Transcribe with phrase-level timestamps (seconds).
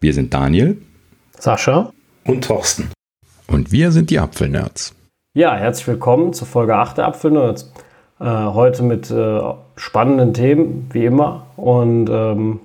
[0.00, 0.80] Wir sind Daniel,
[1.40, 1.92] Sascha
[2.24, 2.92] und Thorsten.
[3.48, 4.94] Und wir sind die Apfelnerds.
[5.34, 7.72] Ja, herzlich willkommen zur Folge 8 der Apfelnerds.
[8.20, 9.40] Äh, heute mit äh,
[9.74, 11.46] spannenden Themen, wie immer.
[11.56, 12.60] Und ähm,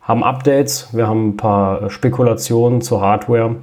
[0.00, 0.88] haben Updates.
[0.92, 3.54] Wir haben ein paar Spekulationen zur Hardware.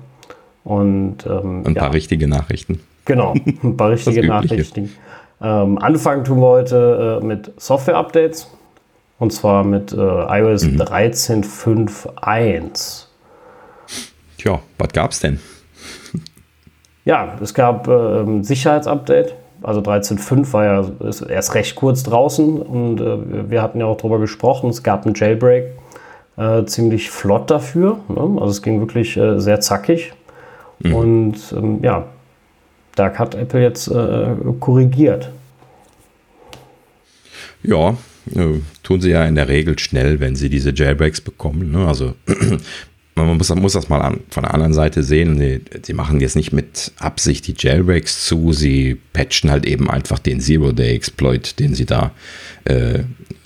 [0.63, 1.89] Und ähm, ein paar ja.
[1.89, 2.79] richtige Nachrichten.
[3.03, 3.33] Genau,
[3.63, 4.89] ein paar richtige Nachrichten.
[5.41, 8.47] Ähm, anfangen tun wir heute äh, mit Software-Updates.
[9.21, 10.81] Und zwar mit äh, iOS mhm.
[10.81, 13.05] 13.5.1.
[14.39, 15.39] Tja, was gab's denn?
[17.05, 19.35] Ja, es gab äh, ein Sicherheitsupdate.
[19.61, 23.97] Also 13.5 war ja ist erst recht kurz draußen und äh, wir hatten ja auch
[23.97, 24.71] darüber gesprochen.
[24.71, 25.65] Es gab einen Jailbreak,
[26.37, 27.99] äh, ziemlich flott dafür.
[28.07, 28.39] Ne?
[28.39, 30.13] Also es ging wirklich äh, sehr zackig.
[30.79, 30.95] Mhm.
[30.95, 32.05] Und ähm, ja,
[32.95, 34.29] da hat Apple jetzt äh,
[34.59, 35.29] korrigiert.
[37.61, 37.95] Ja,
[38.35, 41.71] äh, tun sie ja in der Regel schnell, wenn sie diese Jailbreaks bekommen.
[41.71, 41.87] Ne?
[41.87, 42.13] Also
[43.15, 45.37] man muss, muss, das mal an, von der anderen Seite sehen.
[45.37, 50.19] Sie, sie, machen jetzt nicht mit Absicht die Jailbreaks zu, sie patchen halt eben einfach
[50.19, 52.11] den Zero-Day-Exploit, den sie da
[52.65, 52.99] äh,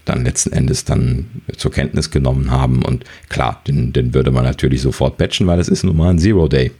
[0.05, 2.83] dann letzten Endes dann zur Kenntnis genommen haben.
[2.83, 6.19] Und klar, den, den würde man natürlich sofort patchen, weil das ist nun mal ein
[6.19, 6.71] Zero-Day.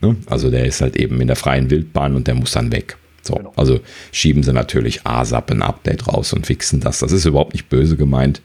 [0.00, 0.16] Ne?
[0.26, 2.96] Also der ist halt eben in der freien Wildbahn und der muss dann weg.
[3.28, 3.52] So, genau.
[3.56, 7.00] Also schieben sie natürlich ASAP ein Update raus und fixen das.
[7.00, 8.40] Das ist überhaupt nicht böse gemeint.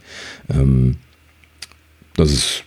[0.49, 0.97] Ähm,
[2.17, 2.63] das ist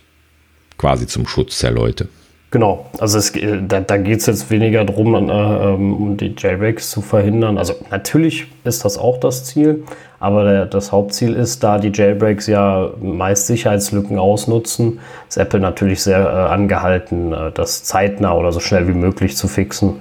[0.77, 2.09] quasi zum Schutz der Leute.
[2.49, 3.33] Genau, also es,
[3.67, 7.57] da, da geht es jetzt weniger darum, äh, ähm, um die Jailbreaks zu verhindern.
[7.57, 9.83] Also natürlich ist das auch das Ziel,
[10.19, 16.01] aber der, das Hauptziel ist, da die Jailbreaks ja meist Sicherheitslücken ausnutzen, ist Apple natürlich
[16.01, 19.97] sehr äh, angehalten, äh, das zeitnah oder so schnell wie möglich zu fixen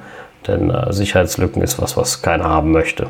[0.48, 3.08] denn äh, Sicherheitslücken ist was, was keiner haben möchte.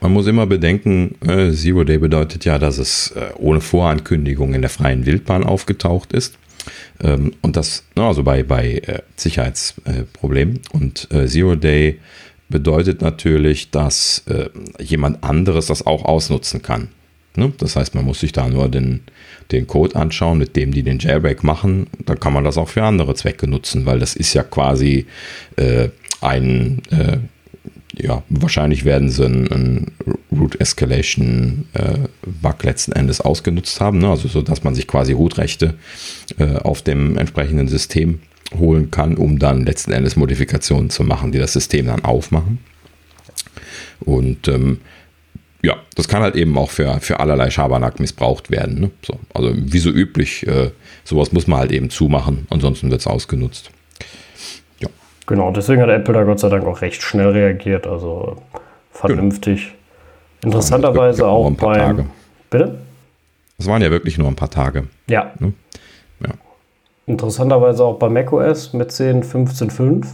[0.00, 4.60] Man muss immer bedenken, äh, Zero Day bedeutet ja, dass es äh, ohne Vorankündigung in
[4.60, 6.38] der freien Wildbahn aufgetaucht ist.
[7.02, 10.60] Ähm, und das, also bei, bei äh, Sicherheitsproblemen.
[10.72, 12.00] und äh, Zero Day
[12.48, 14.48] bedeutet natürlich, dass äh,
[14.80, 16.88] jemand anderes das auch ausnutzen kann.
[17.36, 17.52] Ne?
[17.58, 19.02] Das heißt, man muss sich da nur den,
[19.52, 21.86] den Code anschauen, mit dem die den Jailbreak machen.
[22.04, 25.06] Dann kann man das auch für andere Zwecke nutzen, weil das ist ja quasi
[25.56, 25.88] äh,
[26.20, 27.18] ein, äh,
[27.96, 29.92] ja, wahrscheinlich werden sie einen,
[30.32, 34.10] Root Escalation äh, Bug letzten Endes ausgenutzt haben, ne?
[34.10, 35.74] also so, dass man sich quasi Root-Rechte
[36.38, 38.20] äh, auf dem entsprechenden System
[38.54, 42.58] holen kann, um dann letzten Endes Modifikationen zu machen, die das System dann aufmachen.
[44.00, 44.78] Und ähm,
[45.62, 48.80] ja, das kann halt eben auch für, für allerlei Schabernack missbraucht werden.
[48.80, 48.90] Ne?
[49.02, 50.70] So, also wie so üblich, äh,
[51.04, 53.70] sowas muss man halt eben zumachen, ansonsten wird es ausgenutzt.
[55.26, 58.36] Genau, deswegen hat Apple da Gott sei Dank auch recht schnell reagiert, also
[58.92, 59.74] vernünftig.
[60.40, 60.54] Genau.
[60.54, 61.78] Interessanterweise ja, auch bei.
[61.78, 62.06] Tage.
[62.48, 62.78] Bitte?
[63.58, 64.84] Das waren ja wirklich nur ein paar Tage.
[65.08, 65.32] Ja.
[65.40, 65.52] Ne?
[66.20, 66.32] ja.
[67.06, 70.06] Interessanterweise auch bei macOS mit 10.15.5.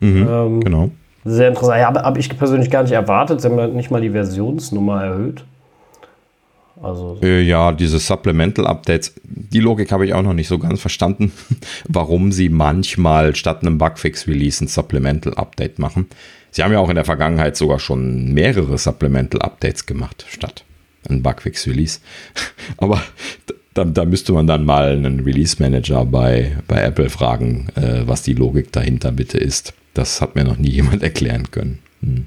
[0.00, 0.90] Mhm, ähm, genau.
[1.26, 1.80] Sehr interessant.
[1.80, 3.40] Ja, habe ich persönlich gar nicht erwartet.
[3.40, 5.44] Sie haben nicht mal die Versionsnummer erhöht.
[6.82, 10.80] Also äh, ja, diese Supplemental Updates, die Logik habe ich auch noch nicht so ganz
[10.80, 11.32] verstanden,
[11.88, 16.06] warum sie manchmal statt einem Bugfix Release ein Supplemental Update machen.
[16.50, 20.64] Sie haben ja auch in der Vergangenheit sogar schon mehrere Supplemental Updates gemacht statt
[21.08, 22.00] ein Bugfix Release.
[22.76, 23.02] Aber
[23.74, 28.22] da, da, müsste man dann mal einen Release Manager bei, bei Apple fragen, äh, was
[28.22, 29.74] die Logik dahinter bitte ist.
[29.96, 31.78] Das hat mir noch nie jemand erklären können.
[32.00, 32.26] Hm.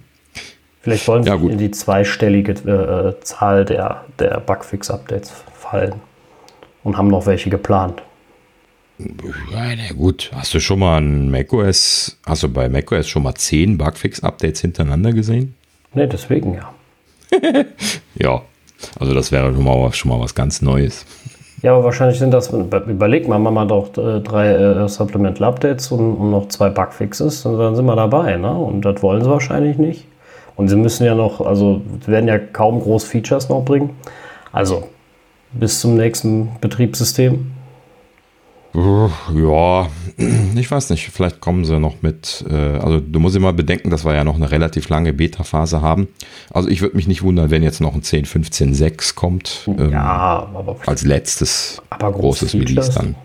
[0.81, 5.95] Vielleicht wollen sie ja, in die zweistellige äh, Zahl der, der Bugfix-Updates fallen
[6.83, 8.01] und haben noch welche geplant.
[8.97, 10.31] Ja, na gut.
[10.33, 15.11] Hast du schon mal ein macOS, hast du bei macOS schon mal zehn Bugfix-Updates hintereinander
[15.13, 15.55] gesehen?
[15.93, 16.73] Ne, deswegen ja.
[18.15, 18.41] ja,
[18.99, 21.05] also das wäre schon mal, schon mal was ganz Neues.
[21.61, 25.91] Ja, aber wahrscheinlich sind das, überleg mal, machen wir doch äh, drei äh, Supplemental Updates
[25.91, 28.53] und, und, noch zwei Bugfixes, und dann sind wir dabei, ne?
[28.53, 30.07] Und das wollen sie wahrscheinlich nicht.
[30.55, 33.91] Und sie müssen ja noch, also werden ja kaum groß Features noch bringen.
[34.51, 34.83] Also
[35.51, 37.51] bis zum nächsten Betriebssystem.
[38.73, 39.89] Ja,
[40.55, 44.05] ich weiß nicht, vielleicht kommen sie noch mit, äh, also du musst immer bedenken, dass
[44.05, 46.07] wir ja noch eine relativ lange Beta-Phase haben.
[46.51, 49.67] Also ich würde mich nicht wundern, wenn jetzt noch ein 10, 15, 6 kommt.
[49.67, 53.15] Ähm, ja, aber als letztes großes Release dann.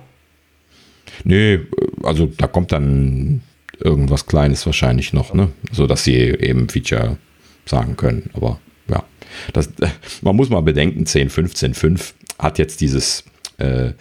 [1.25, 1.61] Nee,
[2.03, 3.43] also da kommt dann
[3.81, 5.51] irgendwas Kleines wahrscheinlich noch, ne?
[5.73, 7.19] So dass sie eben Feature
[7.67, 8.31] sagen können.
[8.35, 8.59] Aber
[8.89, 9.05] ja,
[9.53, 9.71] das,
[10.23, 13.25] man muss mal bedenken, 10, 15, 5 hat jetzt dieses
[13.59, 13.93] äh,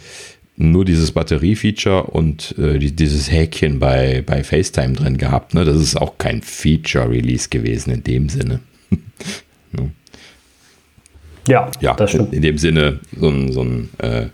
[0.55, 5.53] nur dieses Batterie-Feature und äh, dieses Häkchen bei, bei FaceTime drin gehabt.
[5.53, 5.65] Ne?
[5.65, 8.59] Das ist auch kein Feature-Release gewesen in dem Sinne.
[9.71, 9.91] ne?
[11.47, 12.33] Ja, ja, das stimmt.
[12.33, 14.27] In dem Sinne so ein, so ein äh,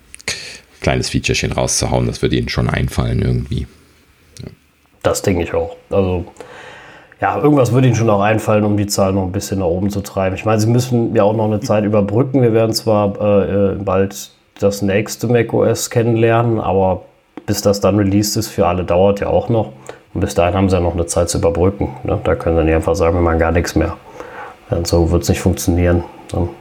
[0.81, 2.07] kleines Featurechen rauszuhauen.
[2.07, 3.67] Das wird ihnen schon einfallen irgendwie.
[4.41, 4.49] Ja.
[5.03, 5.75] Das denke ich auch.
[5.89, 6.25] Also
[7.21, 9.89] ja, irgendwas würde ihnen schon auch einfallen, um die Zahl noch ein bisschen nach oben
[9.89, 10.35] zu treiben.
[10.35, 12.41] Ich meine, sie müssen ja auch noch eine Zeit überbrücken.
[12.41, 13.09] Wir werden zwar
[13.41, 17.03] äh, bald das nächste macOS kennenlernen, aber
[17.45, 19.73] bis das dann released ist für alle, dauert ja auch noch.
[20.13, 21.89] Und bis dahin haben sie ja noch eine Zeit zu überbrücken.
[22.03, 22.19] Ne?
[22.23, 23.97] Da können sie nicht einfach sagen, wir machen gar nichts mehr.
[24.69, 26.03] Und so wird es nicht funktionieren.
[26.31, 26.53] So.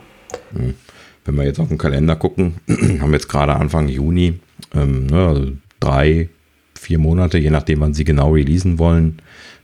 [0.52, 0.74] Hm.
[1.24, 4.40] Wenn wir jetzt auf den Kalender gucken, haben wir jetzt gerade Anfang Juni,
[4.74, 5.46] ähm, ne, also
[5.80, 6.28] drei,
[6.78, 9.20] vier Monate, je nachdem, wann sie genau releasen wollen,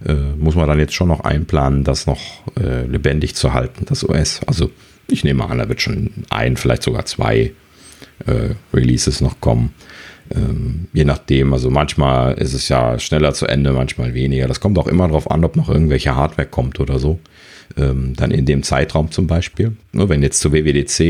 [0.07, 2.21] äh, muss man dann jetzt schon noch einplanen, das noch
[2.59, 4.41] äh, lebendig zu halten, das OS.
[4.47, 4.71] Also
[5.09, 7.53] ich nehme an, da wird schon ein, vielleicht sogar zwei
[8.27, 9.75] äh, Releases noch kommen.
[10.35, 14.49] Ähm, je nachdem, also manchmal ist es ja schneller zu Ende, manchmal weniger.
[14.49, 17.19] Das kommt auch immer darauf an, ob noch irgendwelche Hardware kommt oder so.
[17.77, 19.77] Ähm, dann in dem Zeitraum zum Beispiel.
[19.93, 21.01] Nur wenn jetzt zu WWDC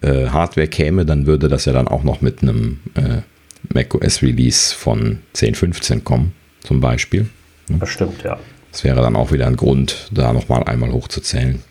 [0.00, 3.22] äh, Hardware käme, dann würde das ja dann auch noch mit einem äh,
[3.74, 6.32] macOS Release von 10.15 kommen,
[6.62, 7.26] zum Beispiel.
[7.68, 8.38] Das stimmt, ja.
[8.72, 11.62] Das wäre dann auch wieder ein Grund, da nochmal einmal hochzuzählen.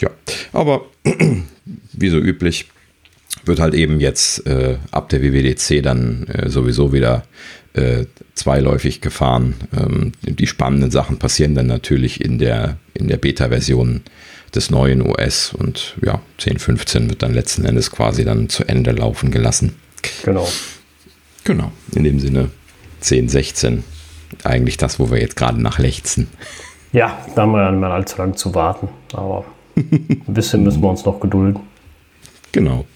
[0.00, 0.10] Ja,
[0.52, 0.82] aber
[1.92, 2.68] wie so üblich
[3.44, 7.24] wird halt eben jetzt äh, ab der WWDC dann äh, sowieso wieder
[7.74, 9.54] äh, zweiläufig gefahren.
[9.76, 14.02] Ähm, die spannenden Sachen passieren dann natürlich in der, in der Beta-Version
[14.54, 19.30] des neuen OS und ja, 10.15 wird dann letzten Endes quasi dann zu Ende laufen
[19.30, 19.76] gelassen.
[20.24, 20.48] Genau.
[21.44, 22.50] Genau, in dem Sinne
[23.02, 23.82] 10.16
[24.44, 26.28] eigentlich das, wo wir jetzt gerade nachlechzen.
[26.92, 29.44] Ja, da haben wir ja nicht mehr allzu lange zu warten, aber
[29.76, 31.60] ein bisschen müssen wir uns noch gedulden.
[32.52, 32.86] Genau.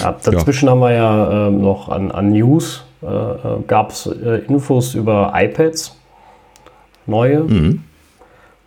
[0.00, 0.72] Ja, dazwischen ja.
[0.72, 5.32] haben wir ja äh, noch an, an News, äh, äh gab es äh, Infos über
[5.34, 5.96] iPads,
[7.06, 7.40] neue.
[7.40, 7.82] Mhm.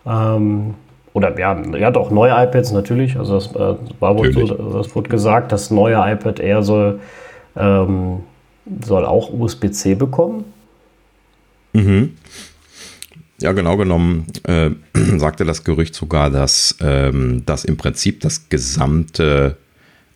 [0.06, 0.73] Ähm,
[1.13, 3.18] oder ja, ja doch, neue iPads natürlich.
[3.18, 7.00] Also das äh, war wohl so, das wurde gesagt, das neue iPad Air soll,
[7.56, 8.21] ähm,
[8.81, 10.45] soll auch USB-C bekommen.
[11.74, 12.15] Mhm.
[13.41, 14.69] Ja, genau genommen äh,
[15.17, 19.57] sagte das Gerücht sogar, dass ähm, das im Prinzip das gesamte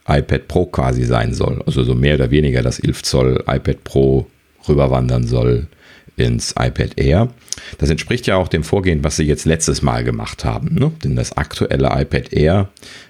[0.07, 1.63] iPad Pro quasi sein soll.
[1.65, 4.27] Also so mehr oder weniger das 11 Zoll iPad Pro
[4.67, 5.67] rüberwandern soll
[6.17, 7.29] ins iPad Air.
[7.77, 10.75] Das entspricht ja auch dem Vorgehen, was sie jetzt letztes Mal gemacht haben.
[10.75, 10.91] Ne?
[11.03, 12.69] Denn das aktuelle iPad Air,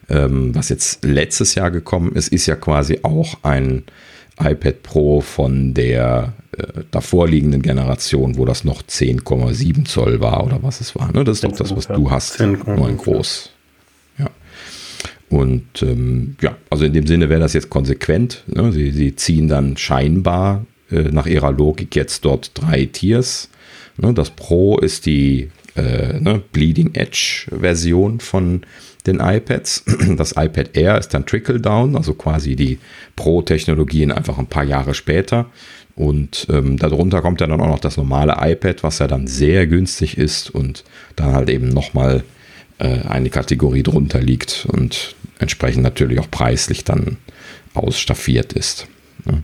[0.09, 3.83] ähm, was jetzt letztes Jahr gekommen ist, ist ja quasi auch ein
[4.40, 10.82] iPad Pro von der äh, davorliegenden Generation, wo das noch 10,7 Zoll war oder was
[10.82, 11.12] es war.
[11.12, 11.24] Ne?
[11.24, 12.34] Das ist doch das, was du hast.
[12.34, 13.52] 10, nur ein groß.
[14.18, 14.30] Ja.
[15.30, 18.44] Und ähm, ja, also in dem Sinne wäre das jetzt konsequent.
[18.48, 18.72] Ne?
[18.72, 23.50] Sie, sie ziehen dann scheinbar äh, nach ihrer Logik jetzt dort drei Tiers.
[23.98, 24.14] Ne?
[24.14, 28.62] Das Pro ist die äh, ne, Bleeding Edge Version von
[29.07, 29.86] den iPads.
[30.18, 32.80] Das iPad Air ist dann Trickle Down, also quasi die
[33.16, 35.48] Pro-Technologien einfach ein paar Jahre später.
[35.96, 39.66] Und ähm, darunter kommt ja dann auch noch das normale iPad, was ja dann sehr
[39.68, 40.84] günstig ist und
[41.16, 42.24] dann halt eben nochmal
[42.80, 47.18] äh, eine Kategorie drunter liegt und entsprechend natürlich auch preislich dann
[47.74, 48.88] ausstaffiert ist.
[49.25, 49.44] Ne?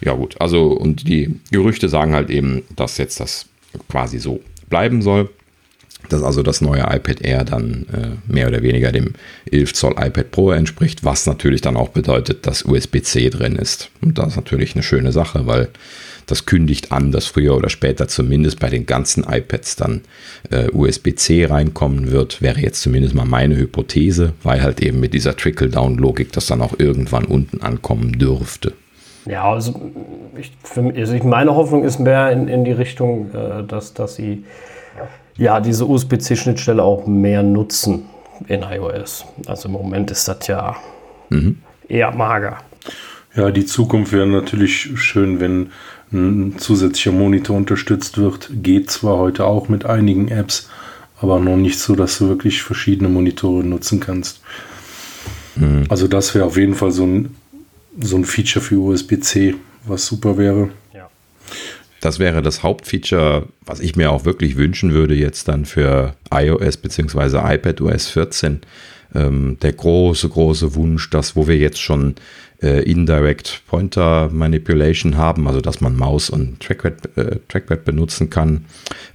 [0.00, 3.46] Ja gut, also und die Gerüchte sagen halt eben, dass jetzt das
[3.88, 5.30] quasi so bleiben soll
[6.12, 9.12] dass also das neue iPad Air dann äh, mehr oder weniger dem
[9.50, 13.90] 11 Zoll iPad Pro entspricht, was natürlich dann auch bedeutet, dass USB-C drin ist.
[14.00, 15.68] Und das ist natürlich eine schöne Sache, weil
[16.30, 20.02] das kündigt an, dass früher oder später zumindest bei den ganzen iPads dann
[20.50, 25.36] äh, USB-C reinkommen wird, wäre jetzt zumindest mal meine Hypothese, weil halt eben mit dieser
[25.36, 28.74] Trickle-Down-Logik das dann auch irgendwann unten ankommen dürfte.
[29.26, 29.92] Ja, also,
[30.38, 34.44] ich, für, also meine Hoffnung ist mehr in, in die Richtung, äh, dass, dass sie
[35.38, 38.04] ja, diese USB-C-Schnittstelle auch mehr nutzen
[38.48, 39.24] in iOS.
[39.46, 40.76] Also im Moment ist das ja
[41.30, 41.58] mhm.
[41.88, 42.58] eher mager.
[43.34, 45.70] Ja, die Zukunft wäre natürlich schön, wenn
[46.12, 48.50] ein zusätzlicher Monitor unterstützt wird.
[48.62, 50.68] Geht zwar heute auch mit einigen Apps,
[51.20, 54.40] aber noch nicht so, dass du wirklich verschiedene Monitore nutzen kannst.
[55.54, 55.84] Mhm.
[55.88, 57.36] Also das wäre auf jeden Fall so ein,
[58.00, 59.54] so ein Feature für USB-C,
[59.84, 60.70] was super wäre.
[62.00, 66.76] Das wäre das Hauptfeature, was ich mir auch wirklich wünschen würde jetzt dann für iOS
[66.76, 67.54] bzw.
[67.54, 68.60] iPadOS 14.
[69.14, 72.16] Ähm, der große, große Wunsch, das, wo wir jetzt schon
[72.62, 78.66] äh, Indirect Pointer Manipulation haben, also dass man Maus und Trackpad, äh, Trackpad benutzen kann,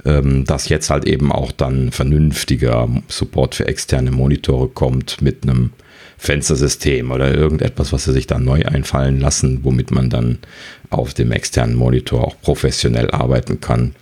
[0.06, 5.72] ähm, dass jetzt halt eben auch dann vernünftiger Support für externe Monitore kommt mit einem
[6.18, 10.40] Fenstersystem oder irgendetwas, was sie sich dann neu einfallen lassen, womit man dann
[10.90, 13.96] auf dem externen Monitor auch professionell arbeiten kann.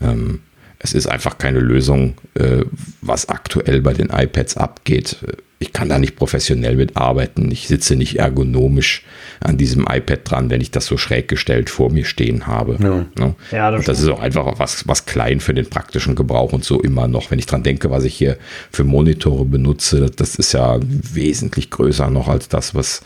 [0.00, 0.40] Ähm,
[0.78, 2.64] es ist einfach keine Lösung, äh,
[3.00, 5.16] was aktuell bei den iPads abgeht.
[5.58, 7.50] Ich kann da nicht professionell mitarbeiten.
[7.50, 9.02] Ich sitze nicht ergonomisch
[9.40, 12.76] an diesem iPad dran, wenn ich das so schräg gestellt vor mir stehen habe.
[12.78, 13.06] Ja.
[13.18, 13.34] Ne?
[13.50, 16.64] Ja, das, und das ist auch einfach was, was klein für den praktischen Gebrauch und
[16.64, 17.30] so immer noch.
[17.30, 18.36] Wenn ich dran denke, was ich hier
[18.70, 23.00] für Monitore benutze, das ist ja wesentlich größer noch als das, was,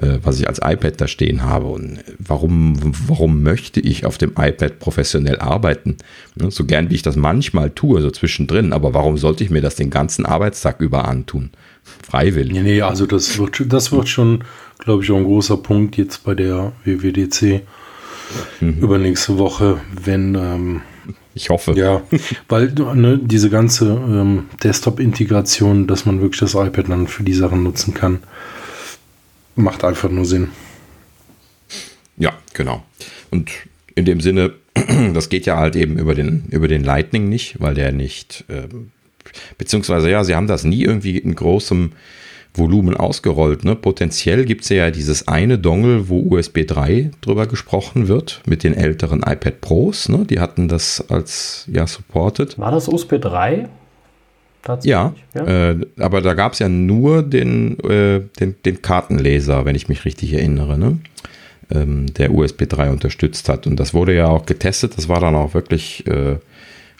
[0.00, 1.66] äh, was ich als iPad da stehen habe.
[1.66, 5.98] Und warum, warum möchte ich auf dem iPad professionell arbeiten?
[6.34, 6.50] Ne?
[6.50, 9.76] So gern wie ich das manchmal tue, so zwischendrin, aber warum sollte ich mir das
[9.76, 11.50] den ganzen Arbeitstag über antun?
[11.84, 12.52] Freiwillig.
[12.52, 14.44] Nee, nee, also das wird, das wird schon,
[14.78, 17.62] glaube ich, auch ein großer Punkt jetzt bei der WWDC
[18.60, 18.78] mhm.
[18.80, 20.34] übernächste Woche, wenn.
[20.34, 20.82] Ähm,
[21.34, 21.72] ich hoffe.
[21.72, 22.02] Ja,
[22.48, 27.62] weil ne, diese ganze ähm, Desktop-Integration, dass man wirklich das iPad dann für die Sachen
[27.62, 28.18] nutzen kann,
[29.56, 30.48] macht einfach nur Sinn.
[32.18, 32.84] Ja, genau.
[33.30, 33.50] Und
[33.94, 34.52] in dem Sinne,
[35.14, 38.90] das geht ja halt eben über den, über den Lightning nicht, weil der nicht ähm,
[39.58, 41.92] beziehungsweise ja, sie haben das nie irgendwie in großem
[42.54, 43.64] Volumen ausgerollt.
[43.64, 43.74] Ne?
[43.74, 48.74] Potenziell gibt es ja dieses eine Dongle, wo USB 3 drüber gesprochen wird, mit den
[48.74, 50.08] älteren iPad Pros.
[50.08, 50.26] Ne?
[50.28, 52.58] Die hatten das als ja supported.
[52.58, 53.68] War das USB 3?
[54.84, 55.70] Ja, ja?
[55.70, 60.04] Äh, aber da gab es ja nur den, äh, den, den, Kartenleser, wenn ich mich
[60.04, 60.98] richtig erinnere, ne?
[61.74, 63.66] ähm, der USB 3 unterstützt hat.
[63.66, 64.96] Und das wurde ja auch getestet.
[64.96, 66.36] Das war dann auch wirklich äh,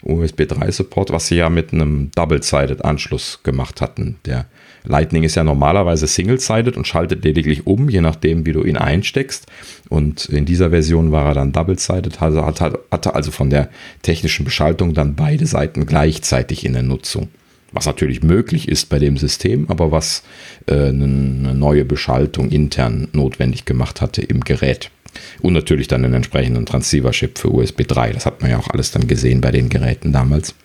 [0.03, 4.17] USB 3 Support, was sie ja mit einem Double-Sided Anschluss gemacht hatten.
[4.25, 4.45] Der
[4.85, 9.47] Lightning ist ja normalerweise Single-Sided und schaltet lediglich um, je nachdem, wie du ihn einsteckst.
[9.89, 13.69] Und in dieser Version war er dann Double-Sided, also hatte also von der
[14.01, 17.29] technischen Beschaltung dann beide Seiten gleichzeitig in der Nutzung.
[17.71, 20.23] Was natürlich möglich ist bei dem System, aber was
[20.67, 21.07] äh, eine
[21.55, 24.91] neue Beschaltung intern notwendig gemacht hatte im Gerät.
[25.41, 28.13] Und natürlich dann einen entsprechenden Transceiver-Chip für USB 3.
[28.13, 30.55] Das hat man ja auch alles dann gesehen bei den Geräten damals.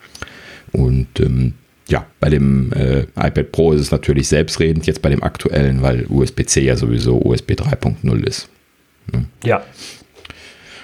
[0.72, 1.54] Und ähm,
[1.88, 6.06] ja, bei dem äh, iPad Pro ist es natürlich selbstredend, jetzt bei dem aktuellen, weil
[6.08, 8.48] USB-C ja sowieso USB 3.0 ist.
[9.12, 9.24] Ne?
[9.44, 9.62] Ja.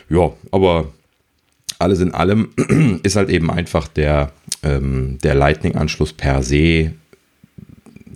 [0.09, 0.93] Ja, aber
[1.79, 2.51] alles in allem
[3.03, 6.93] ist halt eben einfach der, ähm, der Lightning-Anschluss per se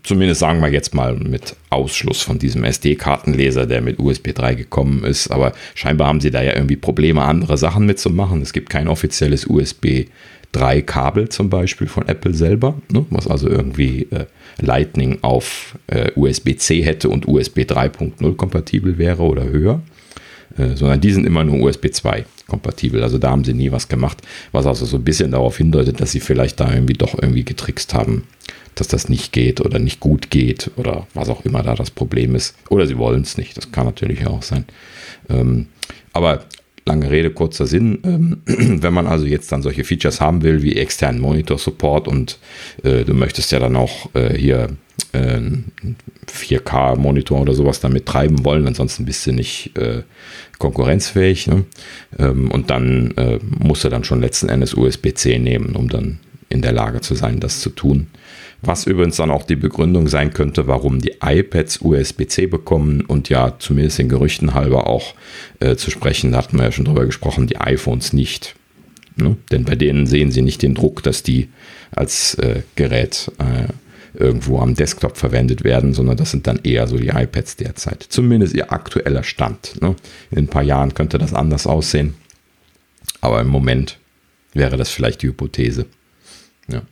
[0.08, 5.04] Zumindest sagen wir jetzt mal mit Ausschluss von diesem SD-Kartenleser, der mit USB 3 gekommen
[5.04, 5.30] ist.
[5.30, 8.40] Aber scheinbar haben sie da ja irgendwie Probleme, andere Sachen mitzumachen.
[8.40, 10.06] Es gibt kein offizielles USB
[10.52, 14.24] 3 Kabel zum Beispiel von Apple selber, ne, was also irgendwie äh,
[14.62, 19.82] Lightning auf äh, USB-C hätte und USB 3.0 kompatibel wäre oder höher.
[20.56, 23.02] Äh, sondern die sind immer nur USB 2 kompatibel.
[23.02, 24.22] Also da haben sie nie was gemacht,
[24.52, 27.92] was also so ein bisschen darauf hindeutet, dass sie vielleicht da irgendwie doch irgendwie getrickst
[27.92, 28.24] haben,
[28.80, 32.34] dass das nicht geht oder nicht gut geht oder was auch immer da das Problem
[32.34, 32.56] ist.
[32.68, 34.64] Oder sie wollen es nicht, das kann natürlich auch sein.
[35.28, 35.66] Ähm,
[36.12, 36.44] aber
[36.88, 37.98] lange Rede, kurzer Sinn.
[38.04, 38.42] Ähm,
[38.82, 42.38] wenn man also jetzt dann solche Features haben will, wie externen Monitor-Support und
[42.82, 44.68] äh, du möchtest ja dann auch äh, hier
[45.12, 45.40] äh,
[46.26, 50.02] 4K-Monitor oder sowas damit treiben wollen, ansonsten bist du nicht äh,
[50.58, 51.46] konkurrenzfähig.
[51.46, 51.64] Ne?
[52.18, 56.18] Ähm, und dann äh, musst du dann schon letzten Endes USB-C nehmen, um dann
[56.48, 58.08] in der Lage zu sein, das zu tun.
[58.60, 63.54] Was übrigens dann auch die Begründung sein könnte, warum die iPads USB-C bekommen und ja
[63.58, 65.14] zumindest den Gerüchten halber auch
[65.60, 68.56] äh, zu sprechen, da hatten wir ja schon drüber gesprochen, die iPhones nicht.
[69.14, 69.36] Ne?
[69.52, 71.48] Denn bei denen sehen sie nicht den Druck, dass die
[71.92, 73.72] als äh, Gerät äh,
[74.20, 78.02] irgendwo am Desktop verwendet werden, sondern das sind dann eher so die iPads derzeit.
[78.08, 79.80] Zumindest ihr aktueller Stand.
[79.80, 79.94] Ne?
[80.32, 82.14] In ein paar Jahren könnte das anders aussehen.
[83.20, 83.98] Aber im Moment
[84.52, 85.86] wäre das vielleicht die Hypothese.
[86.68, 86.82] Ja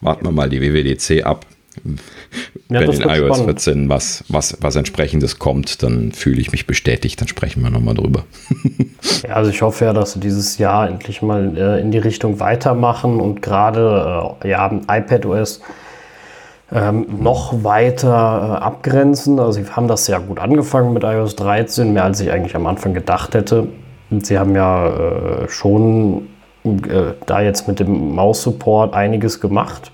[0.00, 1.46] warten wir mal die WWDC ab.
[2.68, 3.44] Ja, Wenn in iOS spannend.
[3.44, 7.94] 14 was, was, was entsprechendes kommt, dann fühle ich mich bestätigt, dann sprechen wir nochmal
[7.94, 8.24] drüber.
[9.22, 12.40] ja, also ich hoffe ja, dass sie dieses Jahr endlich mal äh, in die Richtung
[12.40, 15.60] weitermachen und gerade äh, ja, iPadOS
[16.72, 18.08] ähm, noch weiter
[18.60, 19.38] äh, abgrenzen.
[19.38, 22.66] Also sie haben das sehr gut angefangen mit iOS 13, mehr als ich eigentlich am
[22.66, 23.68] Anfang gedacht hätte.
[24.10, 26.28] Und sie haben ja äh, schon
[26.64, 29.90] äh, da jetzt mit dem Maus-Support einiges gemacht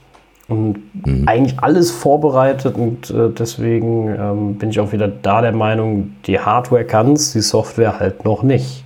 [0.48, 1.26] und mhm.
[1.26, 6.38] eigentlich alles vorbereitet und äh, deswegen ähm, bin ich auch wieder da der Meinung, die
[6.38, 8.84] Hardware kann es, die Software halt noch nicht.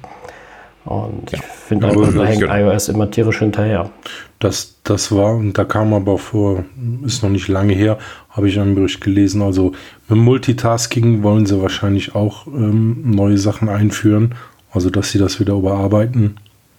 [0.87, 1.39] Und ja.
[1.39, 2.55] ich finde ja, da hängt genau.
[2.55, 3.91] iOS immer tierisch hinterher.
[4.39, 6.65] Das, das war, und da kam aber vor,
[7.05, 7.99] ist noch nicht lange her,
[8.31, 9.43] habe ich einen Bericht gelesen.
[9.43, 9.73] Also
[10.09, 14.35] mit Multitasking wollen sie wahrscheinlich auch ähm, neue Sachen einführen.
[14.73, 16.37] Also dass sie das wieder überarbeiten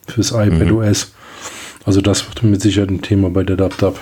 [0.08, 0.78] fürs iPad mhm.
[0.78, 1.14] OS.
[1.86, 4.00] Also das wird mit Sicherheit ein Thema bei der DubDub.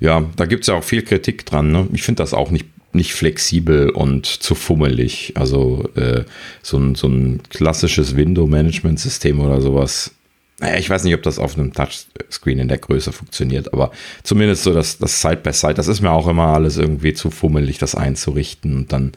[0.00, 1.70] Ja, da gibt es ja auch viel Kritik dran.
[1.70, 1.88] Ne?
[1.92, 5.32] Ich finde das auch nicht, nicht flexibel und zu fummelig.
[5.36, 6.24] Also äh,
[6.62, 10.12] so, ein, so ein klassisches Window-Management-System oder sowas
[10.60, 13.90] naja, ich weiß nicht, ob das auf einem Touchscreen in der Größe funktioniert, aber
[14.22, 17.94] zumindest so das, das Side-by-Side, das ist mir auch immer alles irgendwie zu fummelig, das
[17.94, 18.76] einzurichten.
[18.76, 19.12] Und dann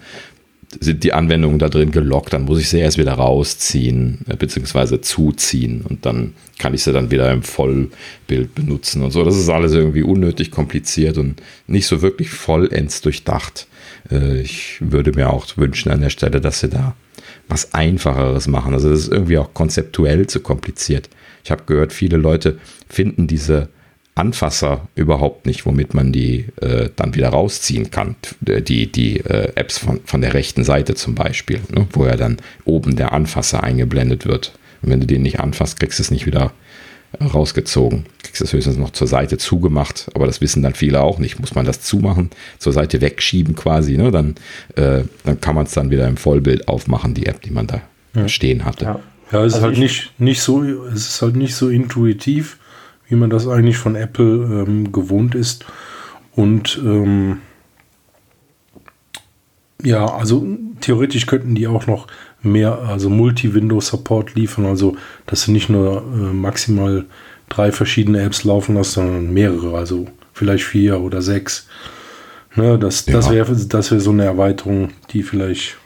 [0.80, 5.00] sind die Anwendungen da drin gelockt, dann muss ich sie erst wieder rausziehen, äh, beziehungsweise
[5.02, 9.24] zuziehen und dann kann ich sie dann wieder im Vollbild benutzen und so.
[9.24, 13.68] Das ist alles irgendwie unnötig kompliziert und nicht so wirklich vollends durchdacht.
[14.12, 16.96] Äh, ich würde mir auch wünschen an der Stelle, dass sie da
[17.48, 18.74] was Einfacheres machen.
[18.74, 21.10] Also das ist irgendwie auch konzeptuell zu kompliziert.
[21.46, 22.60] Ich habe gehört, viele Leute
[22.90, 23.70] finden diese
[24.18, 28.16] Anfasser überhaupt nicht, womit man die äh, dann wieder rausziehen kann.
[28.42, 31.88] Die, die äh, Apps von, von der rechten Seite zum Beispiel, ne?
[31.92, 34.54] wo ja dann oben der Anfasser eingeblendet wird.
[34.82, 36.52] Und wenn du den nicht anfasst, kriegst du es nicht wieder
[37.22, 38.06] rausgezogen.
[38.24, 41.40] Kriegst es höchstens noch zur Seite zugemacht, aber das wissen dann viele auch nicht.
[41.40, 44.12] Muss man das zumachen, zur Seite wegschieben quasi, ne?
[44.12, 44.36] dann,
[44.76, 47.82] äh, dann kann man es dann wieder im Vollbild aufmachen, die App, die man da
[48.14, 48.28] ja.
[48.28, 48.86] stehen hatte.
[48.86, 49.00] Ja,
[49.32, 52.58] ja es also ist halt nicht, nicht so, es ist halt nicht so intuitiv,
[53.10, 55.66] wie man das eigentlich von Apple ähm, gewohnt ist.
[56.36, 57.40] Und ähm,
[59.84, 60.46] ja, also
[60.82, 62.08] theoretisch könnten die auch noch
[62.42, 64.96] mehr, also Multi-Window-Support liefern, also
[65.26, 67.06] dass du nicht nur äh, maximal
[67.50, 71.68] drei verschiedene Apps laufen lässt, sondern mehrere, also vielleicht vier oder sechs.
[72.56, 73.14] Ne, das ja.
[73.14, 75.78] das wäre das wär so eine Erweiterung, die vielleicht.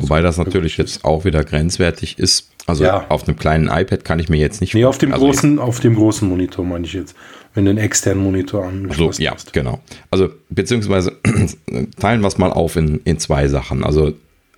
[0.00, 2.50] Wobei das natürlich jetzt auch wieder grenzwertig ist.
[2.66, 3.06] Also ja.
[3.08, 4.74] auf einem kleinen iPad kann ich mir jetzt nicht.
[4.74, 7.14] Nee, auf dem also großen, auf dem großen Monitor meine ich jetzt,
[7.54, 9.52] wenn du einen externen Monitor angeschlossen so, ja, hast.
[9.52, 9.80] genau.
[10.10, 11.16] Also beziehungsweise
[12.00, 13.84] teilen wir es mal auf in, in zwei Sachen.
[13.84, 14.12] Also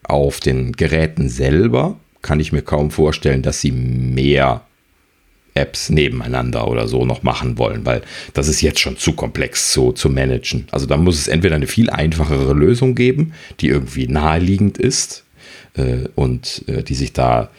[0.04, 4.62] auf den Geräten selber kann ich mir kaum vorstellen, dass sie mehr
[5.54, 9.92] Apps nebeneinander oder so noch machen wollen, weil das ist jetzt schon zu komplex zu,
[9.92, 10.66] zu managen.
[10.70, 15.24] Also da muss es entweder eine viel einfachere Lösung geben, die irgendwie naheliegend ist
[15.74, 17.50] äh, und äh, die sich da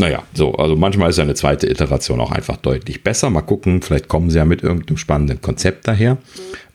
[0.00, 3.28] naja, so, also manchmal ist eine zweite Iteration auch einfach deutlich besser.
[3.28, 6.16] Mal gucken, vielleicht kommen sie ja mit irgendeinem spannenden Konzept daher.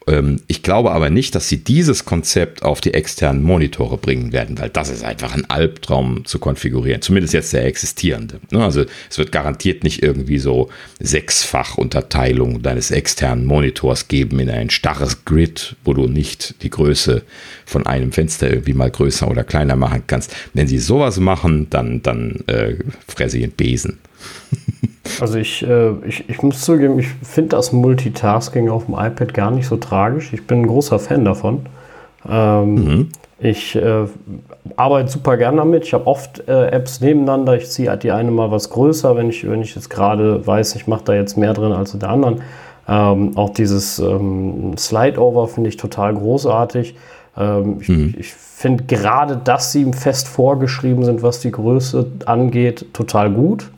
[0.08, 4.58] Ähm, ich glaube aber nicht, dass sie dieses Konzept auf die externen Monitore bringen werden,
[4.60, 7.02] weil das ist einfach ein Albtraum zu konfigurieren.
[7.02, 8.40] Zumindest jetzt der existierende.
[8.52, 8.64] Ne?
[8.64, 14.70] Also es wird garantiert nicht irgendwie so sechsfach Unterteilung deines externen Monitors geben in ein
[14.70, 17.24] starres Grid, wo du nicht die Größe
[17.66, 20.36] von einem Fenster irgendwie mal größer oder kleiner machen kannst.
[20.54, 22.76] Wenn sie sowas machen, dann, dann äh,
[23.08, 24.00] fresse ich einen Besen.
[25.22, 29.52] Also ich, äh, ich, ich muss zugeben, ich finde das Multitasking auf dem iPad gar
[29.52, 30.34] nicht so tragisch.
[30.34, 31.66] Ich bin ein großer Fan davon.
[32.28, 33.10] Ähm, mhm.
[33.40, 34.06] Ich äh,
[34.78, 35.84] arbeite super gern damit.
[35.84, 37.56] Ich habe oft äh, Apps nebeneinander.
[37.58, 40.76] Ich ziehe halt die eine mal was größer, wenn ich, wenn ich jetzt gerade weiß,
[40.76, 42.42] ich mache da jetzt mehr drin als in der anderen.
[42.88, 46.96] Ähm, auch dieses ähm, Slide-Over finde ich total großartig.
[47.38, 48.16] Ähm, mhm.
[48.18, 53.70] Ich, ich finde gerade, dass sie fest vorgeschrieben sind, was die Größe angeht, total gut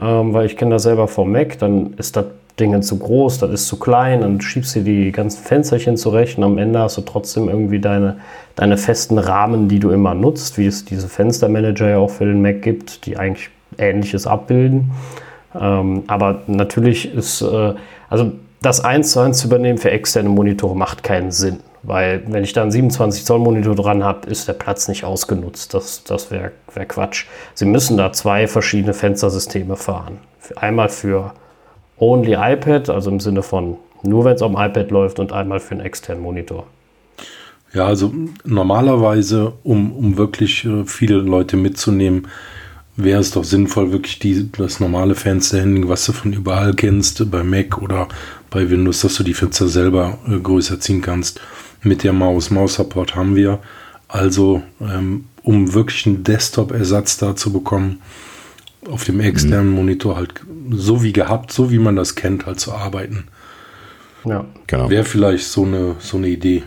[0.00, 2.26] ähm, weil ich kenne das selber vom Mac, dann ist das
[2.58, 6.44] Ding zu groß, das ist zu klein, dann schiebst du die ganzen Fensterchen zurecht und
[6.44, 8.18] am Ende hast du trotzdem irgendwie deine,
[8.56, 12.42] deine festen Rahmen, die du immer nutzt, wie es diese Fenstermanager ja auch für den
[12.42, 14.90] Mac gibt, die eigentlich Ähnliches abbilden.
[15.58, 17.74] Ähm, aber natürlich ist, äh,
[18.08, 21.58] also das eins zu eins zu übernehmen für externe Monitore macht keinen Sinn.
[21.82, 25.74] Weil wenn ich da einen 27 Zoll Monitor dran habe, ist der Platz nicht ausgenutzt.
[25.74, 27.26] Das, das wäre wär Quatsch.
[27.54, 30.18] Sie müssen da zwei verschiedene Fenstersysteme fahren.
[30.56, 31.34] Einmal für
[31.98, 35.60] Only iPad, also im Sinne von nur wenn es auf dem iPad läuft und einmal
[35.60, 36.66] für einen externen Monitor.
[37.72, 38.12] Ja, also
[38.44, 42.26] normalerweise, um, um wirklich äh, viele Leute mitzunehmen,
[42.96, 47.42] wäre es doch sinnvoll, wirklich die, das normale Fenster-Handling, was du von überall kennst, bei
[47.42, 48.08] Mac oder
[48.50, 51.40] bei Windows, dass du die Fenster selber äh, größer ziehen kannst
[51.82, 52.50] mit der Maus.
[52.50, 53.58] Maus-Support haben wir.
[54.08, 58.00] Also, ähm, um wirklich einen Desktop-Ersatz da zu bekommen,
[58.90, 59.76] auf dem externen mhm.
[59.76, 60.34] Monitor halt
[60.70, 63.24] so wie gehabt, so wie man das kennt, halt zu arbeiten.
[64.24, 64.90] Ja, genau.
[64.90, 66.62] Wäre vielleicht so eine, so eine Idee.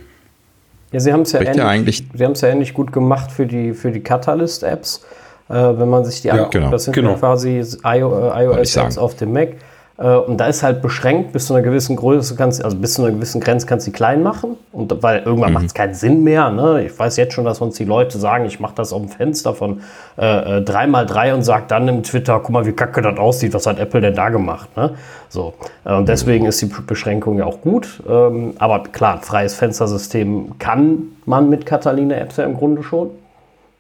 [0.92, 5.06] Ja, sie haben es ja, ähnlich, ja ähnlich gut gemacht für die, für die Catalyst-Apps.
[5.50, 7.16] Äh, wenn man sich die ja, anguckt, genau, das sind genau.
[7.16, 9.50] quasi äh, iOS-Apps auf dem Mac.
[9.98, 13.04] Äh, und da ist halt beschränkt, bis zu einer gewissen Größe kannst also bis zu
[13.04, 14.58] einer gewissen Grenze kannst du sie klein machen.
[14.72, 15.54] Und weil irgendwann mhm.
[15.56, 16.50] macht es keinen Sinn mehr.
[16.50, 16.86] Ne?
[16.86, 19.54] Ich weiß jetzt schon, dass uns die Leute sagen, ich mache das auf dem Fenster
[19.54, 19.82] von
[20.18, 23.68] äh, 3x3 äh, und sage dann im Twitter, guck mal, wie kacke das aussieht, was
[23.68, 24.76] hat Apple denn da gemacht?
[24.76, 24.96] Ne?
[25.30, 25.54] So.
[25.86, 28.04] Äh, und deswegen ist die Beschränkung ja auch gut.
[28.08, 33.12] Ähm, aber klar, freies Fenstersystem kann man mit Catalina Apps ja im Grunde schon.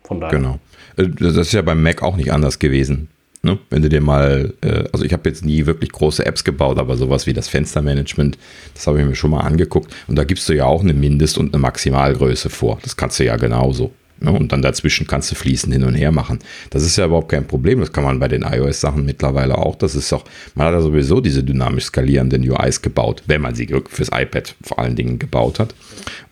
[0.03, 0.37] Von daher.
[0.37, 0.59] Genau.
[0.97, 3.09] Das ist ja beim Mac auch nicht anders gewesen.
[3.45, 3.59] Ne?
[3.69, 6.97] Wenn du dir mal, äh, also ich habe jetzt nie wirklich große Apps gebaut, aber
[6.97, 8.39] sowas wie das Fenstermanagement,
[8.73, 9.93] das habe ich mir schon mal angeguckt.
[10.07, 12.79] Und da gibst du ja auch eine Mindest- und eine Maximalgröße vor.
[12.81, 13.91] Das kannst du ja genauso.
[14.19, 14.31] Ne?
[14.31, 16.39] Und dann dazwischen kannst du fließen hin und her machen.
[16.71, 17.81] Das ist ja überhaupt kein Problem.
[17.81, 19.75] Das kann man bei den iOS-Sachen mittlerweile auch.
[19.75, 23.67] Das ist auch, man hat ja sowieso diese dynamisch skalierenden UIs gebaut, wenn man sie
[23.89, 25.75] fürs iPad vor allen Dingen gebaut hat.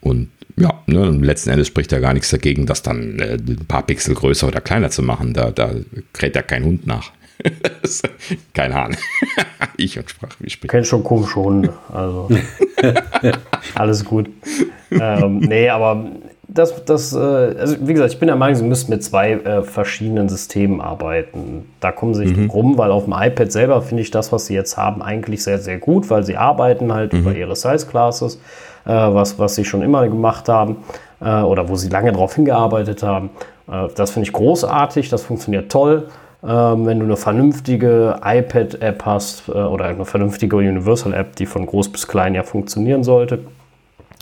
[0.02, 3.84] Und ja, ne, letzten Endes spricht ja gar nichts dagegen, das dann äh, ein paar
[3.84, 5.34] Pixel größer oder kleiner zu machen.
[5.34, 5.72] Da, da
[6.14, 7.12] kräht ja kein Hund nach.
[8.54, 8.96] kein Hahn.
[9.78, 10.72] ich und Sprach, wie spricht.
[10.72, 11.74] Kennt schon komische Hunde.
[11.92, 12.30] Also
[13.76, 14.30] alles gut.
[14.92, 16.12] Ähm, nee, aber
[16.48, 19.64] das, das, äh, also wie gesagt, ich bin der Meinung, sie müssten mit zwei äh,
[19.64, 21.66] verschiedenen Systemen arbeiten.
[21.80, 22.50] Da kommen sie nicht mhm.
[22.50, 25.58] rum, weil auf dem iPad selber finde ich das, was sie jetzt haben, eigentlich sehr,
[25.58, 27.20] sehr gut, weil sie arbeiten halt mhm.
[27.20, 28.40] über ihre Size Classes,
[28.86, 30.78] was, was sie schon immer gemacht haben
[31.24, 33.30] äh, oder wo sie lange darauf hingearbeitet haben.
[33.72, 36.08] Äh, das finde ich großartig, das funktioniert toll.
[36.46, 41.90] Ähm, wenn du eine vernünftige iPad-App hast äh, oder eine vernünftige Universal-App, die von groß
[41.90, 43.40] bis klein ja funktionieren sollte,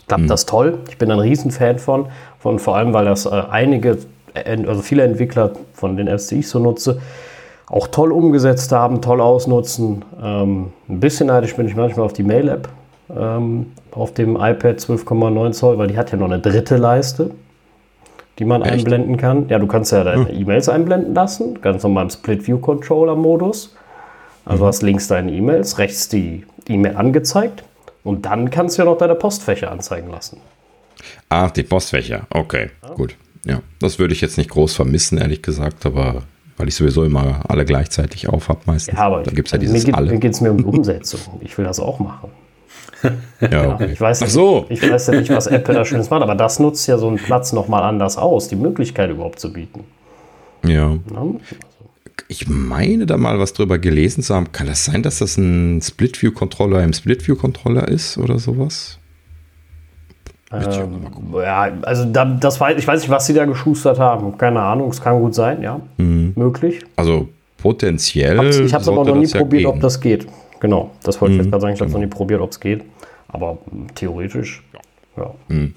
[0.08, 0.28] klappt mhm.
[0.28, 0.80] das toll.
[0.90, 2.08] Ich bin ein Riesenfan von,
[2.40, 3.98] von vor allem, weil das äh, einige,
[4.68, 7.02] also viele Entwickler von den Apps, die ich so nutze,
[7.66, 10.06] auch toll umgesetzt haben, toll ausnutzen.
[10.22, 12.70] Ähm, ein bisschen neidisch bin ich manchmal auf die Mail-App
[13.18, 17.32] ähm, auf dem iPad 12,9 Zoll, weil die hat ja noch eine dritte Leiste,
[18.40, 18.74] die man Echt?
[18.74, 19.50] einblenden kann.
[19.50, 20.42] Ja, du kannst ja deine hm.
[20.42, 23.76] E-Mails einblenden lassen, ganz normal im Split-View-Controller-Modus.
[24.46, 24.68] Also mhm.
[24.68, 27.64] hast links deine E-Mails, rechts die E-Mail angezeigt.
[28.04, 30.38] Und dann kannst du ja noch deine Postfächer anzeigen lassen.
[31.30, 32.26] Ach, die Postfächer.
[32.30, 32.94] Okay, ja.
[32.94, 33.16] gut.
[33.46, 36.24] Ja, das würde ich jetzt nicht groß vermissen, ehrlich gesagt, aber
[36.58, 38.96] weil ich sowieso immer alle gleichzeitig auf habe meistens.
[38.96, 40.12] Ja, aber da gibt's ja dieses mir, alle.
[40.12, 41.20] Mir geht es mir um die Umsetzung.
[41.42, 42.30] Ich will das auch machen.
[43.52, 43.90] Ja, okay.
[43.94, 44.66] ich, weiß nicht, so.
[44.70, 47.18] ich weiß ja nicht, was Apple da Schönes macht, aber das nutzt ja so einen
[47.18, 49.84] Platz nochmal anders aus, die Möglichkeit überhaupt zu bieten.
[50.66, 50.96] Ja.
[52.28, 54.52] ich meine da mal was drüber gelesen zu haben.
[54.52, 59.00] Kann das sein, dass das ein Split-View-Controller im Split-View-Controller ist oder sowas?
[60.54, 64.38] Ähm, ja, also da, das weiß, ich weiß nicht, was sie da geschustert haben.
[64.38, 65.80] Keine Ahnung, es kann gut sein, ja.
[65.98, 66.34] Mhm.
[66.36, 66.82] Möglich.
[66.96, 68.36] Also potenziell.
[68.50, 70.28] ich habe es aber noch nie probiert, ja ob das geht.
[70.62, 71.52] Genau, das wollte ich jetzt mhm.
[71.52, 71.74] gerade sagen.
[71.74, 72.06] Ich habe es genau.
[72.06, 72.84] noch nie probiert, ob es geht.
[73.28, 73.58] Aber
[73.96, 74.64] theoretisch,
[75.18, 75.34] ja.
[75.50, 75.74] Mhm.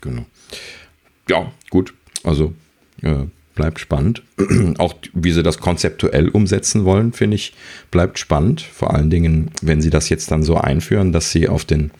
[0.00, 0.22] Genau.
[1.28, 1.94] Ja, gut.
[2.24, 2.52] Also
[3.02, 4.22] äh, bleibt spannend.
[4.78, 7.54] Auch wie sie das konzeptuell umsetzen wollen, finde ich,
[7.90, 8.62] bleibt spannend.
[8.62, 11.92] Vor allen Dingen, wenn sie das jetzt dann so einführen, dass sie auf den,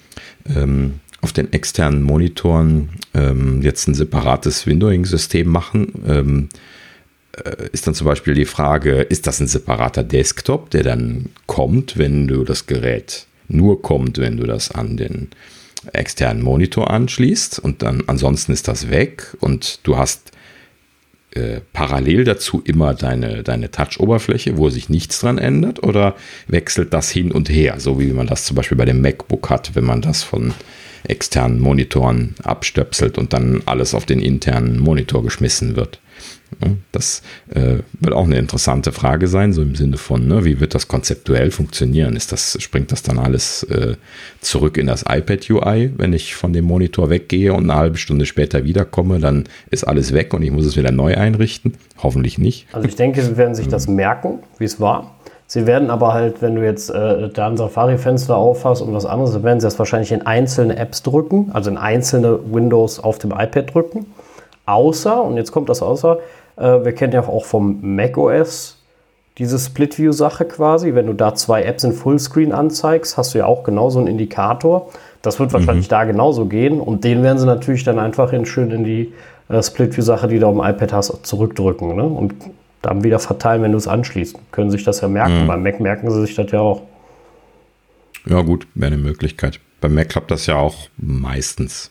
[0.53, 5.93] ähm, auf den externen Monitoren ähm, jetzt ein separates Windowing-System machen.
[6.07, 6.59] Ähm, äh,
[7.73, 12.27] ist dann zum Beispiel die Frage, ist das ein separater Desktop, der dann kommt, wenn
[12.27, 15.29] du das Gerät nur kommt, wenn du das an den
[15.93, 20.33] externen Monitor anschließt und dann ansonsten ist das weg und du hast
[21.37, 26.17] äh, parallel dazu immer deine, deine Touch-Oberfläche, wo sich nichts dran ändert, oder
[26.49, 29.75] wechselt das hin und her, so wie man das zum Beispiel bei dem MacBook hat,
[29.75, 30.55] wenn man das von
[31.07, 36.01] externen Monitoren abstöpselt und dann alles auf den internen Monitor geschmissen wird?
[36.93, 40.75] Das äh, wird auch eine interessante Frage sein, so im Sinne von, ne, wie wird
[40.75, 42.17] das konzeptuell funktionieren?
[42.17, 43.97] Ist das, springt das dann alles äh,
[44.41, 48.27] zurück in das iPad UI, wenn ich von dem Monitor weggehe und eine halbe Stunde
[48.27, 51.75] später wiederkomme, dann ist alles weg und ich muss es wieder neu einrichten?
[52.03, 52.67] Hoffentlich nicht.
[52.73, 55.17] Also ich denke, sie werden sich das merken, wie es war.
[55.49, 59.33] Sie werden aber halt, wenn du jetzt äh, da ein Safari-Fenster aufhast und was anderes,
[59.33, 63.31] dann werden sie das wahrscheinlich in einzelne Apps drücken, also in einzelne Windows auf dem
[63.31, 64.07] iPad drücken.
[64.67, 66.19] Außer, und jetzt kommt das außer,
[66.57, 68.77] äh, wir kennen ja auch vom macOS
[69.39, 70.95] diese Split-View-Sache quasi.
[70.95, 74.89] Wenn du da zwei Apps in Fullscreen anzeigst, hast du ja auch genauso einen Indikator.
[75.23, 75.91] Das wird wahrscheinlich mhm.
[75.91, 76.81] da genauso gehen.
[76.81, 79.13] Und den werden sie natürlich dann einfach in, schön in die
[79.49, 81.95] äh, Split-View-Sache, die du dem iPad hast, zurückdrücken.
[81.95, 82.05] Ne?
[82.05, 82.35] Und
[82.83, 84.37] dann wieder verteilen, wenn du es anschließt.
[84.53, 85.43] Können sich das ja merken.
[85.43, 85.47] Mhm.
[85.49, 86.83] Beim Mac merken sie sich das ja auch.
[88.27, 89.61] Ja, gut, wäre eine Möglichkeit.
[89.81, 91.91] Beim Mac klappt das ja auch meistens.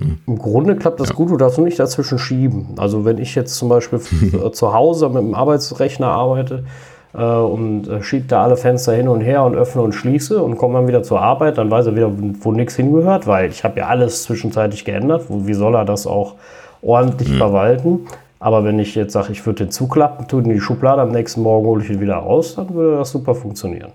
[0.00, 1.14] Im Grunde klappt das ja.
[1.14, 2.74] gut, du darfst nicht dazwischen schieben.
[2.76, 4.00] Also wenn ich jetzt zum Beispiel
[4.52, 6.64] zu Hause mit dem Arbeitsrechner arbeite
[7.14, 10.58] äh, und äh, schiebe da alle Fenster hin und her und öffne und schließe und
[10.58, 13.80] komme dann wieder zur Arbeit, dann weiß er wieder, wo nichts hingehört, weil ich habe
[13.80, 15.24] ja alles zwischenzeitlich geändert.
[15.28, 16.34] Wie soll er das auch
[16.82, 17.38] ordentlich mhm.
[17.38, 18.00] verwalten?
[18.38, 21.40] Aber wenn ich jetzt sage, ich würde den zuklappen, tue in die Schublade, am nächsten
[21.40, 23.92] Morgen hole ich ihn wieder raus, dann würde das super funktionieren.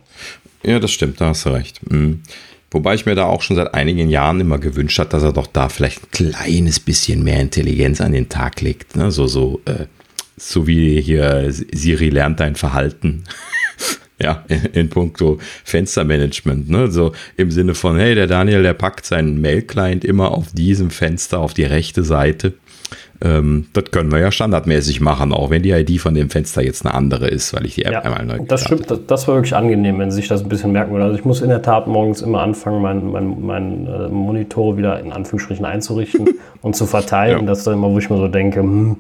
[0.63, 1.79] Ja, das stimmt, da hast du recht.
[1.91, 2.23] Mhm.
[2.71, 5.47] Wobei ich mir da auch schon seit einigen Jahren immer gewünscht habe, dass er doch
[5.47, 8.95] da vielleicht ein kleines bisschen mehr Intelligenz an den Tag legt.
[8.95, 9.11] Ne?
[9.11, 9.87] So, so, äh,
[10.37, 13.25] so wie hier Siri lernt dein Verhalten.
[14.19, 16.69] ja, in, in puncto Fenstermanagement.
[16.69, 16.89] Ne?
[16.89, 21.39] So im Sinne von, hey, der Daniel, der packt seinen Mail-Client immer auf diesem Fenster
[21.39, 22.53] auf die rechte Seite
[23.21, 26.85] Ähm, das können wir ja standardmäßig machen, auch wenn die ID von dem Fenster jetzt
[26.85, 29.35] eine andere ist, weil ich die App Ja, einmal neu das stimmt, das, das war
[29.35, 31.05] wirklich angenehm, wenn Sie sich das ein bisschen merken würde.
[31.05, 34.99] Also ich muss in der Tat morgens immer anfangen, meinen mein, mein, äh, Monitor wieder
[34.99, 36.29] in Anführungsstrichen einzurichten
[36.61, 37.41] und zu verteilen.
[37.41, 37.45] Ja.
[37.45, 38.97] Das ist dann immer, wo ich mir so denke, hm,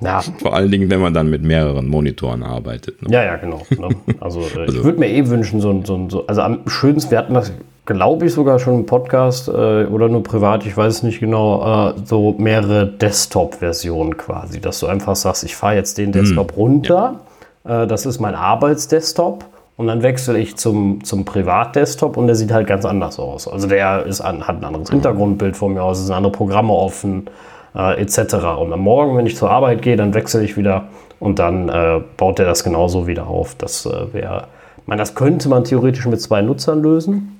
[0.00, 3.02] ja, Vor allen Dingen, wenn man dann mit mehreren Monitoren arbeitet.
[3.02, 3.12] Ne?
[3.12, 3.62] ja, ja, genau.
[3.70, 3.88] Ne?
[4.20, 7.10] Also, äh, Also- ich würde mir eh wünschen, so, ein- so, so, also am schönsten,
[7.10, 7.52] wir hatten das,
[7.94, 9.50] glaube ich, sogar schon im Podcast äh,
[9.86, 14.86] oder nur privat, ich weiß es nicht genau, äh, so mehrere Desktop-Versionen quasi, dass du
[14.86, 17.20] einfach sagst, ich fahre jetzt den Desktop runter,
[17.64, 19.44] äh, das ist mein Arbeitsdesktop
[19.78, 23.48] und dann wechsle ich zum, zum Privatdesktop und der sieht halt ganz anders aus.
[23.48, 26.74] Also der ist an, hat ein anderes Hintergrundbild vor mir aus, es sind andere Programme
[26.74, 27.30] offen,
[27.74, 28.34] äh, etc.
[28.60, 30.88] Und am Morgen, wenn ich zur Arbeit gehe, dann wechsle ich wieder
[31.20, 33.54] und dann äh, baut er das genauso wieder auf.
[33.54, 34.48] Das äh, wäre,
[34.84, 37.37] meine, das könnte man theoretisch mit zwei Nutzern lösen.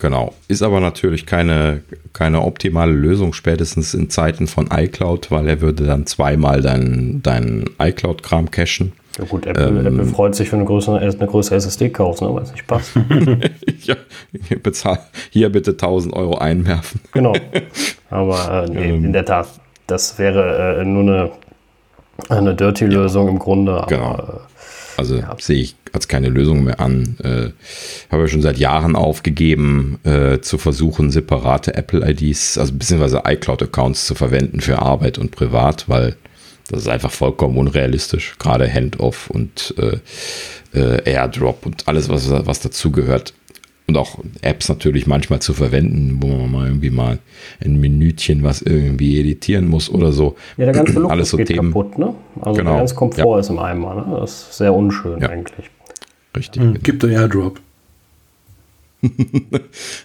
[0.00, 0.32] Genau.
[0.48, 1.82] Ist aber natürlich keine,
[2.12, 7.66] keine optimale Lösung, spätestens in Zeiten von iCloud, weil er würde dann zweimal deinen dein
[7.78, 8.92] iCloud-Kram cachen.
[9.18, 12.44] Ja gut, Apple, Apple freut sich, wenn du größere, eine größere SSD kaufst, ne, weil
[12.44, 12.92] es nicht passt.
[13.82, 13.96] ja,
[14.62, 17.00] bezahl, hier bitte 1000 Euro einwerfen.
[17.12, 17.34] genau.
[18.10, 19.48] Aber äh, nee, in der Tat,
[19.86, 21.30] das wäre äh, nur eine,
[22.28, 23.74] eine Dirty-Lösung im Grunde.
[23.74, 24.40] Aber, Genau.
[25.00, 27.16] Also sehe ich als keine Lösung mehr an.
[27.24, 27.50] Äh,
[28.12, 34.14] habe ja schon seit Jahren aufgegeben, äh, zu versuchen, separate Apple-IDs, also beziehungsweise iCloud-Accounts zu
[34.14, 36.16] verwenden für Arbeit und Privat, weil
[36.68, 38.36] das ist einfach vollkommen unrealistisch.
[38.38, 39.98] Gerade Handoff und äh,
[40.78, 43.32] äh, AirDrop und alles, was, was dazugehört.
[43.90, 47.18] Und auch Apps natürlich manchmal zu verwenden, wo man mal irgendwie mal
[47.60, 50.36] ein Minütchen was irgendwie editieren muss oder so.
[50.56, 51.72] Ja, der ganze Luxus Alles so geht Themen.
[51.72, 52.14] kaputt, ne?
[52.40, 52.70] Also Genau.
[52.70, 54.16] der ganze Komfort ist im Eimer, ne?
[54.20, 55.28] Das ist sehr unschön Ja.
[55.30, 55.68] eigentlich.
[56.36, 56.62] Richtig.
[56.62, 57.58] Hm, Gibt der Airdrop.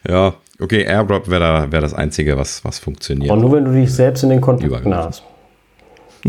[0.10, 3.30] Ja, okay, AirDrop wäre da, wär das Einzige, was, was funktioniert.
[3.32, 4.95] Aber nur wenn du dich selbst in den Kontakten Übergriffen.
[4.95, 5.24] hast.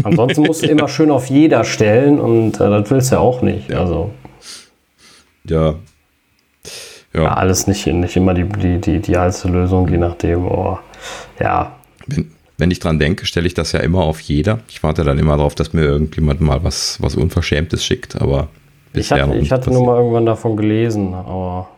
[0.02, 3.40] Ansonsten musst du immer schön auf jeder stellen und äh, das willst du ja auch
[3.40, 3.70] nicht.
[3.70, 3.80] Ja.
[3.80, 4.10] Also
[5.48, 5.76] ja.
[7.24, 10.46] Ja, alles nicht, nicht immer die, die, die idealste Lösung, je nachdem.
[10.46, 10.78] Oh,
[11.40, 11.76] ja,
[12.06, 14.60] wenn, wenn ich dran denke, stelle ich das ja immer auf jeder.
[14.68, 18.48] Ich warte dann immer darauf, dass mir irgendjemand mal was, was Unverschämtes schickt, aber
[18.92, 21.68] ich hatte, noch ich hatte nur mal irgendwann davon gelesen, aber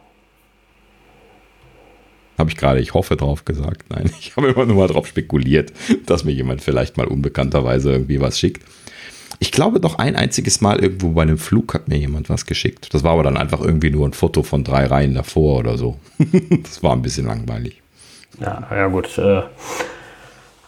[2.37, 3.87] Habe ich gerade, ich hoffe drauf gesagt.
[3.91, 5.73] Nein, ich habe immer nur mal drauf spekuliert,
[6.07, 8.63] dass mir jemand vielleicht mal unbekannterweise irgendwie was schickt.
[9.41, 12.93] Ich glaube doch ein einziges Mal irgendwo bei einem Flug hat mir jemand was geschickt.
[12.93, 15.97] Das war aber dann einfach irgendwie nur ein Foto von drei Reihen davor oder so.
[16.63, 17.81] das war ein bisschen langweilig.
[18.41, 19.17] ja, ja gut.
[19.19, 19.43] Äh,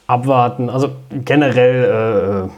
[0.06, 0.68] abwarten.
[0.68, 0.90] Also
[1.24, 2.48] generell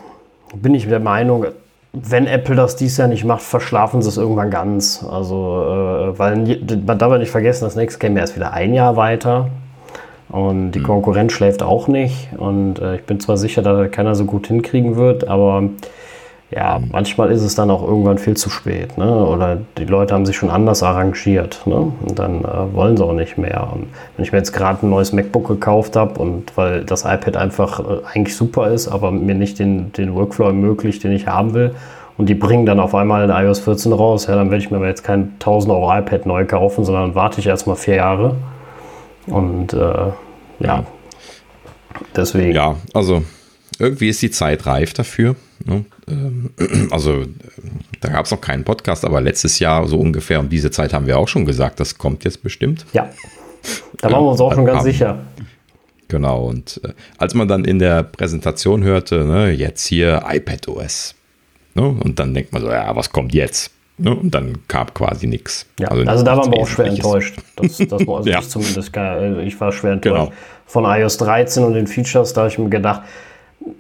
[0.53, 1.47] äh, bin ich der Meinung,
[1.93, 5.05] wenn Apple das dies Jahr nicht macht, verschlafen sie es irgendwann ganz.
[5.09, 9.51] Also, äh, weil man darf nicht vergessen, das nächste käme erst wieder ein Jahr weiter.
[10.33, 12.31] Und die Konkurrenz schläft auch nicht.
[12.37, 15.65] Und äh, ich bin zwar sicher, dass das keiner so gut hinkriegen wird, aber
[16.55, 18.99] ja, manchmal ist es dann auch irgendwann viel zu spät.
[18.99, 19.27] Ne?
[19.27, 21.63] Oder die Leute haben sich schon anders arrangiert.
[21.67, 21.93] Ne?
[22.03, 23.69] Und dann äh, wollen sie auch nicht mehr.
[23.73, 27.37] Und wenn ich mir jetzt gerade ein neues MacBook gekauft habe und weil das iPad
[27.37, 31.55] einfach äh, eigentlich super ist, aber mir nicht den, den Workflow ermöglicht, den ich haben
[31.55, 31.75] will,
[32.19, 34.77] und die bringen dann auf einmal ein iOS 14 raus, ja, dann werde ich mir
[34.77, 38.35] aber jetzt kein 1000 Euro iPad neu kaufen, sondern warte ich erstmal vier Jahre.
[39.27, 40.13] Und äh,
[40.61, 40.87] ja,
[42.17, 42.53] deswegen.
[42.53, 43.23] Ja, also
[43.79, 45.37] irgendwie ist die Zeit reif dafür.
[45.65, 45.85] Ne?
[46.09, 46.51] Ähm,
[46.91, 47.25] Also
[48.01, 51.07] da gab es noch keinen Podcast, aber letztes Jahr so ungefähr um diese Zeit haben
[51.07, 52.85] wir auch schon gesagt, das kommt jetzt bestimmt.
[52.93, 53.11] Ja.
[53.99, 55.19] Da waren wir uns auch schon ganz Haben- sicher.
[56.09, 61.15] Genau, und äh, als man dann in der Präsentation hörte, ne, jetzt hier iPad OS,
[61.75, 63.71] ne, und dann denkt man so, ja, was kommt jetzt?
[64.03, 65.67] Ne, und dann kam quasi nichts.
[65.79, 67.39] Ja, also, da waren wir auch schwer enttäuscht.
[67.57, 68.41] Das, das war also Ja.
[68.41, 70.33] ich zumindest, äh, ich war schwer enttäuscht Genau.
[70.67, 72.33] von iOS 13 und den Features.
[72.33, 73.03] Da habe ich mir gedacht,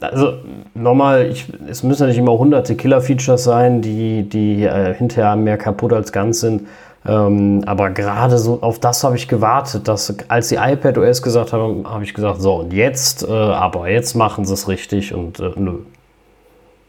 [0.01, 0.35] also
[0.75, 5.59] nochmal, ich, es müssen ja nicht immer hunderte Killer-Features sein, die, die äh, hinterher mehr
[5.59, 6.69] kaputt als ganz sind.
[7.05, 11.53] Ähm, aber gerade so auf das habe ich gewartet, dass als die iPad OS gesagt
[11.53, 15.41] haben, habe ich gesagt, so und jetzt, äh, aber jetzt machen sie es richtig und
[15.41, 15.79] äh, nö.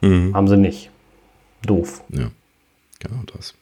[0.02, 0.36] Mhm.
[0.36, 0.92] Haben sie nicht.
[1.66, 2.02] Doof.
[2.10, 2.26] Ja,
[3.04, 3.54] genau das.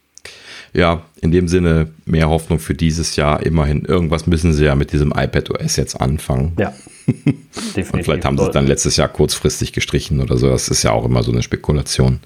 [0.73, 3.43] Ja, in dem Sinne mehr Hoffnung für dieses Jahr.
[3.45, 6.53] Immerhin, irgendwas müssen sie ja mit diesem iPad OS jetzt anfangen.
[6.57, 6.73] Ja.
[7.07, 7.93] Definitiv.
[7.93, 10.47] Und vielleicht haben sie es dann letztes Jahr kurzfristig gestrichen oder so.
[10.47, 12.21] Das ist ja auch immer so eine Spekulation.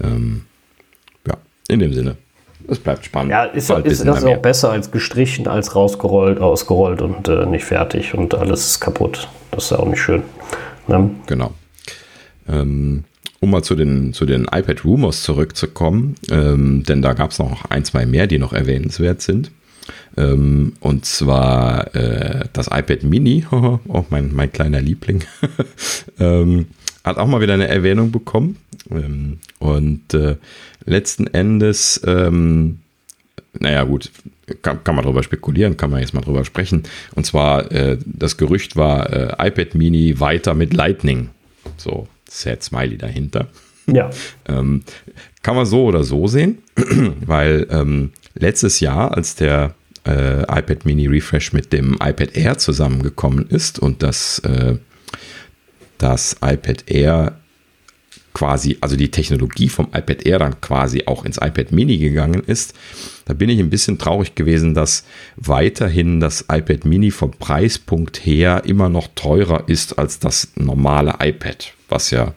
[0.00, 0.42] Ähm,
[1.26, 1.36] ja,
[1.68, 2.16] in dem Sinne.
[2.68, 3.32] Es bleibt spannend.
[3.32, 7.64] Ja, ist, Bald ist, das auch besser als gestrichen, als rausgerollt, ausgerollt und äh, nicht
[7.64, 9.28] fertig und alles ist kaputt.
[9.50, 10.22] Das ist ja auch nicht schön.
[10.86, 11.10] Ne?
[11.26, 11.52] Genau.
[12.48, 13.04] Ähm,
[13.42, 17.64] um mal zu den, zu den iPad Rumors zurückzukommen, ähm, denn da gab es noch
[17.70, 19.50] ein, zwei mehr, die noch erwähnenswert sind.
[20.16, 25.24] Ähm, und zwar äh, das iPad Mini, auch mein, mein kleiner Liebling,
[26.20, 26.66] ähm,
[27.02, 28.58] hat auch mal wieder eine Erwähnung bekommen.
[28.92, 30.36] Ähm, und äh,
[30.84, 32.78] letzten Endes, ähm,
[33.58, 34.12] naja gut,
[34.62, 36.84] kann, kann man darüber spekulieren, kann man jetzt mal drüber sprechen.
[37.16, 41.30] Und zwar, äh, das Gerücht war äh, iPad Mini weiter mit Lightning.
[41.76, 43.48] So, Sad Smiley dahinter.
[43.86, 44.10] Ja.
[44.48, 44.84] ähm,
[45.42, 46.58] kann man so oder so sehen,
[47.26, 49.74] weil ähm, letztes Jahr, als der
[50.06, 54.76] äh, iPad Mini Refresh mit dem iPad Air zusammengekommen ist und das, äh,
[55.98, 57.38] das iPad Air
[58.34, 62.74] quasi, also die Technologie vom iPad Air dann quasi auch ins iPad Mini gegangen ist,
[63.24, 65.04] da bin ich ein bisschen traurig gewesen, dass
[65.36, 71.72] weiterhin das iPad Mini vom Preispunkt her immer noch teurer ist als das normale iPad,
[71.88, 72.34] was ja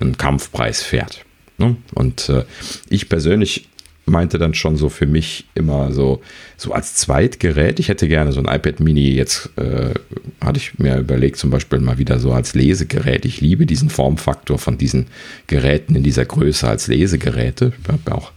[0.00, 1.24] einen Kampfpreis fährt.
[1.58, 1.76] Ne?
[1.94, 2.44] Und äh,
[2.88, 3.68] ich persönlich
[4.06, 6.20] meinte dann schon so für mich immer so,
[6.56, 7.80] so als Zweitgerät.
[7.80, 9.12] Ich hätte gerne so ein iPad Mini.
[9.14, 9.94] Jetzt äh,
[10.40, 13.24] hatte ich mir überlegt, zum Beispiel mal wieder so als Lesegerät.
[13.24, 15.06] Ich liebe diesen Formfaktor von diesen
[15.46, 17.72] Geräten in dieser Größe als Lesegeräte.
[17.82, 18.32] Ich habe auch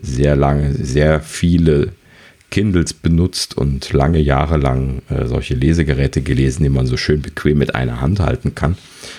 [0.00, 1.92] sehr lange, sehr viele
[2.50, 7.58] Kindles benutzt und lange Jahre lang äh, solche Lesegeräte gelesen, die man so schön bequem
[7.58, 8.72] mit einer Hand halten kann.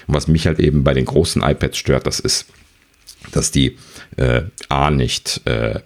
[0.08, 2.46] Und was mich halt eben bei den großen iPads stört, das ist,
[3.32, 3.78] dass die
[4.18, 5.80] äh, A nicht äh,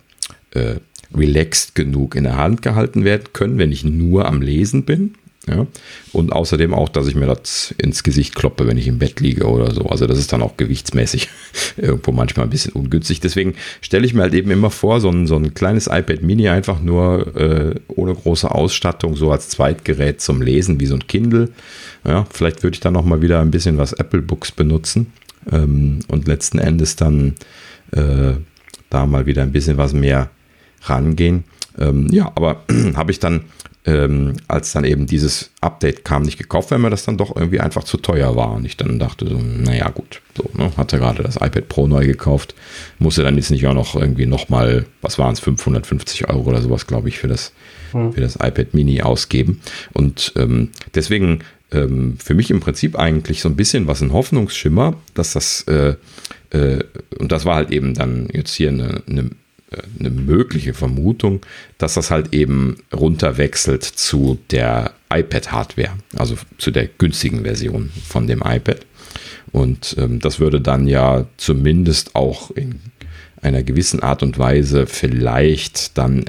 [0.51, 0.75] äh,
[1.13, 5.15] relaxed genug in der Hand gehalten werden können, wenn ich nur am Lesen bin.
[5.47, 5.67] Ja?
[6.11, 9.45] Und außerdem auch, dass ich mir das ins Gesicht kloppe, wenn ich im Bett liege
[9.45, 9.85] oder so.
[9.85, 11.29] Also das ist dann auch gewichtsmäßig
[11.77, 13.19] irgendwo manchmal ein bisschen ungünstig.
[13.19, 16.49] Deswegen stelle ich mir halt eben immer vor, so ein, so ein kleines iPad Mini
[16.49, 21.49] einfach nur äh, ohne große Ausstattung, so als Zweitgerät zum Lesen, wie so ein Kindle.
[22.05, 25.13] Ja, vielleicht würde ich dann noch mal wieder ein bisschen was Apple Books benutzen
[25.51, 27.35] ähm, und letzten Endes dann
[27.91, 28.33] äh,
[28.89, 30.29] da mal wieder ein bisschen was mehr
[30.83, 31.43] rangehen.
[31.77, 32.63] Ähm, ja, aber
[32.95, 33.41] habe ich dann,
[33.85, 37.59] ähm, als dann eben dieses Update kam, nicht gekauft, weil mir das dann doch irgendwie
[37.59, 38.53] einfach zu teuer war.
[38.53, 42.05] Und ich dann dachte so, naja gut, so, ne, hatte gerade das iPad Pro neu
[42.05, 42.55] gekauft,
[42.97, 46.87] musste dann jetzt nicht auch noch irgendwie nochmal, was waren es, 550 Euro oder sowas,
[46.87, 47.53] glaube ich, für das,
[47.91, 48.13] hm.
[48.13, 49.61] für das iPad Mini ausgeben.
[49.93, 54.95] Und ähm, deswegen ähm, für mich im Prinzip eigentlich so ein bisschen was ein Hoffnungsschimmer,
[55.13, 55.95] dass das, äh,
[56.49, 56.83] äh,
[57.19, 59.29] und das war halt eben dann jetzt hier eine, eine
[59.99, 61.41] eine mögliche Vermutung,
[61.77, 68.41] dass das halt eben runterwechselt zu der iPad-Hardware, also zu der günstigen Version von dem
[68.45, 68.85] iPad.
[69.51, 72.79] Und ähm, das würde dann ja zumindest auch in
[73.41, 76.25] einer gewissen Art und Weise vielleicht dann,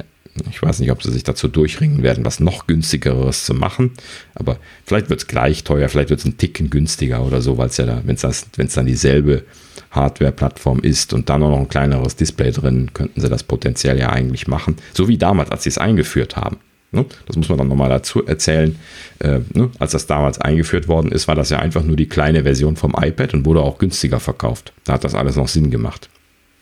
[0.50, 3.92] ich weiß nicht, ob sie sich dazu durchringen werden, was noch günstigeres zu machen,
[4.34, 7.68] aber vielleicht wird es gleich teuer, vielleicht wird es ein Ticken günstiger oder so, weil
[7.68, 9.44] es ja, wenn es dann dieselbe
[9.90, 14.46] Hardware-Plattform ist und dann noch ein kleineres Display drin, könnten sie das potenziell ja eigentlich
[14.46, 14.76] machen.
[14.92, 16.58] So wie damals, als sie es eingeführt haben.
[16.92, 17.04] Ne?
[17.26, 18.76] Das muss man dann nochmal dazu erzählen.
[19.18, 19.70] Äh, ne?
[19.78, 22.94] Als das damals eingeführt worden ist, war das ja einfach nur die kleine Version vom
[22.98, 24.72] iPad und wurde auch günstiger verkauft.
[24.84, 26.08] Da hat das alles noch Sinn gemacht.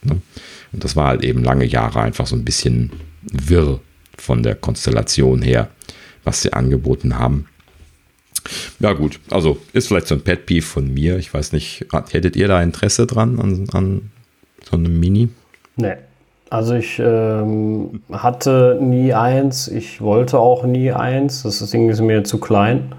[0.03, 0.21] Ne?
[0.73, 2.91] Und das war halt eben lange Jahre einfach so ein bisschen
[3.33, 3.81] wirr
[4.19, 5.69] von der Konstellation her,
[6.25, 7.47] was sie angeboten haben.
[8.79, 9.21] Ja, gut.
[9.31, 11.19] Also ist vielleicht so ein Pet Peeve von mir.
[11.19, 14.11] Ich weiß nicht, hättet ihr da Interesse dran an, an
[14.69, 15.29] so einem Mini?
[15.77, 15.95] Nee.
[16.51, 21.43] Also ich ähm, hatte nie eins, ich wollte auch nie eins.
[21.43, 22.95] Das Ding ist mir zu klein.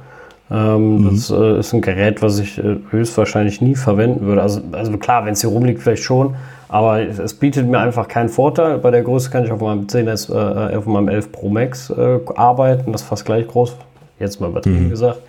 [0.52, 1.10] Ähm, mhm.
[1.10, 4.42] Das äh, ist ein Gerät, was ich äh, höchstwahrscheinlich nie verwenden würde.
[4.42, 6.36] Also, also klar, wenn es hier rumliegt, vielleicht schon.
[6.76, 8.80] Aber es bietet mir einfach keinen Vorteil.
[8.80, 12.20] Bei der Größe kann ich auf meinem 10S, äh, auf meinem 11 Pro Max äh,
[12.36, 12.92] arbeiten.
[12.92, 13.78] Das ist fast gleich groß.
[14.20, 14.90] Jetzt mal übertrieben mhm.
[14.90, 15.22] gesagt.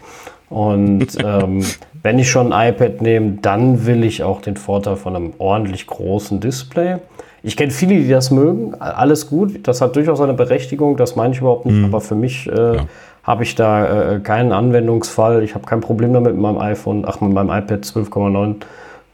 [0.51, 1.65] Und ähm,
[2.03, 5.87] wenn ich schon ein iPad nehme, dann will ich auch den Vorteil von einem ordentlich
[5.87, 6.97] großen Display.
[7.45, 8.75] Ich kenne viele, die das mögen.
[8.81, 9.69] Alles gut.
[9.69, 10.97] Das hat durchaus eine Berechtigung.
[10.97, 11.79] Das meine ich überhaupt nicht.
[11.79, 11.85] Mhm.
[11.85, 12.83] Aber für mich äh, ja.
[13.23, 15.45] habe ich da äh, keinen Anwendungsfall.
[15.45, 18.57] Ich habe kein Problem damit, mit meinem iPhone, ach, mit meinem iPad 12,9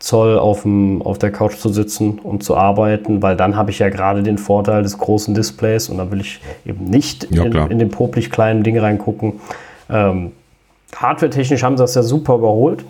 [0.03, 3.79] Zoll auf, dem, auf der Couch zu sitzen und zu arbeiten, weil dann habe ich
[3.79, 7.53] ja gerade den Vorteil des großen Displays und dann will ich eben nicht ja, in,
[7.71, 9.35] in, den popelig kleinen Ding reingucken.
[9.89, 10.33] Ähm,
[10.97, 12.85] Hardware-technisch haben sie das ja super überholt.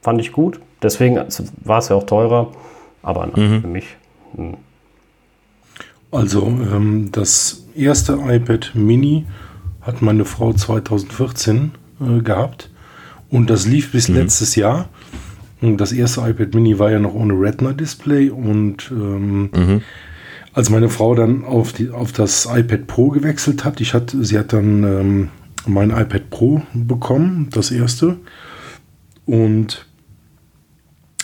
[0.00, 0.60] Fand ich gut.
[0.80, 1.16] Deswegen
[1.64, 2.52] war es ja auch teurer.
[3.02, 3.60] Aber nein, mhm.
[3.60, 3.96] für mich.
[4.36, 4.44] Mh.
[4.44, 4.56] Hm.
[6.12, 9.26] Also ähm, das erste iPad Mini
[9.80, 12.70] hat meine Frau 2014 äh, gehabt.
[13.28, 14.14] Und das lief bis mhm.
[14.14, 14.88] letztes Jahr.
[15.76, 18.30] Das erste iPad Mini war ja noch ohne Retina-Display.
[18.30, 19.80] Und ähm, mhm.
[20.52, 24.38] als meine Frau dann auf, die, auf das iPad Pro gewechselt hat, ich hatte, sie
[24.38, 25.28] hat dann ähm,
[25.66, 28.18] mein iPad Pro bekommen, das erste.
[29.26, 29.86] Und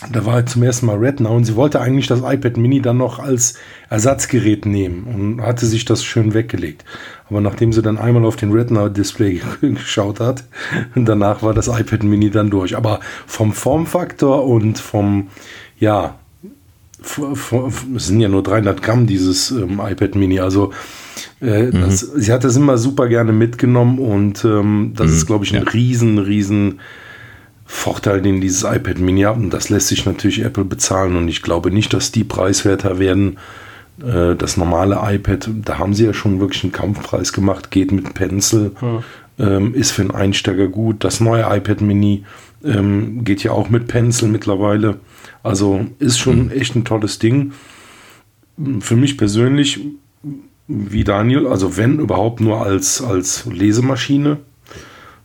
[0.09, 2.97] da war halt zum ersten Mal Retina und sie wollte eigentlich das iPad Mini dann
[2.97, 3.53] noch als
[3.89, 6.85] Ersatzgerät nehmen und hatte sich das schön weggelegt.
[7.29, 10.43] Aber nachdem sie dann einmal auf den Retina-Display geschaut hat,
[10.95, 12.75] danach war das iPad Mini dann durch.
[12.75, 15.27] Aber vom Formfaktor und vom,
[15.79, 16.15] ja,
[17.95, 20.71] es sind ja nur 300 Gramm dieses ähm, iPad Mini, also
[21.41, 21.81] äh, mhm.
[21.81, 25.55] das, sie hat das immer super gerne mitgenommen und ähm, das mhm, ist, glaube ich,
[25.55, 25.69] ein ja.
[25.71, 26.79] riesen, riesen
[27.71, 29.37] Vorteil, den dieses iPad Mini hat.
[29.37, 31.15] Und das lässt sich natürlich Apple bezahlen.
[31.15, 33.37] Und ich glaube nicht, dass die preiswerter werden.
[34.03, 38.13] Äh, das normale iPad, da haben sie ja schon wirklich einen Kampfpreis gemacht, geht mit
[38.13, 38.71] Pencil,
[39.37, 39.73] hm.
[39.73, 41.03] ist für einen Einsteiger gut.
[41.03, 42.25] Das neue iPad Mini
[42.63, 44.99] ähm, geht ja auch mit Pencil mittlerweile.
[45.41, 46.59] Also ist schon hm.
[46.59, 47.53] echt ein tolles Ding.
[48.81, 49.79] Für mich persönlich,
[50.67, 54.37] wie Daniel, also wenn überhaupt nur als, als Lesemaschine,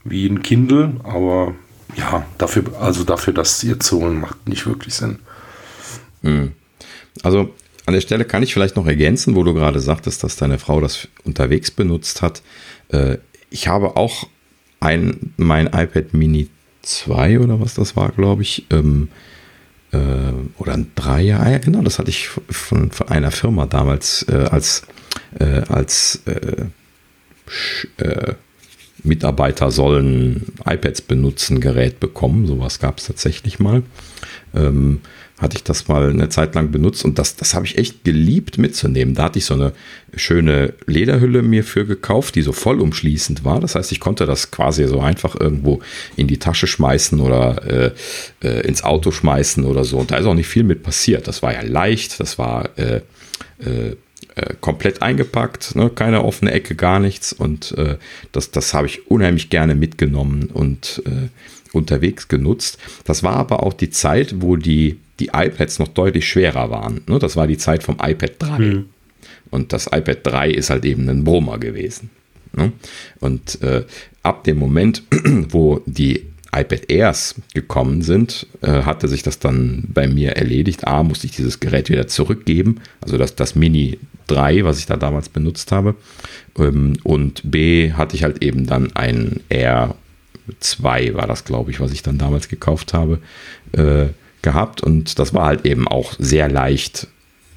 [0.05, 1.55] wie ein Kindle, aber
[1.97, 5.19] ja, dafür, also dafür, das ihr zu holen, macht nicht wirklich Sinn.
[6.23, 6.53] Hm.
[7.23, 7.55] Also
[7.87, 10.81] an der Stelle kann ich vielleicht noch ergänzen, wo du gerade sagtest, dass deine Frau
[10.81, 12.43] das unterwegs benutzt hat.
[12.89, 13.19] Äh,
[13.51, 14.29] ich habe auch
[14.81, 16.49] ein, mein iPad Mini
[16.83, 19.09] 2 oder was das war, glaube ich, ähm,
[19.93, 19.99] äh,
[20.59, 24.49] oder ein Dreier, ah ja, genau, das hatte ich von, von einer Firma damals äh,
[24.51, 24.83] als,
[25.39, 26.67] äh, als äh,
[28.03, 28.35] äh,
[29.07, 32.47] Mitarbeiter sollen iPads benutzen, Gerät bekommen.
[32.47, 33.83] Sowas gab es tatsächlich mal.
[34.55, 35.01] Ähm,
[35.39, 38.57] hatte ich das mal eine Zeit lang benutzt und das, das habe ich echt geliebt
[38.57, 39.15] mitzunehmen.
[39.15, 39.73] Da hatte ich so eine
[40.15, 43.61] schöne Lederhülle mir für gekauft, die so vollumschließend war.
[43.61, 45.81] Das heißt, ich konnte das quasi so einfach irgendwo
[46.17, 47.91] in die Tasche schmeißen oder äh,
[48.43, 49.99] äh, ins Auto schmeißen oder so.
[49.99, 51.29] Und da ist auch nicht viel mit passiert.
[51.29, 53.03] Das war ja leicht, das war äh,
[54.37, 55.91] äh komplett eingepackt, ne?
[55.91, 57.33] keine offene Ecke, gar nichts.
[57.33, 57.97] Und äh,
[58.33, 61.29] das, das habe ich unheimlich gerne mitgenommen und äh,
[61.73, 62.79] unterwegs genutzt.
[63.05, 67.03] Das war aber auch die Zeit, wo die, die iPads noch deutlich schwerer waren.
[67.07, 67.19] Ne?
[67.19, 68.59] Das war die Zeit vom iPad 3.
[68.59, 68.87] Mhm.
[69.51, 72.11] Und das iPad 3 ist halt eben ein Brummer gewesen.
[72.57, 72.73] Ne?
[73.21, 73.85] Und äh,
[74.23, 75.03] ab dem Moment,
[75.49, 80.87] wo die iPad Airs gekommen sind, äh, hatte sich das dann bei mir erledigt.
[80.87, 84.97] A, musste ich dieses Gerät wieder zurückgeben, also das, das Mini 3, was ich da
[84.97, 85.95] damals benutzt habe.
[86.59, 89.95] Ähm, und B, hatte ich halt eben dann ein Air
[90.61, 93.21] 2, war das, glaube ich, was ich dann damals gekauft habe,
[93.73, 94.07] äh,
[94.43, 94.81] gehabt.
[94.81, 97.09] Und das war halt eben auch sehr leicht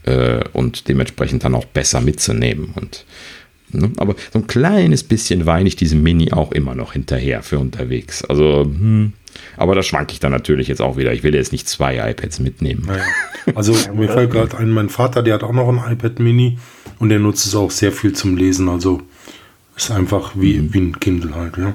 [0.04, 2.74] äh, und dementsprechend dann auch besser mitzunehmen.
[2.76, 3.06] Und?
[3.98, 8.24] Aber so ein kleines bisschen weine ich diesem Mini auch immer noch hinterher für unterwegs.
[8.24, 9.14] Also, hm.
[9.58, 11.14] aber da schwanke ich dann natürlich jetzt auch wieder.
[11.14, 12.84] Ich will jetzt nicht zwei iPads mitnehmen.
[12.88, 13.04] Naja.
[13.56, 16.58] Also mir fällt gerade ein, mein Vater, der hat auch noch ein iPad Mini
[17.00, 18.70] und der nutzt es auch sehr viel zum Lesen.
[18.70, 19.02] Also
[19.76, 20.74] ist einfach wie, mhm.
[20.74, 21.74] wie ein Kindle halt, ja.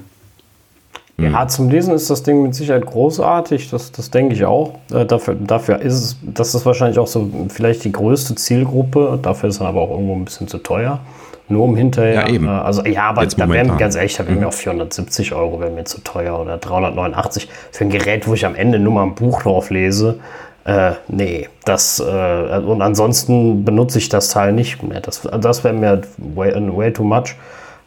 [1.17, 4.81] Ja, zum Lesen ist das Ding mit Sicherheit großartig, das, das denke ich auch.
[4.93, 9.49] Äh, dafür, dafür ist es, das ist wahrscheinlich auch so vielleicht die größte Zielgruppe, dafür
[9.49, 11.01] ist es aber auch irgendwo ein bisschen zu teuer.
[11.49, 12.15] Nur um hinterher.
[12.15, 12.47] Ja, eben.
[12.47, 15.61] Äh, also, ja, aber Jetzt da wären, ganz ehrlich, da wären mir auch 470 Euro,
[15.61, 19.03] wäre mir zu teuer oder 389 für ein Gerät, wo ich am Ende nur mal
[19.03, 20.21] ein Buch drauf lese.
[20.65, 25.01] Äh, nee, das, äh, und ansonsten benutze ich das Teil nicht mehr.
[25.01, 27.37] Das, das wäre mir way, way too much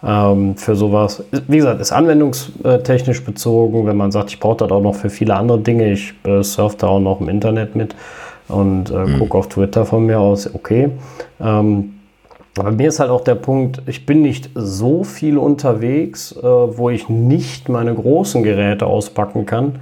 [0.03, 1.23] ähm, für sowas.
[1.47, 5.35] Wie gesagt, ist anwendungstechnisch bezogen, wenn man sagt, ich brauche das auch noch für viele
[5.35, 5.91] andere Dinge.
[5.91, 7.95] Ich äh, surfe da auch noch im Internet mit
[8.47, 9.19] und äh, mhm.
[9.19, 10.89] gucke auf Twitter von mir aus, okay.
[11.41, 11.96] Ähm,
[12.59, 16.89] aber mir ist halt auch der Punkt, ich bin nicht so viel unterwegs, äh, wo
[16.89, 19.79] ich nicht meine großen Geräte auspacken kann,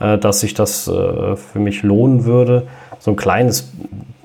[0.00, 2.66] äh, dass sich das äh, für mich lohnen würde,
[2.98, 3.72] so ein kleines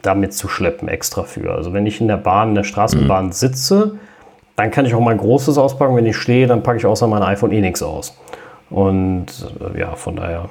[0.01, 1.53] damit zu schleppen extra für.
[1.53, 3.31] Also wenn ich in der Bahn, in der Straßenbahn mhm.
[3.31, 3.97] sitze,
[4.55, 5.95] dann kann ich auch mein großes auspacken.
[5.95, 8.15] Wenn ich stehe, dann packe ich außer mein iPhone eh nichts aus.
[8.69, 9.27] Und
[9.75, 10.49] äh, ja, von daher.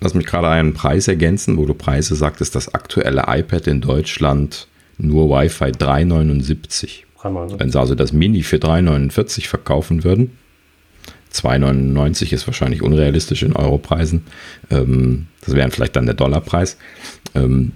[0.00, 4.68] Lass mich gerade einen Preis ergänzen, wo du Preise sagtest, das aktuelle iPad in Deutschland
[4.98, 7.04] nur Wi-Fi 379.
[7.58, 10.38] Wenn sie also das Mini für 349 verkaufen würden,
[11.32, 14.24] 2,99 ist wahrscheinlich unrealistisch in Europreisen.
[14.70, 16.78] Ähm, das wäre vielleicht dann der Dollarpreis.
[17.34, 17.72] Ähm,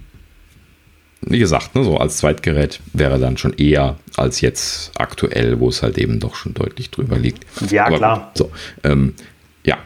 [1.21, 5.83] wie gesagt, ne, so als Zweitgerät wäre dann schon eher als jetzt aktuell, wo es
[5.83, 7.45] halt eben doch schon deutlich drüber liegt.
[7.69, 8.31] Ja, Aber, klar.
[8.35, 8.51] So,
[8.83, 9.13] ähm,
[9.63, 9.77] ja,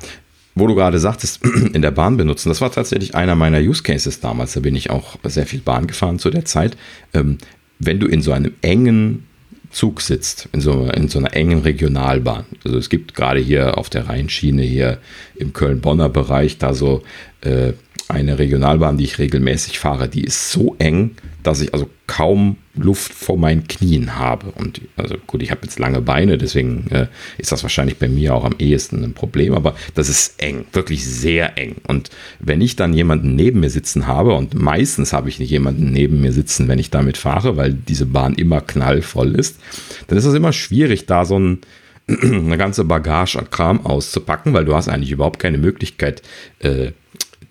[0.56, 1.41] wo du gerade sagtest,
[1.74, 4.53] in der Bahn benutzen, das war tatsächlich einer meiner Use Cases damals.
[4.53, 6.78] Da bin ich auch sehr viel Bahn gefahren zu der Zeit.
[7.14, 7.38] Ähm,
[7.78, 9.28] wenn du in so einem engen
[9.70, 12.45] Zug sitzt, in so, in so einer engen Regionalbahn.
[12.64, 14.99] Also es gibt gerade hier auf der Rheinschiene hier
[15.36, 17.03] im Köln-Bonner Bereich da so
[17.41, 17.74] äh,
[18.08, 21.12] eine Regionalbahn, die ich regelmäßig fahre, die ist so eng,
[21.43, 24.51] dass ich also kaum Luft vor meinen Knien habe.
[24.51, 28.36] Und also gut, ich habe jetzt lange Beine, deswegen äh, ist das wahrscheinlich bei mir
[28.36, 31.78] auch am ehesten ein Problem, aber das ist eng, wirklich sehr eng.
[31.88, 35.91] Und wenn ich dann jemanden neben mir sitzen habe, und meistens habe ich nicht jemanden
[35.91, 39.60] neben mir sitzen, wenn ich damit fahre, weil diese Bahn immer knallvoll ist,
[40.08, 41.60] dann ist es immer schwierig, da so ein
[42.08, 46.22] eine ganze Bagage an Kram auszupacken, weil du hast eigentlich überhaupt keine Möglichkeit,
[46.60, 46.91] äh,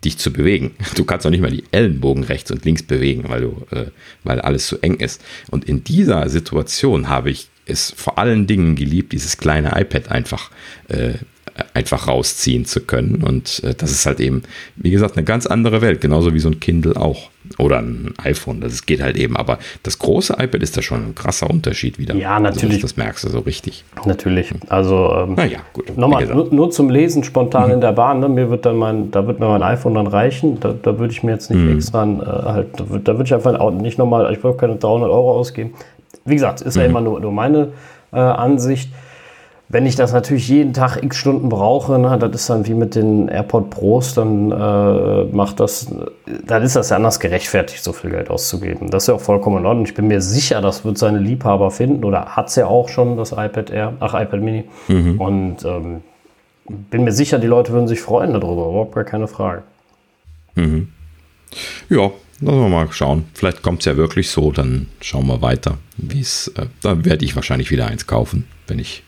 [0.04, 0.72] dich zu bewegen.
[0.96, 3.86] Du kannst auch nicht mal die Ellenbogen rechts und links bewegen, weil du, äh,
[4.22, 5.22] weil alles zu eng ist.
[5.50, 10.50] Und in dieser Situation habe ich es vor allen Dingen geliebt, dieses kleine iPad einfach
[10.88, 11.14] äh,
[11.72, 13.22] einfach rausziehen zu können.
[13.22, 14.42] Und äh, das ist halt eben,
[14.76, 17.30] wie gesagt, eine ganz andere Welt, genauso wie so ein Kindle auch.
[17.58, 19.36] Oder ein iPhone, das geht halt eben.
[19.36, 22.14] Aber das große iPad ist da schon ein krasser Unterschied wieder.
[22.14, 22.76] Ja, natürlich.
[22.76, 23.84] Also das, merkst du so richtig.
[24.04, 24.52] Natürlich.
[24.68, 25.96] Also, ähm, naja, gut.
[25.96, 27.74] Nochmal, nur, nur, zum Lesen spontan mhm.
[27.74, 28.20] in der Bahn.
[28.20, 28.28] Ne?
[28.28, 30.58] Mir wird dann mein, da wird mir mein iPhone dann reichen.
[30.60, 31.76] Da, da würde ich mir jetzt nicht mhm.
[31.76, 35.32] extra äh, halt, da würde würd ich einfach nicht nochmal, ich würde keine 300 Euro
[35.32, 35.74] ausgeben.
[36.24, 36.80] Wie gesagt, ist mhm.
[36.80, 37.68] ja immer nur, nur meine
[38.12, 38.90] äh, Ansicht.
[39.74, 42.94] Wenn ich das natürlich jeden Tag x Stunden brauche, na, das ist dann wie mit
[42.94, 45.92] den AirPod Pros, dann äh, macht das,
[46.46, 48.88] dann ist das ja anders gerechtfertigt, so viel Geld auszugeben.
[48.90, 49.84] Das ist ja auch vollkommen in Ordnung.
[49.84, 53.16] Ich bin mir sicher, das wird seine Liebhaber finden oder hat es ja auch schon,
[53.16, 54.62] das iPad Air, ach, iPad Mini.
[54.86, 55.20] Mhm.
[55.20, 56.02] Und ähm,
[56.68, 59.64] bin mir sicher, die Leute würden sich freuen darüber, überhaupt gar keine Frage.
[60.54, 60.86] Mhm.
[61.90, 63.24] Ja, Lassen wir mal schauen.
[63.34, 65.78] Vielleicht kommt es ja wirklich so, dann schauen wir weiter.
[65.96, 69.02] Wie es, äh, dann werde ich wahrscheinlich wieder eins kaufen, wenn ich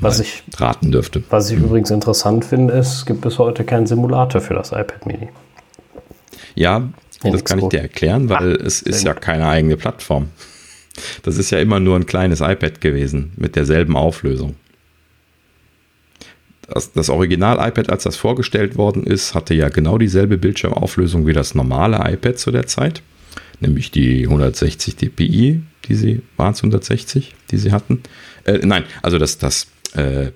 [0.00, 1.22] was ich raten dürfte.
[1.30, 1.64] Was ich hm.
[1.64, 5.28] übrigens interessant finde, ist, es gibt bis heute keinen Simulator für das iPad Mini.
[6.54, 6.88] Ja,
[7.22, 10.28] In das kann ich dir erklären, weil ah, es ist ja keine eigene Plattform.
[11.22, 14.56] Das ist ja immer nur ein kleines iPad gewesen mit derselben Auflösung.
[16.68, 21.54] Das, das Original-iPad, als das vorgestellt worden ist, hatte ja genau dieselbe Bildschirmauflösung wie das
[21.54, 23.02] normale iPad zu der Zeit,
[23.60, 28.02] nämlich die 160 dpi, die sie waren es 160, die sie hatten.
[28.44, 30.32] Äh, nein, also das, das äh,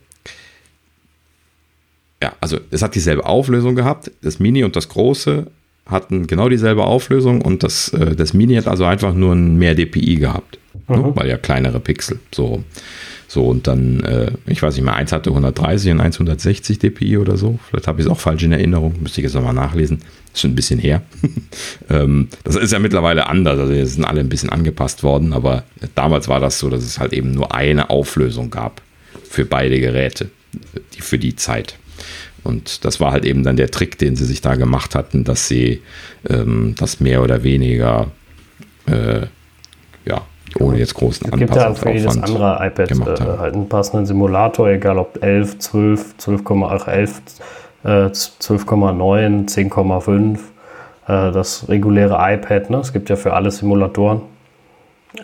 [2.23, 4.11] ja, also es hat dieselbe Auflösung gehabt.
[4.23, 5.47] Das Mini und das Große
[5.87, 9.75] hatten genau dieselbe Auflösung und das, äh, das Mini hat also einfach nur ein mehr
[9.75, 10.59] DPI gehabt.
[10.89, 10.99] Ne?
[10.99, 11.03] Mhm.
[11.03, 11.13] Ne?
[11.15, 12.21] Weil ja kleinere Pixel.
[12.33, 12.63] So,
[13.27, 17.17] so und dann, äh, ich weiß nicht mehr, eins hatte 130 und eins 160 DPI
[17.17, 17.59] oder so.
[17.69, 18.95] Vielleicht habe ich es auch falsch in Erinnerung.
[19.01, 20.01] Müsste ich jetzt nochmal nachlesen.
[20.33, 21.03] Ist schon ein bisschen her.
[21.91, 23.59] ähm, das ist ja mittlerweile anders.
[23.59, 25.33] Also, die sind alle ein bisschen angepasst worden.
[25.33, 28.83] Aber damals war das so, dass es halt eben nur eine Auflösung gab
[29.29, 30.31] für beide Geräte,
[30.95, 31.77] die, für die Zeit.
[32.43, 35.49] Und das war halt eben dann der Trick, den sie sich da gemacht hatten, dass
[35.49, 35.83] sie
[36.29, 38.07] ähm, das mehr oder weniger,
[38.87, 39.27] äh,
[40.07, 40.23] ja,
[40.59, 41.73] ohne jetzt großen Anpassungen.
[41.73, 45.59] Es gibt ja für jedes andere iPad äh, halt einen passenden Simulator, egal ob 11,
[45.59, 47.23] 12, 12,8, 11,
[47.85, 50.39] äh, 12,9, 10,5.
[51.07, 52.79] Äh, das reguläre iPad, ne?
[52.79, 54.23] es gibt ja für alle Simulatoren.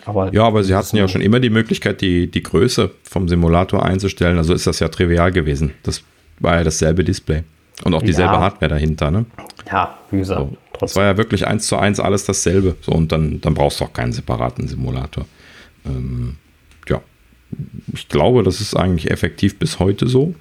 [0.05, 3.85] Aber ja, aber sie hatten ja schon immer die Möglichkeit, die, die Größe vom Simulator
[3.85, 4.37] einzustellen.
[4.37, 5.71] Also ist das ja trivial gewesen.
[5.83, 6.03] Das
[6.39, 7.43] war ja dasselbe Display.
[7.83, 8.39] Und auch dieselbe ja.
[8.39, 9.25] Hardware dahinter, ne?
[9.71, 10.41] Ja, wie gesagt.
[10.41, 12.75] So, das war ja wirklich eins zu eins alles dasselbe.
[12.81, 15.25] So, und dann, dann brauchst du auch keinen separaten Simulator.
[15.85, 16.37] Ähm,
[16.87, 17.01] ja,
[17.93, 20.33] ich glaube, das ist eigentlich effektiv bis heute so.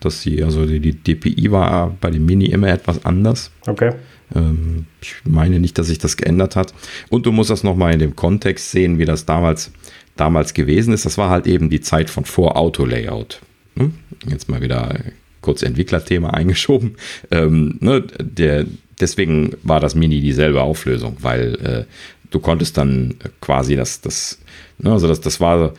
[0.00, 3.50] Dass sie, also die, die DPI war bei dem Mini immer etwas anders.
[3.66, 3.92] Okay.
[4.34, 6.74] Ähm, ich meine nicht, dass sich das geändert hat.
[7.08, 9.72] Und du musst das nochmal in dem Kontext sehen, wie das damals,
[10.16, 11.06] damals gewesen ist.
[11.06, 13.40] Das war halt eben die Zeit von Vor-Auto-Layout.
[13.76, 13.94] Hm?
[14.28, 14.98] Jetzt mal wieder
[15.40, 16.96] kurz Entwicklerthema eingeschoben.
[17.30, 18.66] Ähm, ne, der,
[19.00, 21.84] deswegen war das Mini dieselbe Auflösung, weil äh,
[22.30, 24.38] du konntest dann quasi das, das,
[24.78, 25.74] ne, also das, das war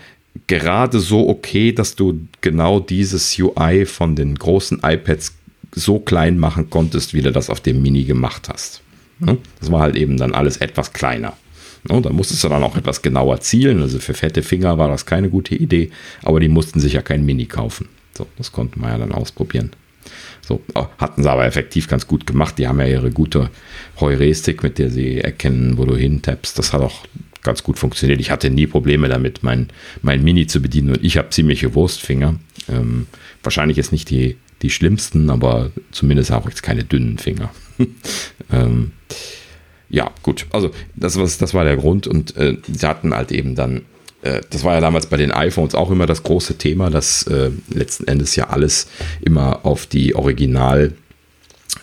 [0.47, 5.35] gerade so okay, dass du genau dieses UI von den großen iPads
[5.73, 8.81] so klein machen konntest, wie du das auf dem Mini gemacht hast.
[9.19, 9.37] Ne?
[9.59, 11.33] Das war halt eben dann alles etwas kleiner.
[11.89, 12.01] Ne?
[12.01, 13.81] Da musstest du dann auch etwas genauer zielen.
[13.81, 15.91] Also für fette Finger war das keine gute Idee,
[16.23, 17.87] aber die mussten sich ja kein Mini kaufen.
[18.17, 19.71] So, das konnten wir ja dann ausprobieren.
[20.41, 22.57] So, oh, hatten sie aber effektiv ganz gut gemacht.
[22.57, 23.49] Die haben ja ihre gute
[23.99, 26.57] Heuristik, mit der sie erkennen, wo du hintappst.
[26.57, 27.05] Das hat auch
[27.43, 28.19] ganz gut funktioniert.
[28.19, 29.69] Ich hatte nie Probleme damit, mein,
[30.01, 32.35] mein Mini zu bedienen und ich habe ziemliche Wurstfinger.
[32.69, 33.07] Ähm,
[33.43, 37.49] wahrscheinlich ist nicht die die schlimmsten, aber zumindest auch jetzt keine dünnen Finger.
[38.51, 38.91] ähm,
[39.89, 40.45] ja, gut.
[40.51, 42.07] Also, das, was, das war der Grund.
[42.07, 43.81] Und äh, sie hatten halt eben dann,
[44.21, 47.51] äh, das war ja damals bei den iPhones auch immer das große Thema, dass äh,
[47.69, 48.87] letzten Endes ja alles
[49.21, 50.93] immer auf die Original.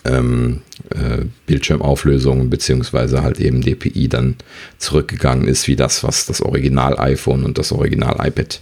[0.05, 0.61] Ähm,
[0.91, 4.35] äh, Bildschirmauflösung beziehungsweise halt eben DPI dann
[4.77, 8.61] zurückgegangen ist, wie das, was das Original iPhone und das Original iPad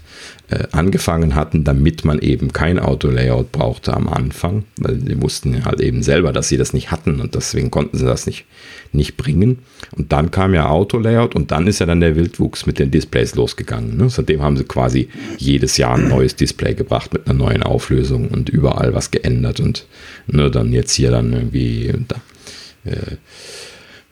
[0.49, 5.81] äh, angefangen hatten, damit man eben kein Auto-Layout brauchte am Anfang, weil sie wussten halt
[5.81, 8.45] eben selber, dass sie das nicht hatten und deswegen konnten sie das nicht,
[8.93, 9.59] nicht bringen.
[9.97, 13.35] Und dann kam ja Auto-Layout und dann ist ja dann der Wildwuchs mit den Displays
[13.35, 13.97] losgegangen.
[13.97, 14.09] Ne?
[14.09, 18.47] Seitdem haben sie quasi jedes Jahr ein neues Display gebracht mit einer neuen Auflösung und
[18.47, 19.85] überall was geändert und
[20.27, 22.15] ne, dann jetzt hier dann irgendwie da,
[22.85, 23.17] äh,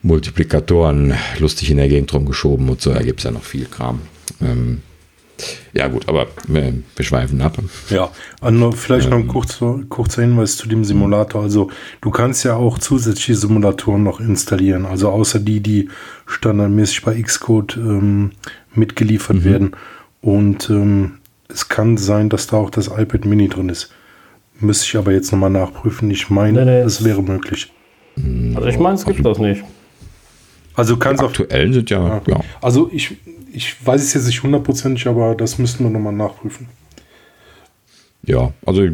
[0.02, 4.00] Multiplikatoren lustig in der Gegend rumgeschoben und so, da gibt es ja noch viel Kram.
[4.40, 4.82] Ähm,
[5.72, 7.58] ja, gut, aber wir, wir schweifen ab.
[7.90, 8.10] Ja,
[8.40, 11.42] also vielleicht noch ein kurzer, kurzer Hinweis zu dem Simulator.
[11.42, 11.70] Also,
[12.00, 14.86] du kannst ja auch zusätzliche Simulatoren noch installieren.
[14.86, 15.90] Also, außer die, die
[16.26, 18.32] standardmäßig bei Xcode ähm,
[18.74, 19.44] mitgeliefert mhm.
[19.44, 19.70] werden.
[20.22, 21.18] Und ähm,
[21.48, 23.92] es kann sein, dass da auch das iPad Mini drin ist.
[24.58, 26.10] Müsste ich aber jetzt nochmal nachprüfen.
[26.10, 26.80] Ich meine, nee, nee.
[26.80, 27.72] es wäre möglich.
[28.54, 29.64] Also, ich meine, es gibt also, das nicht.
[30.76, 32.22] Also, kannst die aktuellen sind ja, ja.
[32.26, 32.40] ja.
[32.60, 33.16] Also, ich
[33.56, 36.68] ich weiß es jetzt nicht hundertprozentig, aber das müssten wir nochmal nachprüfen.
[38.22, 38.86] Ja, also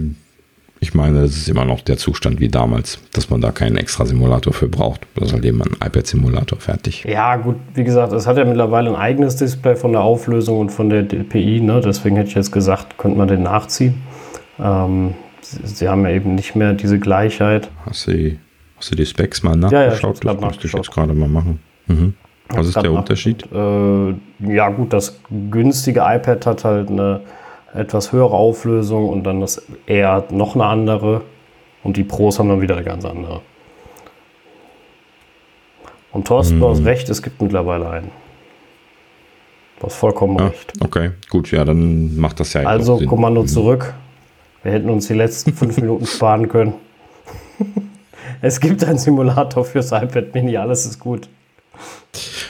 [0.78, 4.04] ich meine, es ist immer noch der Zustand wie damals, dass man da keinen extra
[4.06, 5.06] Simulator für braucht.
[5.14, 7.04] Das ist halt eben ein iPad-Simulator fertig.
[7.04, 10.70] Ja, gut, wie gesagt, es hat ja mittlerweile ein eigenes Display von der Auflösung und
[10.70, 11.80] von der DPI, ne?
[11.84, 14.02] deswegen hätte ich jetzt gesagt, könnte man den nachziehen.
[14.60, 17.68] Ähm, sie, sie, haben ja eben nicht mehr diese Gleichheit.
[17.86, 18.36] Hast du,
[18.76, 20.24] hast du die Specs mal nachgeschaut?
[20.24, 21.60] Ja, ja, das müsste ich jetzt gerade mal machen.
[21.86, 22.14] Mhm.
[22.48, 23.46] Was ist der Unterschied?
[23.52, 25.20] Äh, ja, gut, das
[25.50, 27.20] günstige iPad hat halt eine
[27.74, 31.22] etwas höhere Auflösung und dann das Air hat noch eine andere
[31.82, 33.40] und die Pros haben dann wieder eine ganz andere.
[36.12, 36.84] Und Thorsten, du hast hm.
[36.84, 38.10] recht, es gibt mittlerweile einen.
[39.80, 40.72] Du hast vollkommen ja, recht.
[40.80, 43.46] Okay, gut, ja, dann macht das ja Also Kommando mhm.
[43.48, 43.94] zurück.
[44.62, 46.74] Wir hätten uns die letzten fünf Minuten sparen können.
[48.42, 51.28] es gibt einen Simulator fürs iPad Mini, alles ist gut.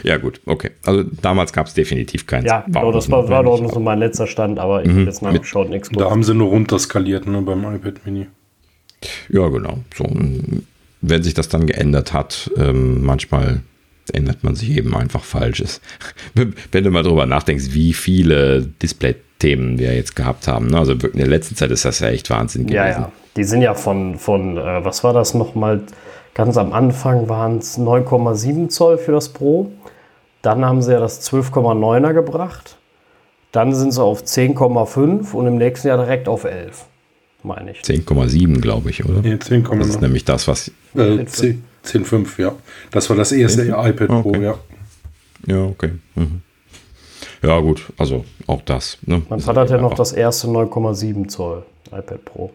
[0.03, 0.70] Ja, gut, okay.
[0.85, 2.47] Also damals gab es definitiv keinen.
[2.47, 5.01] Ja, genau, das war, war doch so mein letzter Stand, aber ich mhm.
[5.01, 8.26] habe jetzt nachgeschaut, nichts Da haben sie nur runterskaliert ne, beim iPad Mini.
[9.28, 9.78] Ja, genau.
[9.97, 10.05] So,
[11.01, 13.62] wenn sich das dann geändert hat, ähm, manchmal
[14.12, 15.80] ändert man sich eben einfach Falsches.
[16.72, 20.68] wenn du mal drüber nachdenkst, wie viele Display-Themen wir jetzt gehabt haben.
[20.68, 20.78] Ne?
[20.78, 22.76] Also in der letzten Zeit ist das ja echt Wahnsinn gewesen.
[22.76, 23.12] Ja, ja.
[23.37, 25.83] Die sind ja von, von äh, was war das nochmal?
[26.35, 29.70] Ganz am Anfang waren es 9,7 Zoll für das Pro.
[30.41, 32.76] Dann haben sie ja das 12,9er gebracht.
[33.53, 36.87] Dann sind sie auf 10,5 und im nächsten Jahr direkt auf 11,
[37.43, 37.80] meine ich.
[37.80, 39.20] 10,7, glaube ich, oder?
[39.28, 39.78] Ja, 10,9.
[39.78, 40.68] Das ist nämlich das, was.
[40.95, 41.26] Äh,
[41.85, 42.55] 10,5, ja.
[42.91, 44.43] Das war das erste 10, iPad Pro, okay.
[44.43, 44.55] ja.
[45.47, 45.91] Ja, okay.
[46.14, 46.41] Mhm.
[47.43, 48.99] Ja, gut, also auch das.
[49.03, 49.22] Ne?
[49.28, 52.51] Mein Vater hat ja noch das erste 9,7 Zoll iPad Pro.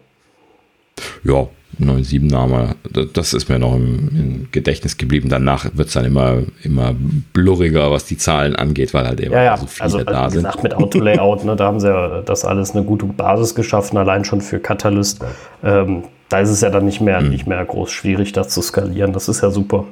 [1.24, 1.48] Ja,
[1.80, 2.76] 9,7 Name,
[3.14, 5.30] das ist mir noch im, im Gedächtnis geblieben.
[5.30, 6.96] Danach wird es dann immer, immer
[7.34, 9.58] blurriger, was die Zahlen angeht, weil halt eben ja, ja.
[9.58, 10.44] so viele also, da wie sind.
[10.44, 14.26] Gesagt, mit Auto-Layout, ne, da haben sie ja das alles eine gute Basis geschaffen, allein
[14.26, 15.20] schon für Catalyst.
[15.64, 17.30] Ähm, da ist es ja dann nicht mehr, mhm.
[17.30, 19.14] nicht mehr groß schwierig, das zu skalieren.
[19.14, 19.86] Das ist ja super.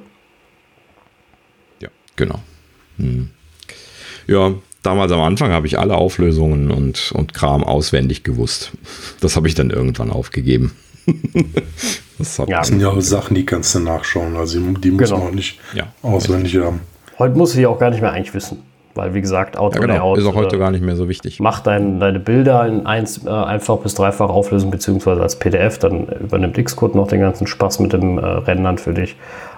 [1.82, 2.40] Ja, genau.
[2.98, 3.30] Mhm.
[4.28, 8.72] Ja, damals am Anfang habe ich alle Auflösungen und, und Kram auswendig gewusst.
[9.22, 10.74] Das habe ich dann irgendwann aufgegeben.
[12.18, 12.46] das, ja.
[12.46, 14.36] das, sind ja auch Sachen, die kannst du nachschauen.
[14.36, 15.20] Also die muss genau.
[15.20, 16.82] man auch nicht ja, auswendig haben.
[17.20, 18.64] Heute muss ich auch gar nicht mehr eigentlich wissen.
[18.96, 20.16] Weil, wie gesagt, Auto ja, genau.
[20.16, 21.42] ist auch heute äh, gar nicht mehr so wichtig.
[21.42, 25.78] Mach dein, deine Bilder in eins, äh, einfach bis dreifach Auflösung, beziehungsweise als PDF.
[25.80, 29.18] Dann übernimmt Xcode noch den ganzen Spaß mit dem äh, Rendern für dich.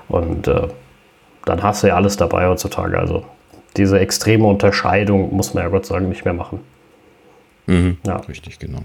[0.09, 0.67] Und äh,
[1.45, 2.97] dann hast du ja alles dabei heutzutage.
[2.97, 3.25] Also
[3.77, 6.59] diese extreme Unterscheidung muss man ja Gott sei Dank nicht mehr machen.
[7.67, 8.15] Mhm, ja.
[8.15, 8.79] Richtig, genau.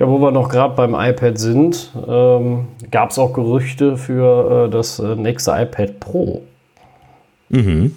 [0.00, 4.70] Ja, wo wir noch gerade beim iPad sind, ähm, gab es auch Gerüchte für äh,
[4.70, 6.42] das äh, nächste iPad Pro.
[7.50, 7.94] Mhm.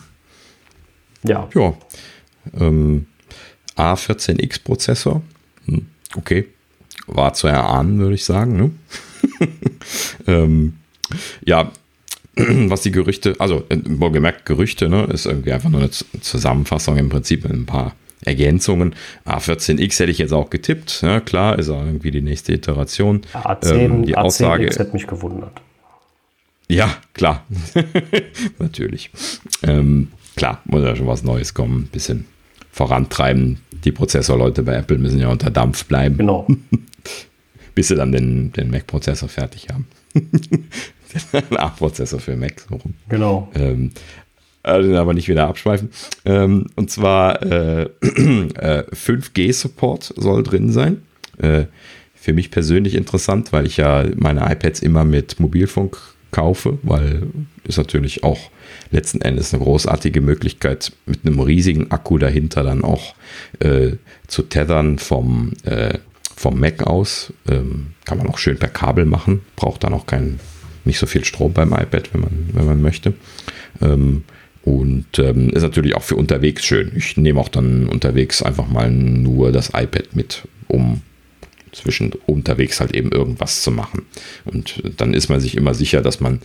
[1.24, 1.47] Ja.
[1.56, 1.74] Ja.
[2.60, 3.06] Ähm,
[3.78, 5.22] A14X-Prozessor.
[5.66, 5.88] Hm,
[6.18, 6.49] okay.
[7.08, 8.58] War zu erahnen, würde ich sagen.
[8.58, 8.72] Ne?
[10.28, 10.74] ähm,
[11.45, 11.72] ja,
[12.36, 17.08] was die Gerüchte, also äh, wohlgemerkt Gerüchte, ne, ist irgendwie einfach nur eine Zusammenfassung im
[17.08, 17.95] Prinzip mit ein paar
[18.26, 18.95] Ergänzungen.
[19.26, 21.01] A14X hätte ich jetzt auch getippt.
[21.01, 23.21] Ja, klar, ist auch irgendwie die nächste Iteration.
[23.34, 25.61] A10, ähm, die A10X Aussage, hätte mich gewundert.
[26.69, 27.45] Ja, klar.
[28.59, 29.11] Natürlich.
[29.63, 31.84] Ähm, klar, muss ja schon was Neues kommen.
[31.84, 32.26] Ein bisschen
[32.71, 33.59] vorantreiben.
[33.84, 36.17] Die Prozessorleute bei Apple müssen ja unter Dampf bleiben.
[36.17, 36.47] Genau.
[37.76, 39.88] Bis sie dann den, den Mac-Prozessor fertig haben.
[40.13, 42.65] den A-Prozessor für Mac.
[42.69, 43.51] So Genau.
[43.55, 43.91] Ähm,
[44.64, 45.89] also aber nicht wieder abschweifen.
[46.26, 51.03] Ähm, und zwar äh, äh, 5G-Support soll drin sein.
[51.38, 51.66] Äh,
[52.16, 55.97] für mich persönlich interessant, weil ich ja meine iPads immer mit Mobilfunk
[56.32, 57.28] kaufe, weil
[57.66, 58.49] ist natürlich auch
[58.91, 63.16] letzten Endes eine großartige Möglichkeit, mit einem riesigen Akku dahinter dann auch
[63.59, 63.93] äh,
[64.28, 65.97] zu tethern vom, äh,
[66.36, 67.34] vom Mac aus.
[67.49, 70.39] Ähm, kann man auch schön per Kabel machen, braucht dann auch kein,
[70.86, 73.14] nicht so viel Strom beim iPad, wenn man, wenn man möchte.
[73.82, 74.24] Ähm,
[74.64, 76.93] und ähm, ist natürlich auch für unterwegs schön.
[76.95, 81.01] Ich nehme auch dann unterwegs einfach mal nur das iPad mit, um
[81.74, 84.05] zwischen unterwegs halt eben irgendwas zu machen.
[84.45, 86.39] Und dann ist man sich immer sicher, dass man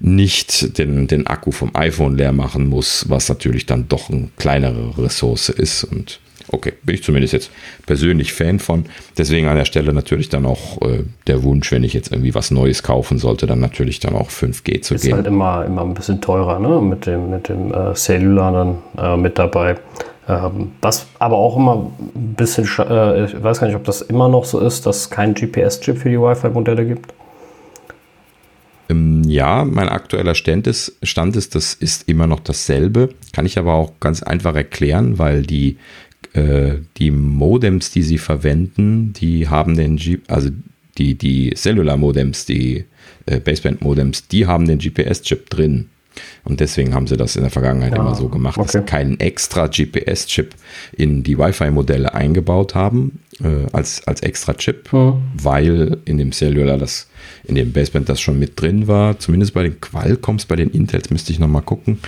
[0.00, 5.02] nicht den, den Akku vom iPhone leer machen muss, was natürlich dann doch eine kleinere
[5.02, 5.84] Ressource ist.
[5.84, 6.20] Und
[6.54, 7.50] okay, bin ich zumindest jetzt
[7.86, 8.86] persönlich Fan von.
[9.18, 12.50] Deswegen an der Stelle natürlich dann auch äh, der Wunsch, wenn ich jetzt irgendwie was
[12.50, 15.10] Neues kaufen sollte, dann natürlich dann auch 5G zu ist gehen.
[15.10, 16.80] Ist halt immer, immer ein bisschen teurer, ne?
[16.80, 19.76] Mit dem, mit dem äh, Cellular dann äh, mit dabei.
[20.26, 24.28] Ähm, was aber auch immer ein bisschen, äh, ich weiß gar nicht, ob das immer
[24.28, 27.12] noch so ist, dass es keinen GPS-Chip für die Wi-Fi-Modelle gibt.
[28.88, 33.10] Ähm, ja, mein aktueller Stand ist, Stand ist, das ist immer noch dasselbe.
[33.32, 35.78] Kann ich aber auch ganz einfach erklären, weil die,
[36.34, 40.50] äh, die Modems, die sie verwenden, die haben den, G also
[40.98, 42.84] die, die Cellular-Modems, die
[43.26, 45.88] äh, Baseband-Modems, die haben den GPS-Chip drin.
[46.44, 48.64] Und deswegen haben sie das in der Vergangenheit ja, immer so gemacht, okay.
[48.64, 50.54] dass sie keinen extra GPS-Chip
[50.92, 55.22] in die Wi-Fi-Modelle eingebaut haben, äh, als, als extra Chip, mhm.
[55.34, 57.08] weil in dem Cellular das,
[57.44, 59.18] in dem Baseband das schon mit drin war.
[59.18, 61.98] Zumindest bei den Qualcomms, bei den Intels müsste ich nochmal gucken.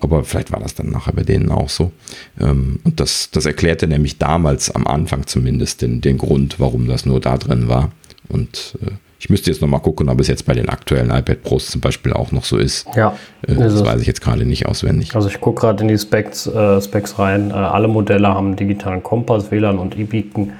[0.00, 1.92] Aber vielleicht war das dann nachher bei denen auch so.
[2.40, 7.04] Ähm, und das, das erklärte nämlich damals am Anfang zumindest den, den Grund, warum das
[7.04, 7.90] nur da drin war.
[8.28, 11.66] Und äh, ich müsste jetzt nochmal gucken, ob es jetzt bei den aktuellen iPad Pros
[11.66, 12.86] zum Beispiel auch noch so ist.
[12.96, 13.14] Ja.
[13.46, 15.14] Äh, das ist weiß ich jetzt gerade nicht auswendig.
[15.14, 17.50] Also ich gucke gerade in die Specs, äh, Specs rein.
[17.50, 20.52] Äh, alle Modelle haben digitalen Kompass, WLAN und E-Beacon,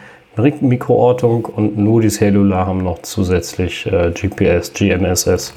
[0.60, 5.54] Mikroortung und nur die Cellular haben noch zusätzlich äh, GPS, GNSS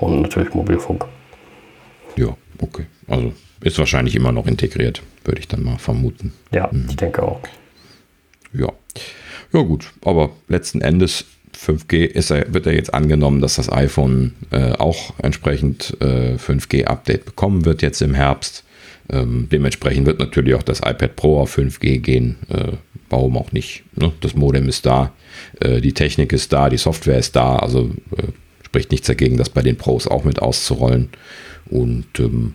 [0.00, 1.06] und natürlich Mobilfunk.
[2.58, 2.86] Okay.
[3.06, 3.32] Also
[3.62, 6.32] ist wahrscheinlich immer noch integriert, würde ich dann mal vermuten.
[6.52, 6.86] Ja, mhm.
[6.88, 7.40] ich denke auch.
[8.52, 8.72] Ja.
[9.52, 9.92] Ja, gut.
[10.04, 11.24] Aber letzten Endes
[11.56, 17.24] 5G ist er, wird er jetzt angenommen, dass das iPhone äh, auch entsprechend äh, 5G-Update
[17.24, 18.64] bekommen wird jetzt im Herbst.
[19.10, 22.36] Ähm, dementsprechend wird natürlich auch das iPad Pro auf 5G gehen.
[22.48, 22.72] Äh,
[23.10, 23.84] warum auch nicht?
[23.96, 24.12] Ne?
[24.20, 25.12] Das Modem ist da,
[25.60, 27.56] äh, die Technik ist da, die Software ist da.
[27.56, 28.32] Also äh,
[28.64, 31.10] spricht nichts dagegen, das bei den Pros auch mit auszurollen.
[31.70, 32.54] Und ähm,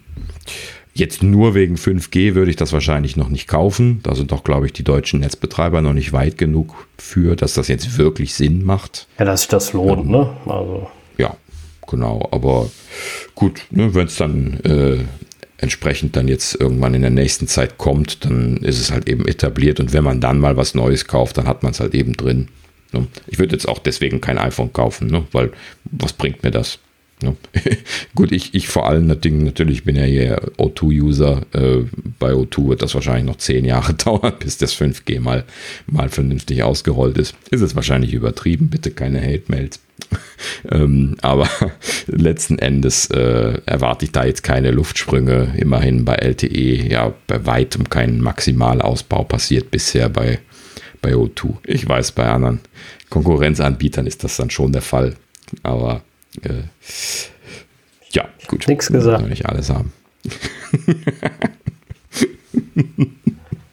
[1.00, 4.02] Jetzt nur wegen 5G würde ich das wahrscheinlich noch nicht kaufen.
[4.04, 7.70] Da sind doch, glaube ich, die deutschen Netzbetreiber noch nicht weit genug für, dass das
[7.70, 9.08] jetzt wirklich Sinn macht.
[9.18, 10.30] Ja, dass sich das lohnt, ähm, ne?
[10.46, 10.90] Also.
[11.18, 11.38] Ja,
[11.88, 12.28] genau.
[12.32, 12.70] Aber
[13.34, 14.98] gut, ne, wenn es dann äh,
[15.58, 19.80] entsprechend dann jetzt irgendwann in der nächsten Zeit kommt, dann ist es halt eben etabliert.
[19.80, 22.50] Und wenn man dann mal was Neues kauft, dann hat man es halt eben drin.
[22.92, 23.08] Ne?
[23.28, 25.24] Ich würde jetzt auch deswegen kein iPhone kaufen, ne?
[25.32, 25.52] weil
[25.86, 26.80] was bringt mir das?
[27.22, 27.36] Ja.
[28.16, 31.42] Gut, ich, ich vor allem natürlich bin ja hier O2-User.
[31.54, 31.86] Äh,
[32.18, 35.44] bei O2 wird das wahrscheinlich noch zehn Jahre dauern, bis das 5G mal,
[35.88, 37.36] mal vernünftig ausgerollt ist.
[37.52, 39.80] Ist es wahrscheinlich übertrieben, bitte keine Hate-Mails.
[40.72, 41.50] ähm, aber
[42.08, 45.54] letzten Endes äh, erwarte ich da jetzt keine Luftsprünge.
[45.58, 50.40] Immerhin bei LTE ja bei weitem kein Maximalausbau passiert bisher bei,
[51.02, 51.56] bei O2.
[51.66, 52.62] Ich weiß, bei anderen
[53.10, 55.16] Konkurrenzanbietern ist das dann schon der Fall.
[55.64, 56.02] Aber
[56.44, 56.64] äh,
[58.12, 58.68] ja, gut.
[58.68, 59.28] Nichts gesagt.
[59.28, 59.94] Nicht alles haben.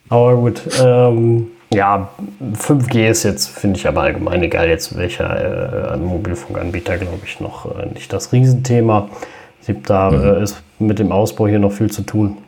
[0.09, 0.63] aber gut.
[0.81, 2.11] Ähm, ja,
[2.55, 7.79] 5G ist jetzt, finde ich aber allgemein egal, jetzt welcher äh, Mobilfunkanbieter, glaube ich, noch
[7.79, 9.09] äh, nicht das Riesenthema.
[9.85, 10.23] Da mhm.
[10.23, 12.39] äh, ist mit dem Ausbau hier noch viel zu tun.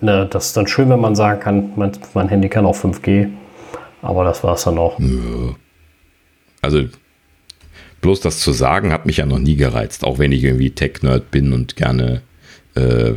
[0.00, 3.28] Ne, das ist dann schön, wenn man sagen kann, mein, mein Handy kann auch 5G,
[4.00, 4.98] aber das war es dann auch.
[6.60, 6.84] Also
[8.02, 11.30] bloß das zu sagen hat mich ja noch nie gereizt, auch wenn ich irgendwie Tech-Nerd
[11.30, 12.20] bin und gerne,
[12.74, 13.12] äh,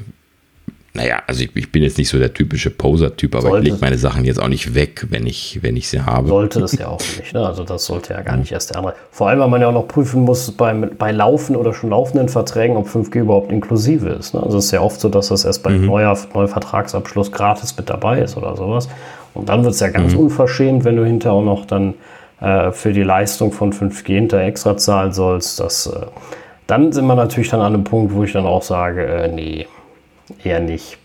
[0.94, 3.78] naja, also ich, ich, bin jetzt nicht so der typische Poser-Typ, aber sollte, ich lege
[3.82, 6.30] meine Sachen jetzt auch nicht weg, wenn ich, wenn ich sie habe.
[6.30, 7.46] Sollte es ja auch nicht, ne?
[7.46, 8.94] Also das sollte ja gar nicht erst der andere.
[9.12, 12.30] Vor allem, weil man ja auch noch prüfen muss beim, bei laufen oder schon laufenden
[12.30, 14.36] Verträgen, ob 5G überhaupt inklusive ist.
[14.36, 14.44] Ne?
[14.44, 15.88] Also es ist ja oft so, dass das erst bei mhm.
[15.88, 18.88] neuer, neuer Vertragsabschluss gratis mit dabei ist oder sowas.
[19.34, 20.20] Und dann wird es ja ganz mhm.
[20.20, 21.96] unverschämt, wenn du hinterher auch noch dann
[22.46, 26.06] äh, für die Leistung von 5G hinter extra zahlen sollst, das, äh,
[26.68, 29.66] dann sind wir natürlich dann an einem Punkt, wo ich dann auch sage, äh, nee,
[30.44, 31.00] eher nicht.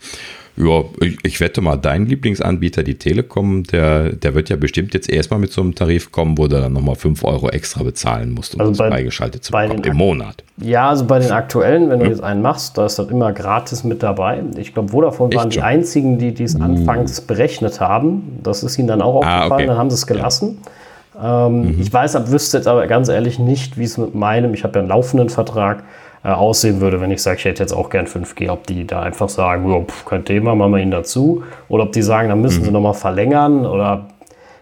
[0.55, 5.09] Ja, ich, ich, wette mal, dein Lieblingsanbieter, die Telekom, der, der wird ja bestimmt jetzt
[5.09, 8.53] erstmal mit so einem Tarif kommen, wo du dann nochmal 5 Euro extra bezahlen musst,
[8.53, 10.43] um also das bei, freigeschaltet zu bekommen im Monat.
[10.57, 12.11] Ja, also bei den aktuellen, wenn du hm?
[12.11, 14.43] jetzt einen machst, da ist das immer gratis mit dabei.
[14.57, 16.61] Ich glaube, Vodafone waren die einzigen, die dies uh.
[16.61, 18.39] anfangs berechnet haben.
[18.43, 19.65] Das ist ihnen dann auch ah, aufgefallen, ah, okay.
[19.65, 20.59] dann haben sie es gelassen.
[20.63, 20.71] Ja.
[21.19, 21.81] Ähm, mhm.
[21.81, 24.79] Ich weiß, wüsste jetzt aber ganz ehrlich nicht, wie es mit meinem, ich habe ja
[24.81, 25.83] einen laufenden Vertrag,
[26.23, 28.49] äh, aussehen würde, wenn ich sage, ich hätte jetzt auch gern 5G.
[28.51, 31.43] Ob die da einfach sagen, oh, pf, kein Thema, machen wir ihn dazu.
[31.67, 32.65] Oder ob die sagen, dann müssen mhm.
[32.65, 34.07] sie nochmal verlängern oder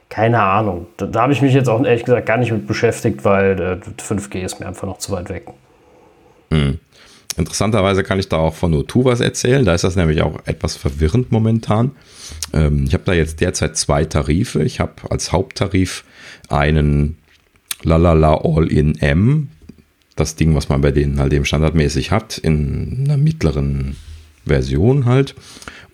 [0.08, 0.88] keine Ahnung.
[0.98, 4.02] Da, da habe ich mich jetzt auch ehrlich gesagt gar nicht mit beschäftigt, weil äh,
[4.02, 5.48] 5G ist mir einfach noch zu weit weg.
[6.50, 6.80] Mhm.
[7.38, 9.64] Interessanterweise kann ich da auch von O2 was erzählen.
[9.64, 11.92] Da ist das nämlich auch etwas verwirrend momentan.
[12.54, 14.64] Ähm, ich habe da jetzt derzeit zwei Tarife.
[14.64, 16.04] Ich habe als Haupttarif
[16.50, 17.18] einen
[17.84, 19.50] Lalala All-in M.
[20.16, 23.96] Das Ding, was man bei denen halt eben standardmäßig hat, in einer mittleren
[24.46, 25.36] Version halt.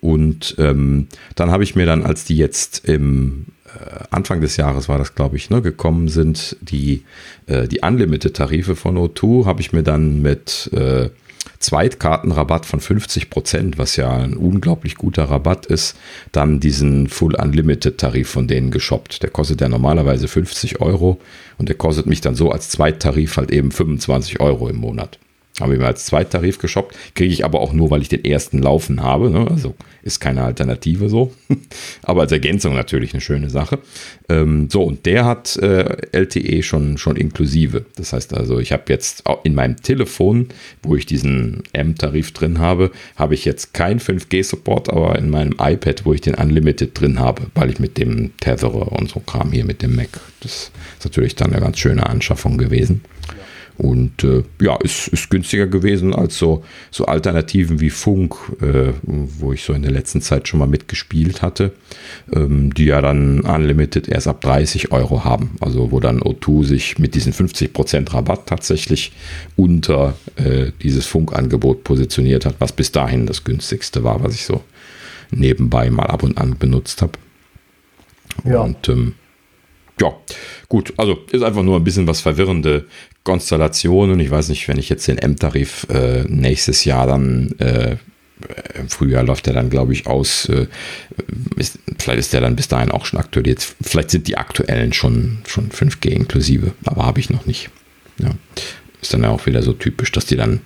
[0.00, 4.88] Und ähm, dann habe ich mir dann, als die jetzt im äh, Anfang des Jahres
[4.88, 7.02] war das, glaube ich, ne, gekommen sind, die,
[7.46, 11.08] äh, die Unlimited-Tarife von O2, habe ich mir dann mit äh,
[11.58, 15.96] Zweitkartenrabatt von 50 Prozent, was ja ein unglaublich guter Rabatt ist,
[16.32, 19.22] dann diesen Full Unlimited Tarif von denen geshoppt.
[19.22, 21.20] Der kostet ja normalerweise 50 Euro
[21.58, 25.18] und der kostet mich dann so als Zweittarif halt eben 25 Euro im Monat.
[25.60, 26.94] Habe ich mir als Zweittarif geshoppt.
[27.14, 29.30] Kriege ich aber auch nur, weil ich den ersten laufen habe.
[29.30, 29.46] Ne?
[29.50, 31.32] Also ist keine Alternative so.
[32.02, 33.78] aber als Ergänzung natürlich eine schöne Sache.
[34.28, 37.86] Ähm, so, und der hat äh, LTE schon, schon inklusive.
[37.96, 40.48] Das heißt also, ich habe jetzt in meinem Telefon,
[40.82, 46.04] wo ich diesen M-Tarif drin habe, habe ich jetzt kein 5G-Support, aber in meinem iPad,
[46.04, 49.64] wo ich den Unlimited drin habe, weil ich mit dem tethere und so Kram hier
[49.64, 50.20] mit dem Mac.
[50.40, 53.00] Das ist natürlich dann eine ganz schöne Anschaffung gewesen.
[53.78, 59.52] Und äh, ja, ist, ist günstiger gewesen als so, so Alternativen wie Funk, äh, wo
[59.52, 61.72] ich so in der letzten Zeit schon mal mitgespielt hatte,
[62.32, 65.56] ähm, die ja dann Unlimited erst ab 30 Euro haben.
[65.60, 69.12] Also wo dann O2 sich mit diesen 50% Rabatt tatsächlich
[69.56, 74.62] unter äh, dieses Funkangebot positioniert hat, was bis dahin das günstigste war, was ich so
[75.30, 77.12] nebenbei mal ab und an benutzt habe.
[78.44, 78.60] Ja.
[78.60, 79.14] Und ähm,
[80.00, 80.12] ja,
[80.68, 82.86] gut, also ist einfach nur ein bisschen was verwirrende
[83.24, 84.20] Konstellation.
[84.20, 87.96] Ich weiß nicht, wenn ich jetzt den M-Tarif äh, nächstes Jahr dann äh,
[88.78, 90.48] im Frühjahr läuft der dann, glaube ich, aus.
[90.48, 90.66] Äh,
[91.56, 93.74] ist, vielleicht ist der dann bis dahin auch schon aktualisiert.
[93.80, 97.70] Vielleicht sind die aktuellen schon, schon 5G inklusive, aber habe ich noch nicht.
[98.18, 98.30] Ja.
[99.00, 100.60] Ist dann ja auch wieder so typisch, dass die dann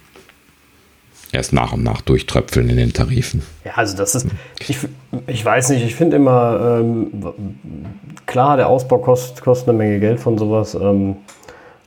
[1.33, 3.43] erst nach und nach durchtröpfeln in den Tarifen.
[3.65, 4.27] Ja, also das ist,
[4.59, 4.79] ich,
[5.27, 7.27] ich weiß nicht, ich finde immer, ähm,
[8.27, 10.75] klar, der Ausbau kostet, kostet eine Menge Geld von sowas.
[10.75, 11.17] Ähm,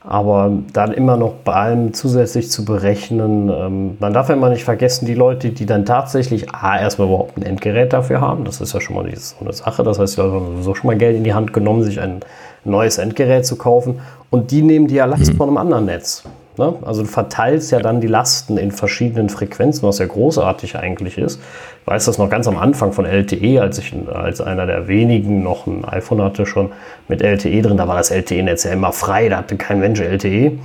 [0.06, 4.64] aber dann immer noch bei allem zusätzlich zu berechnen, ähm, man darf ja immer nicht
[4.64, 8.74] vergessen, die Leute, die dann tatsächlich A, erstmal überhaupt ein Endgerät dafür haben, das ist
[8.74, 11.16] ja schon mal so eine Sache, das heißt, die Leute haben sowieso schon mal Geld
[11.16, 12.20] in die Hand genommen, sich ein
[12.64, 15.36] neues Endgerät zu kaufen und die nehmen die ja Last mhm.
[15.36, 16.24] von einem anderen Netz.
[16.56, 16.74] Ne?
[16.84, 21.40] Also du verteilst ja dann die Lasten in verschiedenen Frequenzen, was ja großartig eigentlich ist.
[21.80, 25.42] Ich weiß das noch ganz am Anfang von LTE, als ich als einer der wenigen
[25.42, 26.70] noch ein iPhone hatte, schon
[27.08, 27.76] mit LTE drin.
[27.76, 30.28] Da war das LTE-Netz ja immer frei, da hatte kein Mensch LTE.
[30.28, 30.60] Ähm,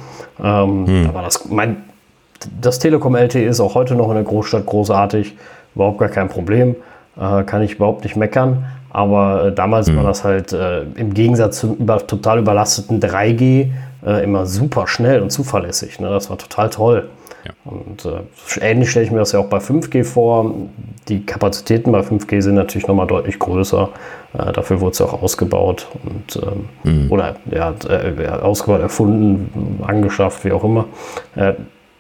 [0.88, 1.04] hm.
[1.08, 1.78] Da war das, mein,
[2.62, 5.36] das Telekom LTE ist auch heute noch in der Großstadt großartig,
[5.74, 6.76] überhaupt gar kein Problem,
[7.20, 8.66] äh, kann ich überhaupt nicht meckern.
[8.92, 9.98] Aber äh, damals hm.
[9.98, 13.72] war das halt äh, im Gegensatz zum über, total überlasteten 3G
[14.06, 16.00] äh, immer super schnell und zuverlässig.
[16.00, 16.10] Ne?
[16.10, 17.10] Das war total toll.
[17.46, 17.52] Ja.
[17.64, 18.22] Und äh,
[18.62, 20.54] ähnlich stelle ich mir das ja auch bei 5G vor.
[21.08, 23.90] Die Kapazitäten bei 5G sind natürlich nochmal deutlich größer.
[24.34, 27.12] Äh, dafür wurde es ja auch ausgebaut und ähm, mhm.
[27.12, 30.86] oder ja, äh, ausgebaut, erfunden, angeschafft, wie auch immer.
[31.36, 31.54] Äh,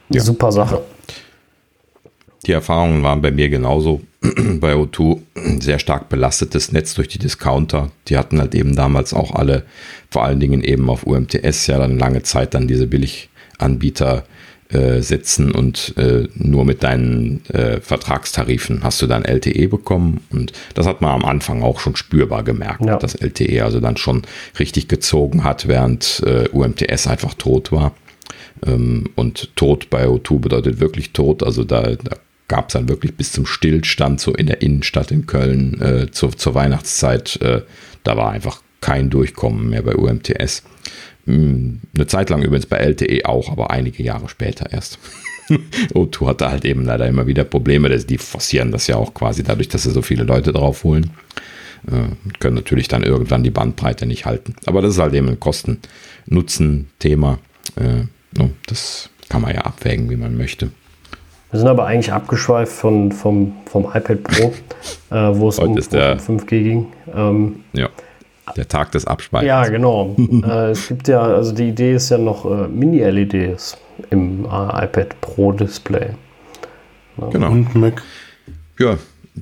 [0.10, 0.22] ja.
[0.22, 0.82] Super Sache.
[2.46, 4.02] Die Erfahrungen waren bei mir genauso.
[4.60, 7.92] bei O2 ein sehr stark belastetes Netz durch die Discounter.
[8.08, 9.64] Die hatten halt eben damals auch alle,
[10.10, 14.26] vor allen Dingen eben auf UMTS, ja dann lange Zeit dann diese Billiganbieter
[14.72, 20.22] äh, sitzen und äh, nur mit deinen äh, Vertragstarifen hast du dann LTE bekommen.
[20.32, 22.98] Und das hat man am Anfang auch schon spürbar gemerkt, ja.
[22.98, 24.24] dass LTE also dann schon
[24.60, 27.94] richtig gezogen hat, während äh, UMTS einfach tot war.
[28.66, 31.42] Ähm, und tot bei O2 bedeutet wirklich tot.
[31.42, 32.18] Also da, da
[32.50, 36.36] gab es dann wirklich bis zum Stillstand so in der Innenstadt in Köln äh, zur,
[36.36, 37.41] zur Weihnachtszeit.
[37.41, 37.62] Äh,
[38.04, 40.64] da war einfach kein Durchkommen mehr bei UMTS.
[41.26, 45.00] Hm, eine Zeit lang übrigens bei LTE auch, aber einige Jahre später erst.
[45.93, 47.95] O2 hatte halt eben leider immer wieder Probleme.
[47.97, 51.12] Die forcieren das ja auch quasi dadurch, dass sie so viele Leute drauf holen.
[51.88, 54.56] Äh, können natürlich dann irgendwann die Bandbreite nicht halten.
[54.66, 57.39] Aber das ist halt eben ein Kosten-Nutzen-Thema.
[57.76, 58.06] Äh,
[58.66, 60.72] das kann man ja abwägen, wie man möchte.
[61.52, 64.54] Wir sind aber eigentlich abgeschweift von, vom, vom iPad Pro,
[65.10, 66.88] äh, wo es um, um 5G ging.
[67.14, 67.89] Ähm, ja.
[68.56, 69.47] Der Tag des Abschweifens.
[69.47, 70.16] Ja, genau.
[70.43, 73.78] äh, es gibt ja, also die Idee ist ja noch äh, Mini-LEDs
[74.10, 76.10] im äh, iPad Pro Display.
[77.20, 77.28] Ja.
[77.28, 77.52] Genau.
[77.52, 78.02] Und Mac.
[78.80, 78.97] Ja,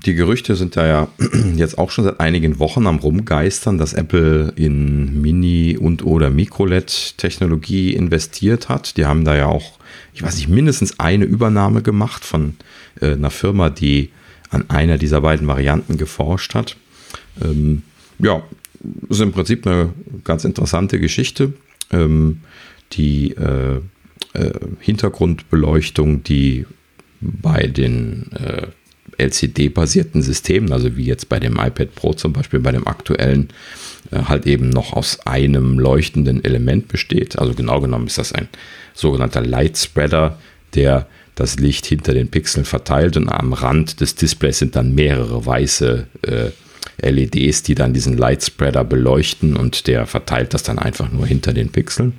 [0.05, 1.07] die Gerüchte sind da ja
[1.55, 7.93] jetzt auch schon seit einigen Wochen am Rumgeistern, dass Apple in Mini- und oder Microlet-Technologie
[7.93, 8.97] investiert hat.
[8.97, 9.79] Die haben da ja auch,
[10.13, 12.55] ich weiß nicht, mindestens eine Übernahme gemacht von
[13.01, 14.11] äh, einer Firma, die
[14.49, 16.77] an einer dieser beiden Varianten geforscht hat.
[17.41, 17.83] Ähm,
[18.19, 18.43] ja,
[19.09, 19.93] ist im Prinzip eine
[20.23, 21.53] ganz interessante Geschichte.
[21.91, 22.41] Ähm,
[22.93, 23.81] die äh,
[24.33, 26.65] äh, Hintergrundbeleuchtung, die
[27.19, 28.67] bei den äh,
[29.17, 33.49] LCD-basierten Systemen, also wie jetzt bei dem iPad Pro zum Beispiel, bei dem aktuellen,
[34.11, 37.37] äh, halt eben noch aus einem leuchtenden Element besteht.
[37.37, 38.47] Also genau genommen ist das ein
[38.93, 40.37] sogenannter Light Spreader,
[40.75, 45.45] der das Licht hinter den Pixeln verteilt und am Rand des Displays sind dann mehrere
[45.45, 51.11] weiße äh, LEDs, die dann diesen Light Spreader beleuchten und der verteilt das dann einfach
[51.11, 52.13] nur hinter den Pixeln.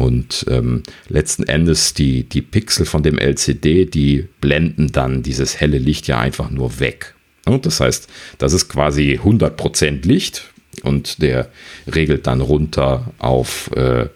[0.00, 5.76] Und ähm, letzten Endes die, die Pixel von dem LCD, die blenden dann dieses helle
[5.76, 7.14] Licht ja einfach nur weg.
[7.44, 10.50] Und das heißt, das ist quasi 100% Licht
[10.84, 11.50] und der
[11.86, 14.06] regelt dann runter auf äh,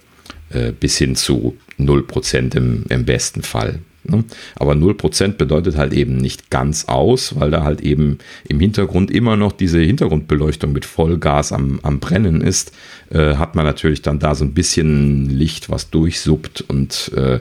[0.48, 3.80] äh, bis hin zu 0% im, im besten Fall.
[4.04, 4.24] Ne?
[4.56, 9.36] Aber 0% bedeutet halt eben nicht ganz aus, weil da halt eben im Hintergrund immer
[9.36, 12.72] noch diese Hintergrundbeleuchtung mit Vollgas am, am Brennen ist,
[13.10, 17.40] äh, hat man natürlich dann da so ein bisschen Licht, was durchsuppt und äh,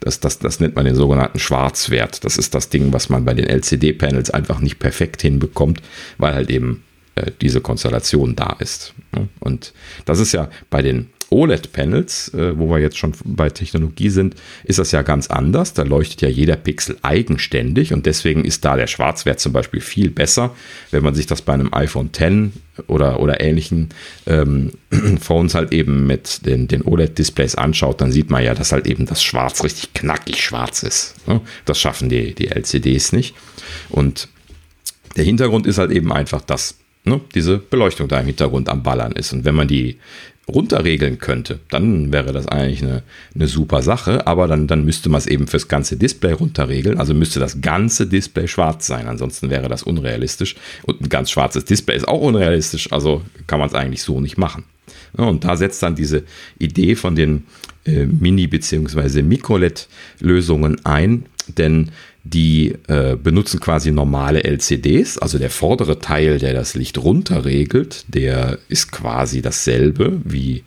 [0.00, 2.24] das, das, das nennt man den sogenannten Schwarzwert.
[2.24, 5.80] Das ist das Ding, was man bei den LCD-Panels einfach nicht perfekt hinbekommt,
[6.18, 6.82] weil halt eben
[7.14, 8.94] äh, diese Konstellation da ist.
[9.14, 9.28] Ne?
[9.40, 9.72] Und
[10.04, 14.78] das ist ja bei den OLED-Panels, äh, wo wir jetzt schon bei Technologie sind, ist
[14.78, 15.74] das ja ganz anders.
[15.74, 20.10] Da leuchtet ja jeder Pixel eigenständig und deswegen ist da der Schwarzwert zum Beispiel viel
[20.10, 20.54] besser.
[20.90, 23.88] Wenn man sich das bei einem iPhone X oder, oder ähnlichen
[24.26, 24.72] ähm,
[25.20, 29.06] Phones halt eben mit den, den OLED-Displays anschaut, dann sieht man ja, dass halt eben
[29.06, 31.14] das Schwarz richtig knackig schwarz ist.
[31.26, 31.40] Ne?
[31.64, 33.34] Das schaffen die, die LCDs nicht.
[33.88, 34.28] Und
[35.16, 39.12] der Hintergrund ist halt eben einfach, dass ne, diese Beleuchtung da im Hintergrund am Ballern
[39.12, 39.32] ist.
[39.32, 39.98] Und wenn man die
[40.48, 43.02] runterregeln könnte, dann wäre das eigentlich eine,
[43.34, 47.14] eine super Sache, aber dann, dann müsste man es eben fürs ganze Display runterregeln, also
[47.14, 50.56] müsste das ganze Display schwarz sein, ansonsten wäre das unrealistisch.
[50.82, 54.36] Und ein ganz schwarzes Display ist auch unrealistisch, also kann man es eigentlich so nicht
[54.36, 54.64] machen.
[55.12, 56.24] Und da setzt dann diese
[56.58, 57.44] Idee von den
[57.84, 59.22] äh, Mini- bzw.
[59.22, 61.26] Mikrolet-Lösungen ein,
[61.58, 61.90] denn
[62.24, 68.58] die äh, benutzen quasi normale LCDs, also der vordere Teil, der das Licht runterregelt, der
[68.68, 70.62] ist quasi dasselbe wie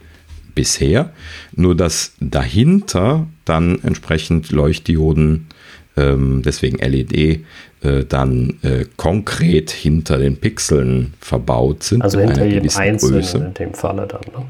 [0.53, 1.11] bisher,
[1.55, 5.47] nur dass dahinter dann entsprechend Leuchtdioden,
[5.97, 7.41] ähm, deswegen LED,
[7.81, 12.01] äh, dann äh, konkret hinter den Pixeln verbaut sind.
[12.01, 13.37] Also hinter jedem Einzelnen Größe.
[13.37, 14.45] in dem Falle dann, ne?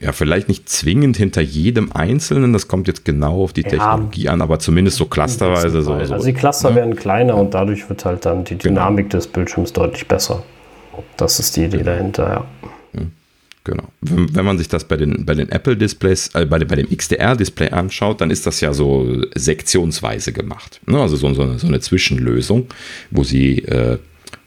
[0.00, 4.28] Ja, vielleicht nicht zwingend hinter jedem Einzelnen, das kommt jetzt genau auf die ja, Technologie
[4.28, 5.82] an, aber zumindest so clusterweise.
[5.82, 6.76] So, also die Cluster ja.
[6.76, 8.80] werden kleiner und dadurch wird halt dann die genau.
[8.80, 9.22] Dynamik genau.
[9.22, 10.42] des Bildschirms deutlich besser.
[11.16, 11.90] Das ist die Idee genau.
[11.90, 12.44] dahinter, ja.
[13.64, 13.84] Genau.
[14.02, 17.70] Wenn, wenn, man sich das bei den, bei den Apple-Displays, äh, bei, bei, dem XDR-Display
[17.70, 20.80] anschaut, dann ist das ja so sektionsweise gemacht.
[20.86, 21.00] Ne?
[21.00, 22.66] Also so, so, eine, so, eine, Zwischenlösung,
[23.10, 23.98] wo sie äh,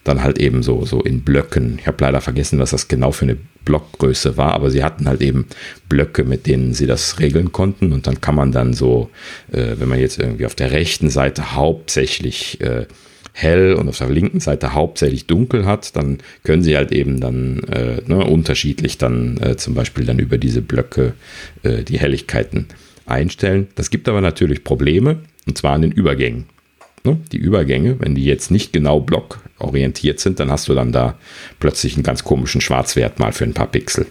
[0.08, 1.78] dann halt eben so, so in Blöcken.
[1.80, 5.22] Ich habe leider vergessen, was das genau für eine Blockgröße war, aber sie hatten halt
[5.22, 5.46] eben
[5.90, 7.92] Blöcke, mit denen sie das regeln konnten.
[7.92, 9.10] Und dann kann man dann so,
[9.52, 12.86] äh, wenn man jetzt irgendwie auf der rechten Seite hauptsächlich äh,
[13.34, 17.60] hell und auf der linken Seite hauptsächlich dunkel hat, dann können sie halt eben dann
[17.66, 21.14] äh, ne, unterschiedlich dann äh, zum Beispiel dann über diese Blöcke
[21.62, 22.66] äh, die Helligkeiten
[23.06, 23.68] einstellen.
[23.76, 26.46] Das gibt aber natürlich Probleme, und zwar an den Übergängen.
[27.04, 27.18] Ne?
[27.32, 29.00] Die Übergänge, wenn die jetzt nicht genau
[29.58, 31.16] blockorientiert sind, dann hast du dann da
[31.60, 34.08] plötzlich einen ganz komischen Schwarzwert mal für ein paar Pixel.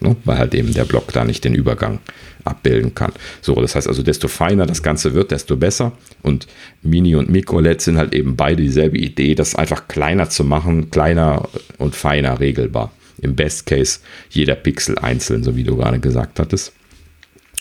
[0.00, 0.16] Ne?
[0.24, 1.98] Weil halt eben der Block da nicht den Übergang
[2.44, 3.12] abbilden kann.
[3.42, 5.92] So, das heißt also, desto feiner das Ganze wird, desto besser.
[6.22, 6.46] Und
[6.82, 11.48] Mini und Micro-LED sind halt eben beide dieselbe Idee, das einfach kleiner zu machen, kleiner
[11.76, 12.92] und feiner regelbar.
[13.20, 16.72] Im Best Case jeder Pixel einzeln, so wie du gerade gesagt hattest.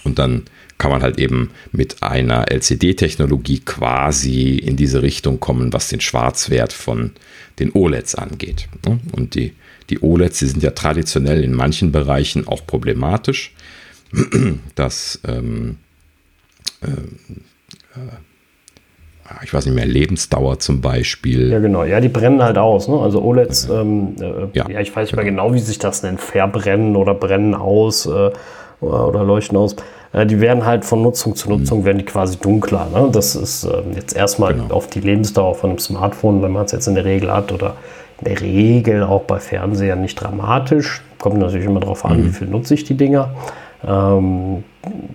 [0.05, 0.43] Und dann
[0.79, 6.73] kann man halt eben mit einer LCD-Technologie quasi in diese Richtung kommen, was den Schwarzwert
[6.73, 7.11] von
[7.59, 8.67] den OLEDs angeht.
[9.11, 9.53] Und die,
[9.91, 13.53] die OLEDs, die sind ja traditionell in manchen Bereichen auch problematisch.
[14.75, 15.77] dass ähm,
[16.81, 18.09] äh, äh,
[19.43, 21.51] ich weiß nicht mehr, Lebensdauer zum Beispiel.
[21.51, 21.83] Ja, genau.
[21.83, 22.87] Ja, die brennen halt aus.
[22.87, 22.97] Ne?
[22.97, 25.43] Also OLEDs, ähm, äh, ja, ja, ich weiß nicht mehr genau.
[25.49, 26.19] genau, wie sich das nennt.
[26.19, 28.09] Verbrennen oder brennen aus
[28.81, 29.75] oder leuchten aus.
[30.13, 31.85] Äh, die werden halt von Nutzung zu Nutzung, mhm.
[31.85, 32.87] werden die quasi dunkler.
[32.93, 33.09] Ne?
[33.11, 34.73] Das ist äh, jetzt erstmal genau.
[34.73, 37.75] auf die Lebensdauer von einem Smartphone, wenn man es jetzt in der Regel hat oder
[38.19, 41.01] in der Regel auch bei Fernsehern nicht dramatisch.
[41.19, 42.25] Kommt natürlich immer darauf an, mhm.
[42.27, 43.29] wie viel nutze ich die Dinger.
[43.85, 44.63] Ähm,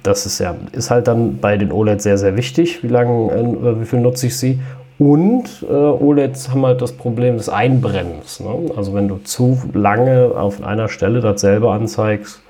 [0.02, 3.80] das ist ja, ist halt dann bei den OLED sehr, sehr wichtig, wie lange, äh,
[3.80, 4.60] wie viel nutze ich sie.
[4.98, 8.38] Und äh, OLEDs haben halt das Problem des Einbrennens.
[8.38, 8.70] Ne?
[8.76, 12.43] Also wenn du zu lange auf einer Stelle dasselbe anzeigst,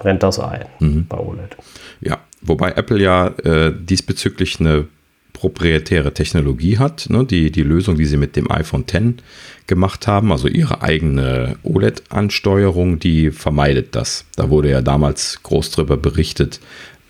[0.00, 1.06] brennt das ein mhm.
[1.08, 1.56] bei OLED.
[2.00, 4.86] Ja, wobei Apple ja äh, diesbezüglich eine
[5.32, 7.08] proprietäre Technologie hat.
[7.08, 7.24] Ne?
[7.24, 9.22] Die, die Lösung, die sie mit dem iPhone X
[9.66, 14.24] gemacht haben, also ihre eigene OLED-Ansteuerung, die vermeidet das.
[14.36, 16.60] Da wurde ja damals groß drüber berichtet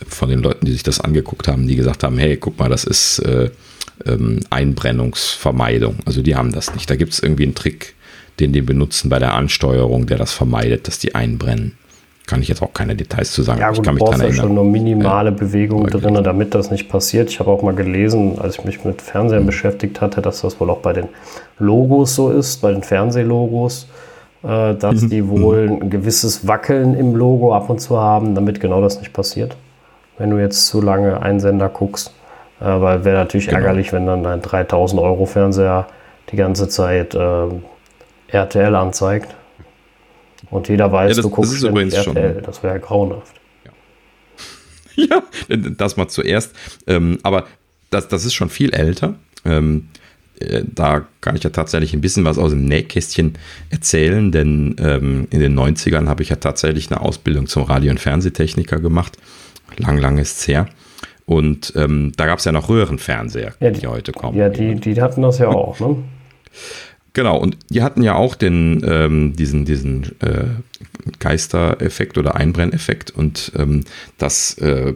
[0.06, 2.84] von den Leuten, die sich das angeguckt haben, die gesagt haben, hey, guck mal, das
[2.84, 3.50] ist äh,
[4.06, 5.96] ähm, Einbrennungsvermeidung.
[6.06, 6.88] Also die haben das nicht.
[6.88, 7.94] Da gibt es irgendwie einen Trick,
[8.38, 11.76] den die benutzen bei der Ansteuerung, der das vermeidet, dass die einbrennen.
[12.30, 13.58] Kann ich jetzt auch keine Details zu sagen.
[13.58, 15.36] Ja, gut, ich kann mich brauchst ja schon nur minimale ja.
[15.36, 17.28] Bewegung drin, damit das nicht passiert.
[17.28, 19.46] Ich habe auch mal gelesen, als ich mich mit Fernsehen mhm.
[19.46, 21.08] beschäftigt hatte, dass das wohl auch bei den
[21.58, 23.88] Logos so ist, bei den Fernsehlogos,
[24.44, 25.10] äh, dass mhm.
[25.10, 25.82] die wohl mhm.
[25.82, 29.56] ein gewisses Wackeln im Logo ab und zu haben, damit genau das nicht passiert.
[30.16, 32.14] Wenn du jetzt zu lange einen Sender guckst.
[32.60, 33.58] Äh, weil wäre natürlich genau.
[33.58, 35.86] ärgerlich, wenn dann dein 3000 Euro Fernseher
[36.30, 37.46] die ganze Zeit äh,
[38.28, 39.34] RTL anzeigt.
[40.50, 42.34] Und jeder weiß, ja, das, du guckst das übrigens RTL.
[42.34, 42.42] Schon.
[42.42, 43.34] Das wäre grauenhaft.
[44.96, 45.06] Ja.
[45.48, 46.54] ja, das mal zuerst.
[46.86, 47.46] Ähm, aber
[47.90, 49.14] das, das ist schon viel älter.
[49.44, 49.88] Ähm,
[50.40, 53.34] äh, da kann ich ja tatsächlich ein bisschen was aus dem Nähkästchen
[53.70, 58.00] erzählen, denn ähm, in den 90ern habe ich ja tatsächlich eine Ausbildung zum Radio- und
[58.00, 59.18] Fernsehtechniker gemacht.
[59.76, 60.68] Lang, lang ist es her.
[61.26, 64.36] Und ähm, da gab es ja noch Röhrenfernseher, ja, die, die heute kommen.
[64.36, 65.96] Ja, die, die hatten das ja auch, ne?
[67.12, 70.44] Genau, und die hatten ja auch den, ähm, diesen, diesen äh,
[71.18, 73.84] Geistereffekt oder Einbrenneffekt und ähm,
[74.18, 74.94] das äh,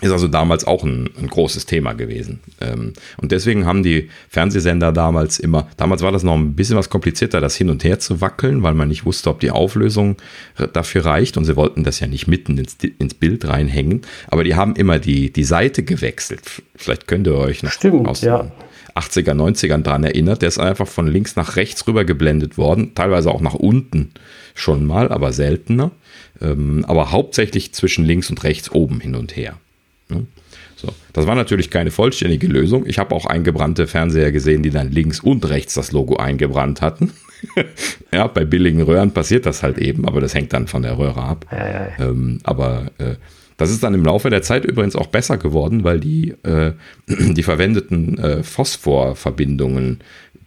[0.00, 2.40] ist also damals auch ein, ein großes Thema gewesen.
[2.60, 6.90] Ähm, und deswegen haben die Fernsehsender damals immer, damals war das noch ein bisschen was
[6.90, 10.16] komplizierter, das hin und her zu wackeln, weil man nicht wusste, ob die Auflösung
[10.72, 14.02] dafür reicht und sie wollten das ja nicht mitten ins, ins Bild reinhängen.
[14.26, 16.62] Aber die haben immer die, die Seite gewechselt.
[16.74, 18.50] Vielleicht könnt ihr euch noch Stimmt, aus ja.
[18.94, 20.42] 80er, 90ern daran erinnert.
[20.42, 24.12] Der ist einfach von links nach rechts rüber geblendet worden, teilweise auch nach unten
[24.54, 25.90] schon mal, aber seltener.
[26.40, 29.58] Ähm, aber hauptsächlich zwischen links und rechts oben hin und her.
[30.08, 30.26] Ne?
[30.76, 30.88] So.
[31.12, 32.86] Das war natürlich keine vollständige Lösung.
[32.86, 37.12] Ich habe auch eingebrannte Fernseher gesehen, die dann links und rechts das Logo eingebrannt hatten.
[38.12, 41.22] ja, bei billigen Röhren passiert das halt eben, aber das hängt dann von der Röhre
[41.22, 41.46] ab.
[41.50, 41.88] Ja, ja, ja.
[42.10, 43.14] Ähm, aber äh,
[43.56, 46.72] das ist dann im Laufe der Zeit übrigens auch besser geworden, weil die, äh,
[47.06, 50.00] die verwendeten äh, Phosphorverbindungen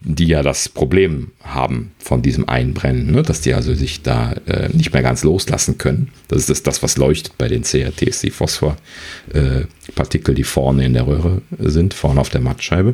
[0.07, 3.23] die ja das Problem haben von diesem Einbrennen, ne?
[3.23, 6.09] dass die also sich da äh, nicht mehr ganz loslassen können.
[6.27, 11.41] Das ist das, was leuchtet bei den CRTs, die Phosphorpartikel, die vorne in der Röhre
[11.57, 12.93] sind, vorne auf der Mattscheibe.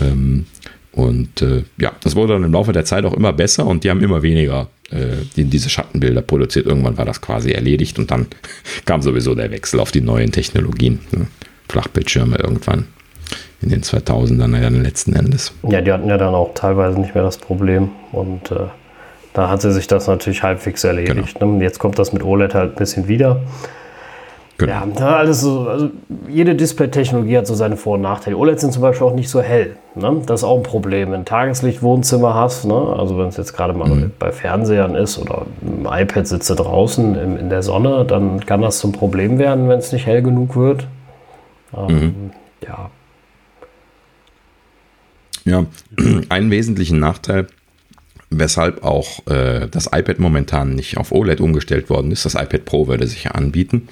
[0.00, 0.46] Ähm,
[0.92, 3.90] und äh, ja, das wurde dann im Laufe der Zeit auch immer besser und die
[3.90, 6.66] haben immer weniger äh, die, diese Schattenbilder produziert.
[6.66, 8.26] Irgendwann war das quasi erledigt und dann
[8.84, 11.00] kam sowieso der Wechsel auf die neuen Technologien.
[11.12, 11.26] Ne?
[11.68, 12.86] Flachbildschirme irgendwann
[13.60, 15.52] in den 2000ern ja dann letzten Endes.
[15.68, 18.68] Ja, die hatten ja dann auch teilweise nicht mehr das Problem und äh,
[19.34, 21.38] da hat sie sich das natürlich halbwegs erledigt.
[21.38, 21.52] Genau.
[21.52, 21.64] Ne?
[21.64, 23.42] Jetzt kommt das mit OLED halt ein bisschen wieder.
[24.58, 24.88] Genau.
[24.98, 25.90] Ja, alles so, also
[26.28, 28.36] jede Display-Technologie hat so seine Vor- und Nachteile.
[28.36, 29.76] OLEDs sind zum Beispiel auch nicht so hell.
[29.94, 30.22] Ne?
[30.26, 31.12] Das ist auch ein Problem.
[31.12, 32.74] Wenn du Tageslicht-Wohnzimmer hast, ne?
[32.74, 34.10] also wenn es jetzt gerade mal mhm.
[34.18, 38.80] bei Fernsehern ist oder im iPad sitze draußen in, in, der Sonne, dann kann das
[38.80, 40.88] zum Problem werden, wenn es nicht hell genug wird.
[41.76, 42.30] Ähm, mhm.
[42.66, 42.90] Ja,
[45.48, 45.66] ja,
[46.28, 47.46] einen wesentlichen Nachteil,
[48.30, 52.24] weshalb auch äh, das iPad momentan nicht auf OLED umgestellt worden ist.
[52.24, 53.88] Das iPad Pro würde sich ja anbieten,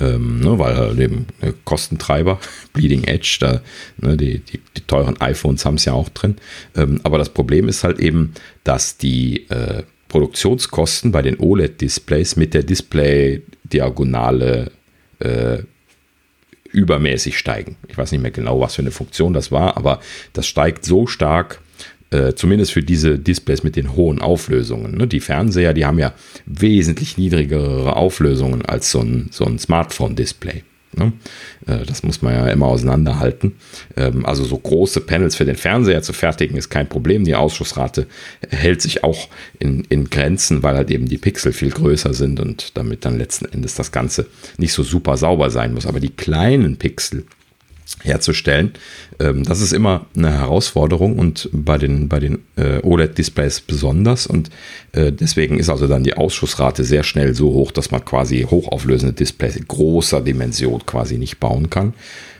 [0.00, 2.40] ähm, ne, weil eben äh, Kostentreiber,
[2.72, 3.60] Bleeding Edge, da,
[3.98, 6.36] ne, die, die, die, teuren iPhones haben es ja auch drin.
[6.76, 8.34] Ähm, aber das Problem ist halt eben,
[8.64, 14.70] dass die äh, Produktionskosten bei den OLED-Displays mit der Display-Diagonale
[15.18, 15.58] äh,
[16.70, 17.76] übermäßig steigen.
[17.88, 20.00] Ich weiß nicht mehr genau, was für eine Funktion das war, aber
[20.32, 21.60] das steigt so stark,
[22.14, 24.96] äh, zumindest für diese Displays mit den hohen Auflösungen.
[24.96, 25.06] Ne?
[25.08, 26.14] Die Fernseher, die haben ja
[26.46, 30.62] wesentlich niedrigere Auflösungen als so ein, so ein Smartphone-Display.
[30.96, 31.12] Ne?
[31.66, 33.56] Äh, das muss man ja immer auseinanderhalten.
[33.96, 37.24] Ähm, also so große Panels für den Fernseher zu fertigen ist kein Problem.
[37.24, 38.06] Die Ausschussrate
[38.48, 42.76] hält sich auch in, in Grenzen, weil halt eben die Pixel viel größer sind und
[42.76, 45.86] damit dann letzten Endes das Ganze nicht so super sauber sein muss.
[45.86, 47.24] Aber die kleinen Pixel,
[48.02, 48.72] herzustellen.
[49.18, 54.26] Ähm, das ist immer eine Herausforderung und bei den, bei den äh, OLED-Displays besonders.
[54.26, 54.50] Und
[54.92, 59.14] äh, deswegen ist also dann die Ausschussrate sehr schnell so hoch, dass man quasi hochauflösende
[59.14, 61.94] Displays in großer Dimension quasi nicht bauen kann.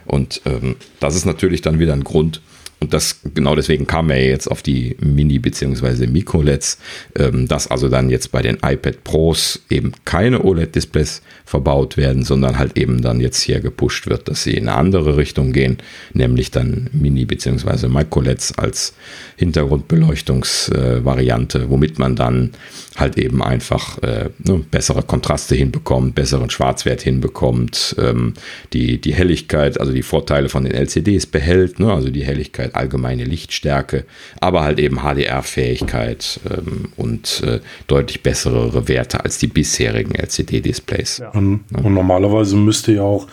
[0.06, 2.42] Und ähm, das ist natürlich dann wieder ein Grund,
[2.84, 6.06] und das genau deswegen kam er jetzt auf die Mini- bzw.
[6.06, 6.78] Micro-LEDs,
[7.18, 12.58] ähm, dass also dann jetzt bei den iPad Pros eben keine OLED-Displays verbaut werden, sondern
[12.58, 15.78] halt eben dann jetzt hier gepusht wird, dass sie in eine andere Richtung gehen,
[16.12, 17.88] nämlich dann Mini- bzw.
[17.88, 18.92] Micro-LEDs als
[19.36, 22.50] Hintergrundbeleuchtungsvariante, äh, womit man dann
[22.96, 28.34] halt eben einfach äh, ne, bessere Kontraste hinbekommt, besseren Schwarzwert hinbekommt, ähm,
[28.72, 33.24] die, die Helligkeit, also die Vorteile von den LCDs behält, ne, also die Helligkeit, allgemeine
[33.24, 34.04] Lichtstärke,
[34.40, 41.18] aber halt eben HDR-Fähigkeit ähm, und äh, deutlich bessere Werte als die bisherigen LCD-Displays.
[41.18, 41.30] Ja.
[41.30, 41.82] Und, ja.
[41.82, 43.26] und normalerweise müsste ja auch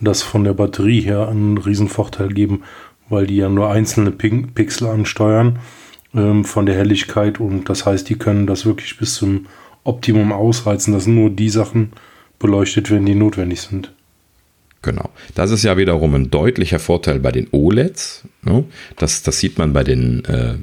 [0.00, 2.62] das von der Batterie her einen Riesenvorteil geben,
[3.08, 5.58] weil die ja nur einzelne Pixel ansteuern
[6.14, 9.46] ähm, von der Helligkeit und das heißt, die können das wirklich bis zum
[9.84, 11.92] Optimum ausreizen, dass nur die Sachen
[12.38, 13.92] beleuchtet werden, die notwendig sind.
[14.84, 15.08] Genau.
[15.34, 18.24] Das ist ja wiederum ein deutlicher Vorteil bei den OLEDs.
[18.42, 18.64] Ne?
[18.98, 20.56] Das, das sieht man bei den, äh,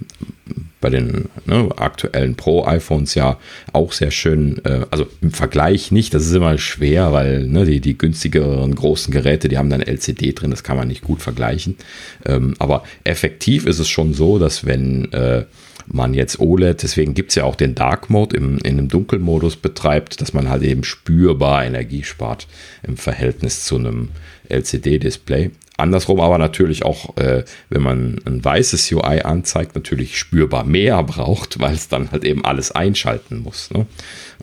[0.80, 3.40] bei den ne, aktuellen Pro-iPhones ja
[3.74, 4.64] auch sehr schön.
[4.64, 9.12] Äh, also im Vergleich nicht, das ist immer schwer, weil ne, die, die günstigeren großen
[9.12, 11.78] Geräte, die haben dann LCD drin, das kann man nicht gut vergleichen.
[12.24, 15.46] Ähm, aber effektiv ist es schon so, dass wenn äh,
[15.94, 19.58] man jetzt OLED, deswegen gibt es ja auch den Dark Mode im, in einem Dunkelmodus
[19.58, 22.48] betreibt, dass man halt eben spürbar Energie spart
[22.84, 24.10] im Verhältnis zu einem
[24.50, 25.52] LCD-Display.
[25.78, 31.60] Andersrum aber natürlich auch, äh, wenn man ein weißes UI anzeigt, natürlich spürbar mehr braucht,
[31.60, 33.72] weil es dann halt eben alles einschalten muss.
[33.72, 33.88] Ne?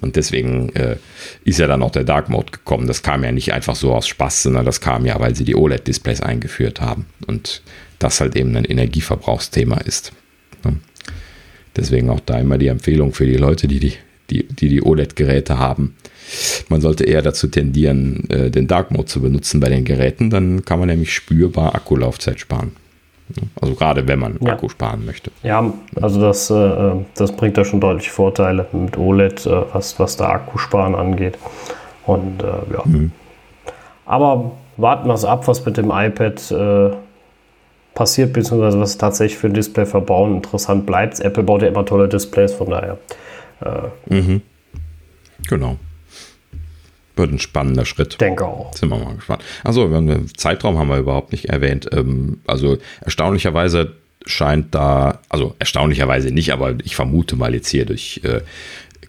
[0.01, 0.97] Und deswegen äh,
[1.45, 2.87] ist ja dann auch der Dark Mode gekommen.
[2.87, 5.57] Das kam ja nicht einfach so aus Spaß, sondern das kam ja, weil sie die
[5.57, 7.63] OLED-Displays eingeführt haben und
[7.99, 10.13] das halt eben ein Energieverbrauchsthema ist.
[10.65, 10.79] Ne?
[11.79, 13.95] Deswegen auch da immer die Empfehlung für die Leute, die die,
[14.31, 15.95] die, die, die OLED-Geräte haben.
[16.69, 20.31] Man sollte eher dazu tendieren, äh, den Dark Mode zu benutzen bei den Geräten.
[20.31, 22.73] Dann kann man nämlich spürbar Akkulaufzeit sparen.
[23.61, 24.53] Also gerade wenn man ja.
[24.53, 25.31] Akku sparen möchte.
[25.43, 30.17] Ja, also das, äh, das bringt da schon deutlich Vorteile mit OLED, äh, was, was
[30.17, 31.39] da Akkusparen angeht.
[32.07, 32.83] Und ja.
[32.87, 33.13] Mhm.
[34.07, 36.41] Aber warten wir es ab, was mit dem iPad
[37.95, 41.21] passiert, beziehungsweise was tatsächlich für ein Display verbauen interessant bleibt.
[41.21, 42.99] Apple baut ja immer tolle Displays, von daher.
[43.61, 44.43] Äh, mhm.
[45.49, 45.77] Genau.
[47.17, 48.21] Wird ein spannender Schritt.
[48.21, 48.73] Denke auch.
[48.75, 49.43] Sind wir mal gespannt.
[49.65, 49.91] Also,
[50.37, 51.89] Zeitraum haben wir überhaupt nicht erwähnt.
[51.93, 53.95] Ähm, also, erstaunlicherweise
[54.25, 58.41] scheint da, also erstaunlicherweise nicht, aber ich vermute mal jetzt hier durch äh,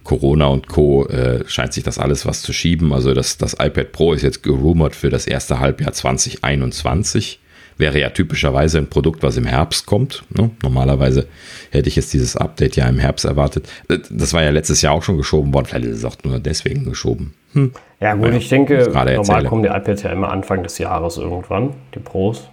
[0.03, 1.05] Corona und Co.
[1.07, 2.93] Äh, scheint sich das alles was zu schieben.
[2.93, 7.39] Also das, das iPad Pro ist jetzt gerumort für das erste Halbjahr 2021
[7.79, 10.23] wäre ja typischerweise ein Produkt, was im Herbst kommt.
[10.29, 10.51] Ne?
[10.61, 11.27] Normalerweise
[11.71, 13.67] hätte ich jetzt dieses Update ja im Herbst erwartet.
[13.87, 15.65] Das war ja letztes Jahr auch schon geschoben worden.
[15.65, 17.33] Vielleicht ist es auch nur deswegen geschoben.
[17.53, 17.71] Hm.
[17.99, 19.49] Ja gut, ja, ich denke, normal erzähle.
[19.49, 22.49] kommen die iPads ja immer Anfang des Jahres irgendwann, die Pros.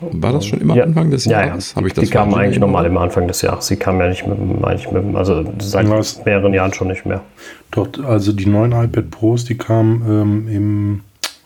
[0.00, 0.84] War das schon immer ja.
[0.84, 1.74] Anfang des Jahres?
[1.74, 1.88] Ja, ja.
[1.88, 3.66] Die, die kamen eigentlich normal immer Anfang des Jahres.
[3.66, 6.24] Sie kamen ja nicht mit, eigentlich mit also seit Was?
[6.24, 7.20] mehreren Jahren schon nicht mehr.
[7.70, 11.00] Doch, also die neuen iPad Pros, die kamen ähm, im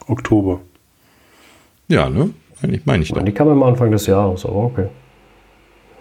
[0.07, 0.61] Oktober.
[1.87, 2.31] Ja, ne?
[2.61, 3.23] Eigentlich meine ich doch.
[3.23, 4.87] Die kam am Anfang des Jahres, aber okay.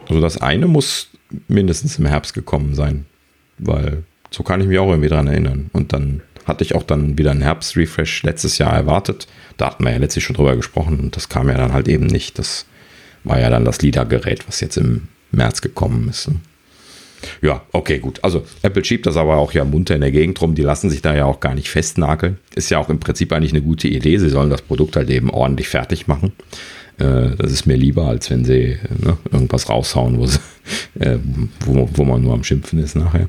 [0.08, 1.10] Also das eine muss
[1.48, 3.06] mindestens im Herbst gekommen sein,
[3.58, 5.70] weil so kann ich mich auch irgendwie dran erinnern.
[5.72, 9.26] Und dann hatte ich auch dann wieder einen Herbst-Refresh letztes Jahr erwartet.
[9.56, 12.06] Da hatten wir ja letztlich schon drüber gesprochen und das kam ja dann halt eben
[12.06, 12.38] nicht.
[12.38, 12.66] Das
[13.24, 16.28] war ja dann das LIDA-Gerät, was jetzt im März gekommen ist.
[16.28, 16.36] Ne?
[17.42, 18.22] Ja, okay, gut.
[18.22, 20.54] Also Apple schiebt das aber auch ja munter in der Gegend rum.
[20.54, 22.38] Die lassen sich da ja auch gar nicht festnageln.
[22.54, 24.18] Ist ja auch im Prinzip eigentlich eine gute Idee.
[24.18, 26.32] Sie sollen das Produkt halt eben ordentlich fertig machen.
[26.98, 30.38] Äh, das ist mir lieber, als wenn sie ne, irgendwas raushauen, wo, sie,
[31.00, 31.18] äh,
[31.64, 33.28] wo, wo, man nur am Schimpfen ist nachher.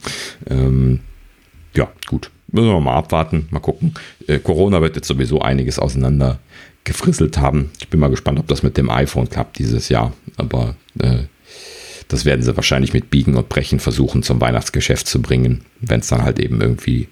[0.50, 1.00] ähm,
[1.74, 2.30] ja, gut.
[2.48, 3.94] Müssen wir mal abwarten, mal gucken.
[4.26, 6.38] Äh, Corona wird jetzt sowieso einiges auseinander
[6.84, 7.70] gefrisselt haben.
[7.80, 10.12] Ich bin mal gespannt, ob das mit dem iPhone klappt dieses Jahr.
[10.36, 11.24] Aber äh,
[12.12, 15.64] das werden sie wahrscheinlich mit Biegen und Brechen versuchen zum Weihnachtsgeschäft zu bringen.
[15.80, 17.08] Wenn es dann halt eben irgendwie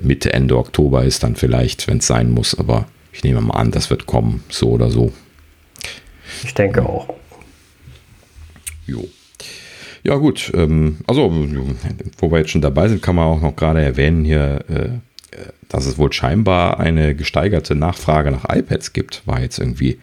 [0.00, 2.58] Mitte, Ende Oktober ist, dann vielleicht, wenn es sein muss.
[2.58, 5.12] Aber ich nehme mal an, das wird kommen, so oder so.
[6.44, 7.08] Ich denke auch.
[8.86, 9.06] Jo.
[10.02, 10.50] Ja, gut.
[10.54, 11.30] Ähm, also,
[12.18, 14.88] wo wir jetzt schon dabei sind, kann man auch noch gerade erwähnen hier, äh,
[15.68, 19.26] dass es wohl scheinbar eine gesteigerte Nachfrage nach iPads gibt.
[19.26, 19.98] War jetzt irgendwie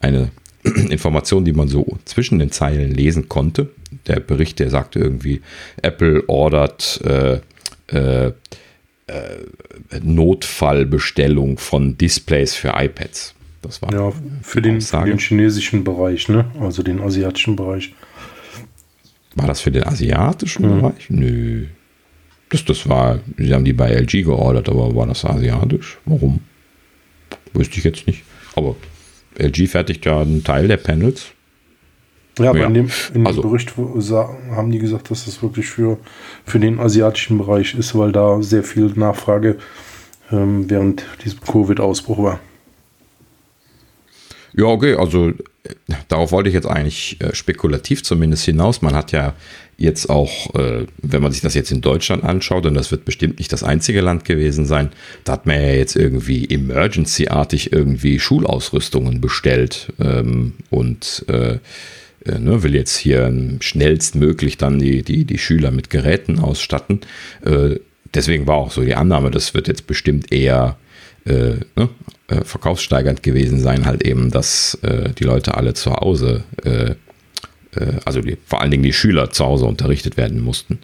[0.00, 0.30] eine
[0.90, 3.70] Informationen, die man so zwischen den Zeilen lesen konnte.
[4.06, 5.40] Der Bericht, der sagte irgendwie,
[5.82, 7.40] Apple ordert äh,
[7.88, 8.32] äh, äh,
[10.02, 13.34] Notfallbestellung von Displays für iPads.
[13.62, 14.12] Das war ja
[14.42, 16.46] für den, für den, chinesischen Bereich, ne?
[16.60, 17.94] Also den asiatischen Bereich.
[19.34, 20.80] War das für den asiatischen mhm.
[20.80, 21.10] Bereich?
[21.10, 21.66] Nö.
[22.48, 25.98] Das, das war, sie haben die bei LG geordert, aber war das asiatisch?
[26.04, 26.40] Warum?
[27.52, 28.22] Wüsste ich jetzt nicht.
[28.54, 28.76] Aber
[29.38, 31.26] LG fertigt ja einen Teil der Panels.
[32.38, 32.66] Ja, aber ja.
[32.66, 35.98] in dem, in dem also, Bericht haben die gesagt, dass das wirklich für,
[36.44, 39.56] für den asiatischen Bereich ist, weil da sehr viel Nachfrage
[40.30, 42.40] ähm, während diesem Covid-Ausbruch war.
[44.52, 45.32] Ja, okay, also
[46.08, 48.82] darauf wollte ich jetzt eigentlich äh, spekulativ zumindest hinaus.
[48.82, 49.34] Man hat ja
[49.78, 53.38] jetzt auch, äh, wenn man sich das jetzt in Deutschland anschaut, und das wird bestimmt
[53.38, 54.90] nicht das einzige Land gewesen sein,
[55.24, 61.58] da hat man ja jetzt irgendwie emergency-artig irgendwie Schulausrüstungen bestellt ähm, und äh,
[62.24, 67.00] äh ne, will jetzt hier schnellstmöglich dann die, die, die Schüler mit Geräten ausstatten.
[67.44, 67.80] Äh,
[68.14, 70.78] deswegen war auch so die Annahme, das wird jetzt bestimmt eher
[71.26, 71.88] äh, ne,
[72.28, 76.94] äh, verkaufssteigernd gewesen sein, halt eben, dass äh, die Leute alle zu Hause, äh,
[78.04, 80.78] also die, vor allen Dingen die Schüler zu Hause unterrichtet werden mussten.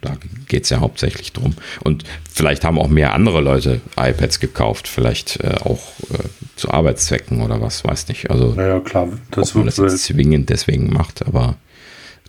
[0.00, 0.16] Da
[0.48, 1.54] geht es ja hauptsächlich drum.
[1.84, 5.80] Und vielleicht haben auch mehr andere Leute iPads gekauft, vielleicht äh, auch
[6.56, 8.30] zu Arbeitszwecken oder was, weiß nicht.
[8.30, 11.56] Also, naja, klar, das ob man das jetzt zwingend deswegen macht, aber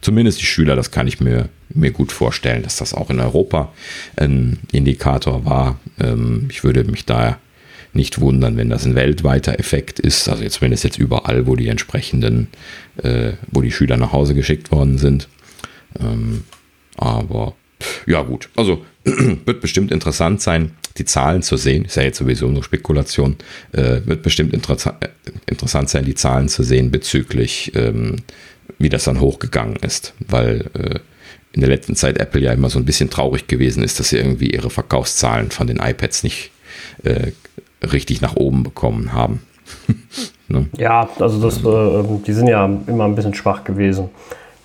[0.01, 3.73] zumindest die Schüler, das kann ich mir, mir gut vorstellen, dass das auch in Europa
[4.15, 5.79] ein Indikator war.
[5.99, 7.37] Ähm, ich würde mich da
[7.93, 10.27] nicht wundern, wenn das ein weltweiter Effekt ist.
[10.29, 12.47] Also jetzt zumindest jetzt überall, wo die entsprechenden,
[13.01, 15.27] äh, wo die Schüler nach Hause geschickt worden sind.
[15.99, 16.43] Ähm,
[16.97, 17.55] aber
[18.05, 21.85] ja gut, also wird bestimmt interessant sein, die Zahlen zu sehen.
[21.85, 23.37] Ist ja jetzt sowieso nur Spekulation.
[23.71, 25.09] Äh, wird bestimmt interessa äh,
[25.47, 28.17] interessant sein, die Zahlen zu sehen bezüglich, ähm,
[28.77, 30.13] wie das dann hochgegangen ist.
[30.19, 30.99] Weil äh,
[31.53, 34.17] in der letzten Zeit Apple ja immer so ein bisschen traurig gewesen ist, dass sie
[34.17, 36.51] irgendwie ihre Verkaufszahlen von den iPads nicht
[37.03, 37.31] äh,
[37.81, 39.41] richtig nach oben bekommen haben.
[40.47, 40.67] ne?
[40.77, 44.09] Ja, also das, äh, die sind ja immer ein bisschen schwach gewesen.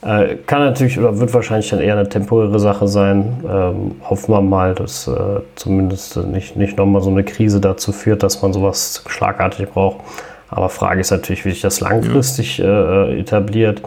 [0.02, 3.42] Äh, kann natürlich oder wird wahrscheinlich dann eher eine temporäre Sache sein.
[3.48, 8.22] Ähm, hoffen wir mal, dass äh, zumindest nicht, nicht nochmal so eine Krise dazu führt,
[8.22, 10.04] dass man sowas schlagartig braucht.
[10.48, 13.06] Aber Frage ist natürlich, wie sich das langfristig ja.
[13.06, 13.80] äh, etabliert.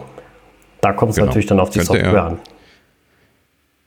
[0.80, 1.26] Da kommt es genau.
[1.26, 2.38] natürlich dann auf die Könnte Software an.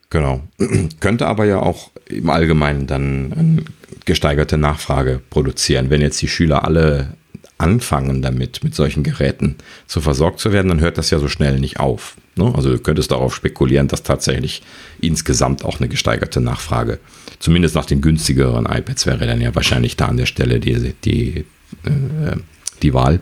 [0.09, 0.39] Genau.
[0.99, 3.65] Könnte aber ja auch im Allgemeinen dann
[4.06, 5.90] gesteigerte Nachfrage produzieren.
[5.90, 7.15] Wenn jetzt die Schüler alle
[7.57, 11.60] anfangen damit, mit solchen Geräten zu versorgt zu werden, dann hört das ja so schnell
[11.60, 12.15] nicht auf.
[12.36, 12.52] Ne?
[12.56, 14.64] Also du könntest darauf spekulieren, dass tatsächlich
[14.99, 16.99] insgesamt auch eine gesteigerte Nachfrage,
[17.40, 21.45] zumindest nach den günstigeren iPads wäre dann ja wahrscheinlich da an der Stelle die, die,
[21.84, 22.36] äh,
[22.82, 23.19] die Wahl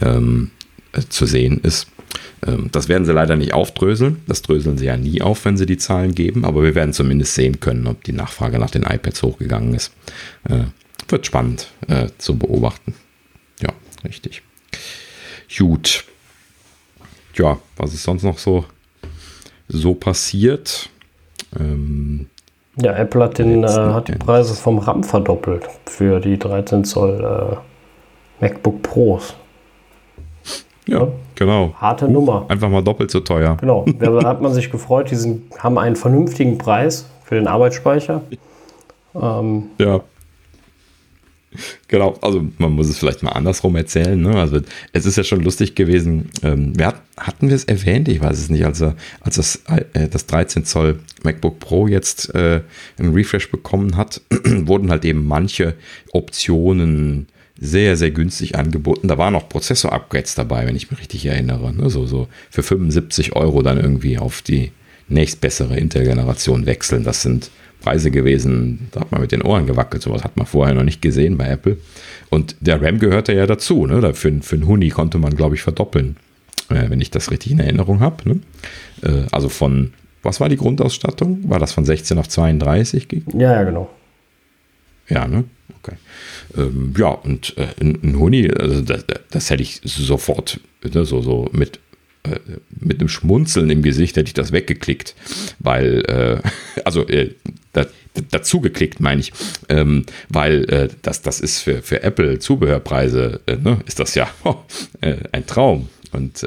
[0.00, 0.50] ähm,
[0.92, 1.88] äh, zu sehen ist.
[2.46, 4.22] Ähm, das werden sie leider nicht aufdröseln.
[4.26, 6.44] Das dröseln sie ja nie auf, wenn sie die Zahlen geben.
[6.44, 9.92] Aber wir werden zumindest sehen können, ob die Nachfrage nach den iPads hochgegangen ist.
[10.48, 10.64] Äh,
[11.08, 12.94] wird spannend äh, zu beobachten.
[13.60, 13.70] Ja,
[14.04, 14.42] richtig.
[15.56, 16.04] Gut.
[17.34, 18.64] Ja, was ist sonst noch so,
[19.68, 20.88] so passiert?
[21.58, 22.26] Ähm,
[22.76, 27.58] ja, Apple hat, den, äh, hat die Preise vom RAM verdoppelt für die 13 Zoll
[28.40, 29.34] äh, MacBook Pros.
[30.86, 31.74] Ja, ja, genau.
[31.78, 32.44] Harte Nummer.
[32.48, 33.56] Einfach mal doppelt so teuer.
[33.60, 33.84] Genau.
[33.98, 38.22] Da hat man sich gefreut, die sind, haben einen vernünftigen Preis für den Arbeitsspeicher.
[39.14, 40.00] Ähm, ja.
[41.88, 44.20] Genau, also man muss es vielleicht mal andersrum erzählen.
[44.20, 44.34] Ne?
[44.34, 44.60] Also
[44.92, 46.30] es ist ja schon lustig gewesen.
[46.42, 48.08] Ähm, wir hat, hatten wir es erwähnt?
[48.08, 48.64] Ich weiß es nicht.
[48.64, 49.62] Also als das,
[49.92, 52.62] äh, das 13 Zoll MacBook Pro jetzt äh,
[52.98, 55.74] einen Refresh bekommen hat, wurden halt eben manche
[56.12, 57.28] Optionen
[57.58, 59.08] sehr, sehr günstig angeboten.
[59.08, 61.72] Da waren noch Prozessor-Upgrades dabei, wenn ich mich richtig erinnere.
[61.72, 61.88] Ne?
[61.88, 64.72] So, so für 75 Euro dann irgendwie auf die
[65.08, 67.04] nächstbessere Intel-Generation wechseln.
[67.04, 67.50] Das sind
[67.80, 70.02] Preise gewesen, da hat man mit den Ohren gewackelt.
[70.02, 71.76] Sowas hat man vorher noch nicht gesehen bei Apple.
[72.30, 73.86] Und der RAM gehörte ja dazu.
[73.86, 74.00] Ne?
[74.14, 76.16] Für, für einen Huni konnte man, glaube ich, verdoppeln,
[76.70, 78.28] äh, wenn ich das richtig in Erinnerung habe.
[78.28, 78.40] Ne?
[79.02, 81.48] Äh, also von, was war die Grundausstattung?
[81.48, 83.22] War das von 16 auf 32?
[83.34, 83.90] Ja, ja, genau.
[85.08, 85.44] Ja, ne?
[85.82, 85.96] Okay.
[86.56, 91.48] Ähm, ja, und äh, ein, Huni, also das, das, hätte ich sofort ne, so, so
[91.52, 91.78] mit,
[92.22, 92.38] äh,
[92.80, 95.14] mit einem Schmunzeln im Gesicht hätte ich das weggeklickt,
[95.58, 97.34] weil, äh, also äh,
[97.72, 97.86] da,
[98.30, 99.32] dazu geklickt, meine ich,
[99.68, 104.28] ähm, weil äh, das, das ist für, für Apple Zubehörpreise, äh, ne, ist das ja
[104.44, 104.56] oh,
[105.32, 105.88] ein Traum.
[106.12, 106.46] Und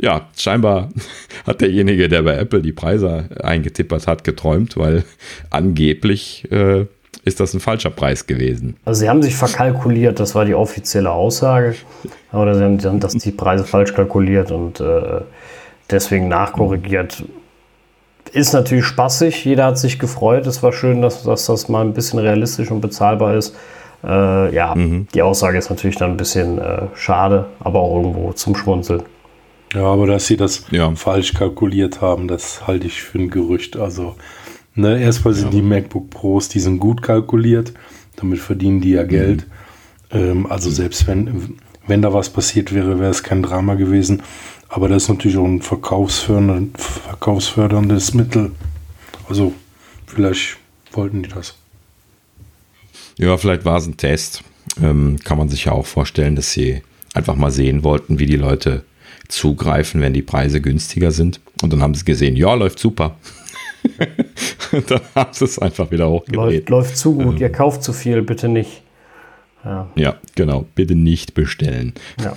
[0.00, 0.90] ja, scheinbar
[1.46, 5.04] hat derjenige, der bei Apple die Preise eingetippert hat, geträumt, weil
[5.50, 6.48] angeblich
[7.24, 8.76] ist das ein falscher Preis gewesen.
[8.84, 11.74] Also sie haben sich verkalkuliert, das war die offizielle Aussage.
[12.32, 15.20] Oder sie haben, sie haben das, die Preise falsch kalkuliert und äh,
[15.90, 17.24] deswegen nachkorrigiert.
[18.32, 20.46] Ist natürlich spaßig, jeder hat sich gefreut.
[20.46, 23.54] Es war schön, dass, dass das mal ein bisschen realistisch und bezahlbar ist.
[24.02, 25.06] Äh, ja, mhm.
[25.14, 29.02] die Aussage ist natürlich dann ein bisschen äh, schade, aber auch irgendwo zum Schmunzeln.
[29.74, 30.90] Ja, aber dass sie das ja.
[30.96, 33.76] falsch kalkuliert haben, das halte ich für ein Gerücht.
[33.76, 34.16] Also
[34.74, 35.60] Ne, erstmal sind ja.
[35.60, 37.74] die MacBook Pros, die sind gut kalkuliert,
[38.16, 39.46] damit verdienen die ja Geld.
[40.12, 40.18] Mhm.
[40.18, 44.22] Ähm, also selbst wenn, wenn da was passiert wäre, wäre es kein Drama gewesen.
[44.68, 48.52] Aber das ist natürlich auch ein verkaufsförderndes Mittel.
[49.28, 49.52] Also
[50.06, 50.56] vielleicht
[50.92, 51.54] wollten die das.
[53.18, 54.42] Ja, vielleicht war es ein Test.
[54.82, 56.80] Ähm, kann man sich ja auch vorstellen, dass sie
[57.12, 58.86] einfach mal sehen wollten, wie die Leute
[59.28, 61.40] zugreifen, wenn die Preise günstiger sind.
[61.62, 63.16] Und dann haben sie gesehen, ja, läuft super.
[64.88, 66.68] dann haben sie es einfach wieder hochgedreht.
[66.68, 68.82] Läuft, läuft zu gut, ähm, ihr kauft zu viel, bitte nicht.
[69.64, 69.88] Ja.
[69.94, 71.94] ja, genau, bitte nicht bestellen.
[72.22, 72.34] Ja.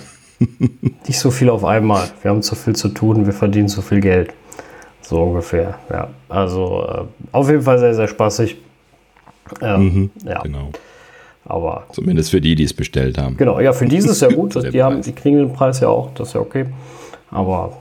[1.06, 2.08] nicht so viel auf einmal.
[2.22, 4.32] Wir haben zu viel zu tun, wir verdienen zu viel Geld.
[5.02, 6.10] So ungefähr, ja.
[6.28, 8.56] Also äh, auf jeden Fall sehr, sehr spaßig.
[9.60, 10.42] Ähm, mhm, ja.
[10.42, 10.70] Genau.
[11.44, 13.36] Aber Zumindest für die, die es bestellt haben.
[13.36, 14.54] Genau, ja, für diese ist ja gut.
[14.72, 16.66] die, haben, die kriegen den Preis ja auch, das ist ja okay.
[17.30, 17.76] Aber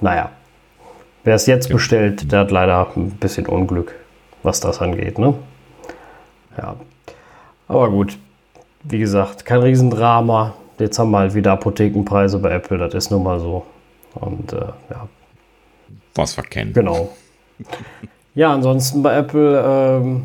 [0.00, 0.30] naja,
[1.24, 3.94] wer es jetzt bestellt, der hat leider ein bisschen Unglück,
[4.42, 5.18] was das angeht.
[5.18, 5.34] Ne?
[6.56, 6.76] Ja,
[7.66, 8.18] aber gut,
[8.84, 10.54] wie gesagt, kein Riesendrama.
[10.78, 13.64] Jetzt haben wir halt wieder Apothekenpreise bei Apple, das ist nun mal so.
[14.14, 14.56] Und äh,
[14.90, 15.08] ja.
[16.14, 16.72] Was verkennen.
[16.72, 17.10] Genau.
[18.36, 20.24] Ja, ansonsten bei Apple ähm,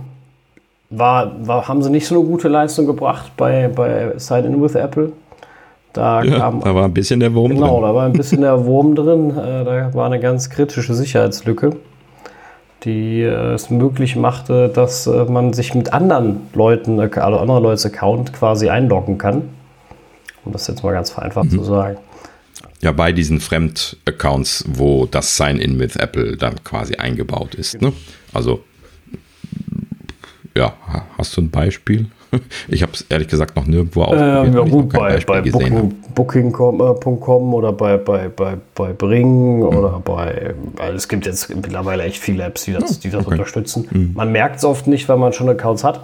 [0.90, 4.74] war, war, haben sie nicht so eine gute Leistung gebracht bei, bei Sign In with
[4.74, 5.12] Apple.
[5.94, 7.76] Da, ja, kam, da war ein bisschen der Wurm genau, drin.
[7.76, 9.32] Genau, da war ein bisschen der Wurm drin.
[9.32, 11.72] Äh, da war eine ganz kritische Sicherheitslücke,
[12.84, 17.88] die äh, es möglich machte, dass äh, man sich mit anderen Leuten, also anderer Leute
[17.88, 19.50] Account quasi einloggen kann.
[20.46, 21.58] Um das jetzt mal ganz vereinfacht mhm.
[21.58, 21.98] zu sagen.
[22.82, 27.82] Ja, bei diesen Fremd-Accounts, wo das Sign-In with Apple dann quasi eingebaut ist.
[27.82, 27.92] Ne?
[28.32, 28.64] Also
[30.56, 30.74] ja,
[31.18, 32.08] hast du ein Beispiel?
[32.68, 34.48] Ich habe es ehrlich gesagt noch nirgendwo ausprobiert.
[34.48, 39.64] Ähm, ja gut, bei, bei Booking.com Booking oder bei, bei, bei, bei Bring mhm.
[39.64, 43.36] oder bei, weil es gibt jetzt mittlerweile echt viele Apps, die das, die das okay.
[43.36, 43.88] unterstützen.
[43.90, 44.12] Mhm.
[44.16, 46.02] Man merkt es oft nicht, weil man schon Accounts hat.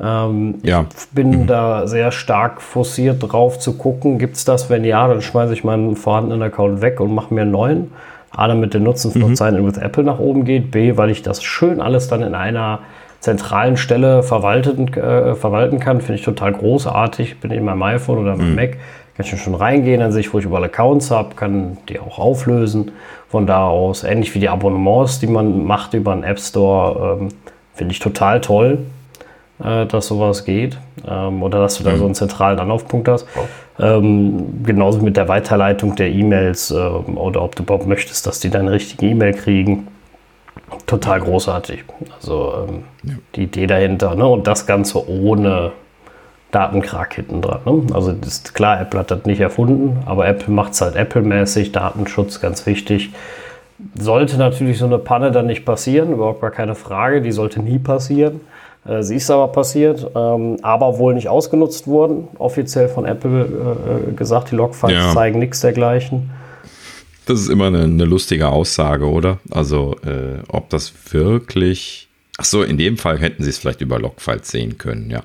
[0.00, 0.86] Ähm, ja.
[0.96, 1.46] Ich bin mhm.
[1.46, 4.70] da sehr stark forciert drauf zu gucken, gibt es das?
[4.70, 7.92] Wenn ja, dann schmeiße ich meinen vorhandenen Account weg und mache mir einen neuen.
[8.30, 9.36] A, damit der Nutzen von mhm.
[9.36, 10.70] Sign-In with Apple nach oben geht.
[10.70, 12.80] B, weil ich das schön alles dann in einer
[13.20, 16.00] zentralen Stelle verwalten, äh, verwalten kann.
[16.00, 17.40] Finde ich total großartig.
[17.40, 18.56] Bin in meinem iPhone oder meinem mhm.
[18.56, 18.76] Mac,
[19.16, 22.18] kann ich schon reingehen, dann sehe ich, wo ich überall Accounts habe, kann die auch
[22.18, 22.92] auflösen.
[23.28, 27.28] Von da aus, ähnlich wie die Abonnements, die man macht über einen App Store, ähm,
[27.74, 28.78] finde ich total toll,
[29.62, 30.78] äh, dass sowas geht.
[31.06, 33.26] Ähm, oder dass du da so einen zentralen Anlaufpunkt hast.
[33.78, 38.50] Ähm, genauso mit der Weiterleitung der E-Mails äh, oder ob du überhaupt möchtest, dass die
[38.50, 39.86] deine richtige E-Mail kriegen
[40.86, 41.84] total großartig.
[42.16, 43.14] Also ähm, ja.
[43.34, 44.14] die Idee dahinter.
[44.14, 44.26] Ne?
[44.26, 45.72] Und das Ganze ohne
[46.50, 47.60] Datenkrag hinten dran.
[47.64, 47.94] Ne?
[47.94, 52.40] Also ist klar, Apple hat das nicht erfunden, aber Apple macht es halt Apple-mäßig, Datenschutz
[52.40, 53.10] ganz wichtig.
[53.94, 57.78] Sollte natürlich so eine Panne dann nicht passieren, überhaupt gar keine Frage, die sollte nie
[57.78, 58.40] passieren.
[58.86, 63.46] Äh, sie ist aber passiert, ähm, aber wohl nicht ausgenutzt worden, offiziell von Apple
[64.10, 64.50] äh, gesagt.
[64.50, 65.12] Die Logfiles ja.
[65.12, 66.30] zeigen nichts dergleichen.
[67.30, 69.38] Das ist immer eine, eine lustige Aussage, oder?
[69.52, 72.08] Also, äh, ob das wirklich.
[72.38, 75.22] Ach so, in dem Fall hätten sie es vielleicht über Logfiles sehen können, ja.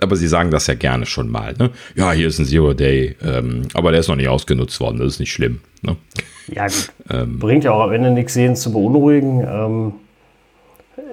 [0.00, 1.70] Aber sie sagen das ja gerne schon mal, ne?
[1.94, 5.14] Ja, hier ist ein Zero Day, ähm, aber der ist noch nicht ausgenutzt worden, das
[5.14, 5.60] ist nicht schlimm.
[5.80, 5.96] Ne?
[6.48, 6.66] Ja.
[7.08, 9.40] Ähm, Bringt ja auch am Ende nichts sehen zu beunruhigen.
[9.40, 9.92] Ähm,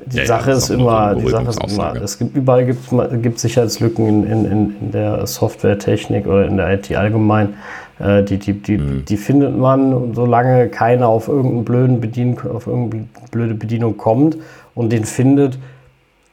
[0.07, 2.90] die ja, Sache ja, ist immer, die Sache ist immer, es gibt überall gibt,
[3.22, 7.53] gibt Sicherheitslücken in, in, in der Softwaretechnik oder in der IT allgemein.
[7.99, 9.06] Äh, die, die, die, mhm.
[9.06, 14.38] die findet man, solange keiner auf irgendeinen blöden Bedien auf irgendeine blöde Bedienung kommt
[14.76, 15.57] und den findet,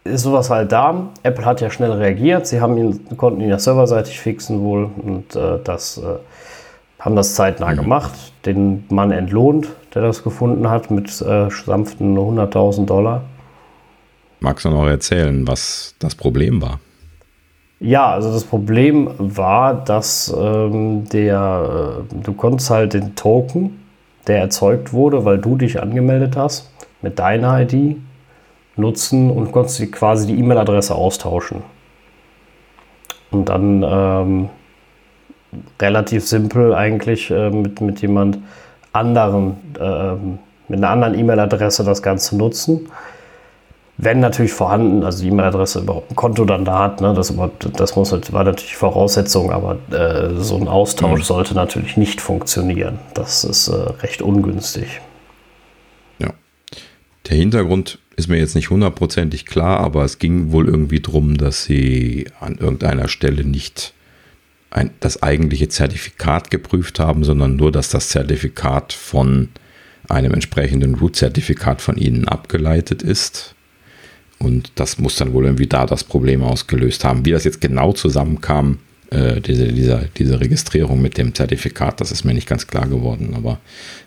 [0.05, 1.11] ist sowas halt da.
[1.23, 2.47] Apple hat ja schnell reagiert.
[2.47, 6.19] Sie haben ihn, konnten ihn ja serverseitig fixen wohl und äh, das äh,
[6.99, 7.77] haben das zeitnah mhm.
[7.77, 8.13] gemacht.
[8.47, 13.23] Den Mann entlohnt, der das gefunden hat, mit äh, sanften 100.000 Dollar.
[14.41, 16.81] Magst du noch erzählen, was das Problem war?
[17.81, 23.83] Ja, also das Problem war, dass ähm, der, äh, du konntest halt den Token,
[24.27, 26.71] der erzeugt wurde, weil du dich angemeldet hast,
[27.01, 27.97] mit deiner ID
[28.77, 31.63] nutzen und konntest quasi die E-Mail-Adresse austauschen.
[33.31, 34.49] Und dann ähm,
[35.81, 38.41] relativ simpel eigentlich äh, mit, mit jemand
[38.93, 40.17] anderen, äh,
[40.69, 42.91] mit einer anderen E-Mail-Adresse das Ganze nutzen
[44.03, 47.35] wenn natürlich vorhanden, also die E-Mail-Adresse überhaupt ein Konto dann da hat, ne, das,
[47.77, 51.25] das muss, war natürlich Voraussetzung, aber äh, so ein Austausch mhm.
[51.25, 52.99] sollte natürlich nicht funktionieren.
[53.13, 55.03] Das ist äh, recht ungünstig.
[56.19, 56.33] Ja.
[57.29, 61.65] Der Hintergrund ist mir jetzt nicht hundertprozentig klar, aber es ging wohl irgendwie darum, dass
[61.65, 63.93] sie an irgendeiner Stelle nicht
[64.71, 69.49] ein, das eigentliche Zertifikat geprüft haben, sondern nur, dass das Zertifikat von
[70.09, 73.55] einem entsprechenden Root-Zertifikat von ihnen abgeleitet ist.
[74.43, 77.25] Und das muss dann wohl irgendwie da das Problem ausgelöst haben.
[77.27, 78.79] Wie das jetzt genau zusammenkam,
[79.11, 83.35] äh, diese, dieser, diese Registrierung mit dem Zertifikat, das ist mir nicht ganz klar geworden,
[83.37, 83.59] aber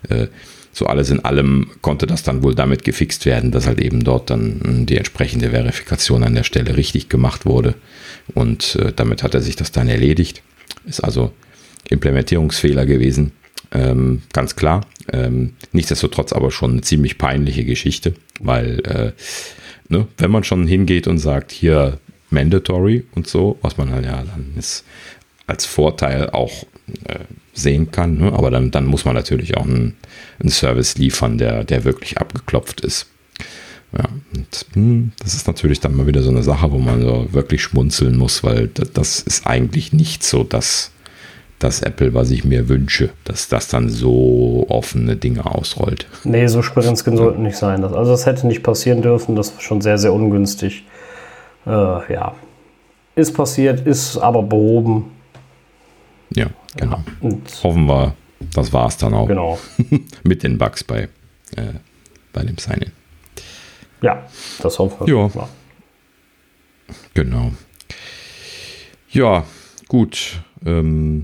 [0.08, 0.26] äh,
[0.72, 4.30] so alles in allem konnte das dann wohl damit gefixt werden, dass halt eben dort
[4.30, 7.74] dann die entsprechende Verifikation an der Stelle richtig gemacht wurde.
[8.34, 10.42] Und äh, damit hat er sich das dann erledigt.
[10.84, 11.32] Ist also
[11.90, 13.30] Implementierungsfehler gewesen,
[13.70, 14.86] ähm, ganz klar.
[15.12, 19.12] Ähm, nichtsdestotrotz aber schon eine ziemlich peinliche Geschichte, weil äh,
[19.88, 21.98] ne, wenn man schon hingeht und sagt, hier
[22.30, 24.84] mandatory und so, was man halt ja dann ist,
[25.46, 26.64] als Vorteil auch
[27.04, 27.20] äh,
[27.52, 28.32] sehen kann, ne?
[28.32, 29.96] aber dann, dann muss man natürlich auch einen,
[30.40, 33.06] einen Service liefern, der, der wirklich abgeklopft ist.
[33.96, 37.28] Ja, und, hm, das ist natürlich dann mal wieder so eine Sache, wo man so
[37.30, 40.90] wirklich schmunzeln muss, weil das, ist eigentlich nicht so das,
[41.64, 46.06] das Apple, was ich mir wünsche, dass das dann so offene Dinge ausrollt.
[46.22, 47.80] Nee, so Sprintskin sollten nicht sein.
[47.80, 50.84] Das, also das hätte nicht passieren dürfen, das ist schon sehr, sehr ungünstig.
[51.66, 52.34] Äh, ja,
[53.16, 55.10] ist passiert, ist aber behoben.
[56.34, 57.02] Ja, genau.
[57.22, 58.14] Und Hoffen wir,
[58.52, 59.26] das war es dann auch.
[59.26, 59.58] Genau.
[60.22, 61.08] Mit den Bugs bei,
[61.56, 61.72] äh,
[62.34, 62.92] bei dem Sign-In.
[64.02, 64.22] Ja,
[64.62, 65.14] das hoffen wir.
[65.14, 65.30] Ja.
[65.34, 65.48] ja.
[67.14, 67.52] Genau.
[69.08, 69.44] Ja,
[69.88, 70.42] gut.
[70.66, 71.22] Ähm,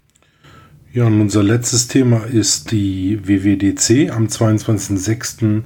[0.93, 4.11] ja, und unser letztes Thema ist die WWDC.
[4.11, 5.63] Am 22.06.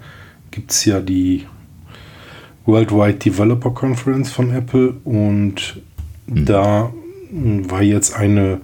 [0.50, 1.46] gibt es ja die
[2.66, 5.82] Worldwide Developer Conference von Apple und
[6.26, 6.44] mhm.
[6.44, 6.92] da
[7.30, 8.60] war jetzt eine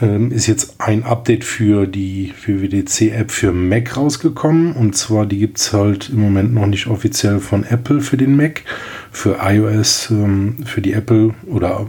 [0.00, 4.72] ähm, ist jetzt ein Update für die WWDC-App für Mac rausgekommen.
[4.72, 8.36] Und zwar, die gibt es halt im Moment noch nicht offiziell von Apple für den
[8.36, 8.62] Mac.
[9.10, 11.88] Für iOS, ähm, für die Apple oder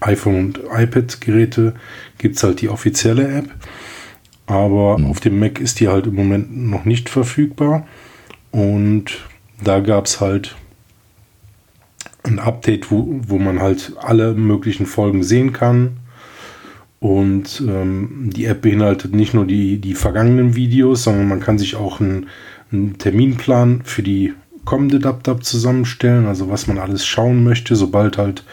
[0.00, 1.74] iPhone und iPad-Geräte
[2.18, 3.50] gibt es halt die offizielle App.
[4.46, 5.06] Aber mhm.
[5.06, 7.86] auf dem Mac ist die halt im Moment noch nicht verfügbar.
[8.50, 9.18] Und
[9.62, 10.56] da gab es halt
[12.22, 15.98] ein Update, wo, wo man halt alle möglichen Folgen sehen kann.
[16.98, 21.76] Und ähm, die App beinhaltet nicht nur die, die vergangenen Videos, sondern man kann sich
[21.76, 22.28] auch einen,
[22.72, 24.32] einen Terminplan für die
[24.64, 28.44] kommende DubDub zusammenstellen, also was man alles schauen möchte, sobald halt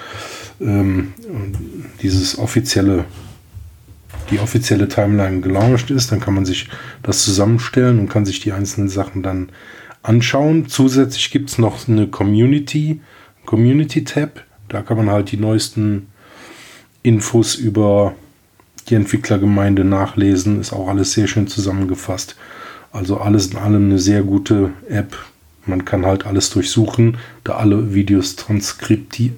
[0.62, 1.14] ähm,
[2.02, 3.06] dieses offizielle,
[4.30, 6.70] die offizielle Timeline gelauncht ist, dann kann man sich
[7.02, 9.50] das zusammenstellen und kann sich die einzelnen Sachen dann
[10.02, 10.68] anschauen.
[10.68, 13.02] Zusätzlich gibt es noch eine Community,
[13.46, 14.44] Community Tab.
[14.70, 16.08] Da kann man halt die neuesten
[17.02, 18.14] Infos über
[18.90, 20.60] die Entwicklergemeinde nachlesen.
[20.60, 22.36] Ist auch alles sehr schön zusammengefasst.
[22.92, 25.18] Also alles in allem eine sehr gute App.
[25.66, 29.34] Man kann halt alles durchsuchen, da alle Videos transkripti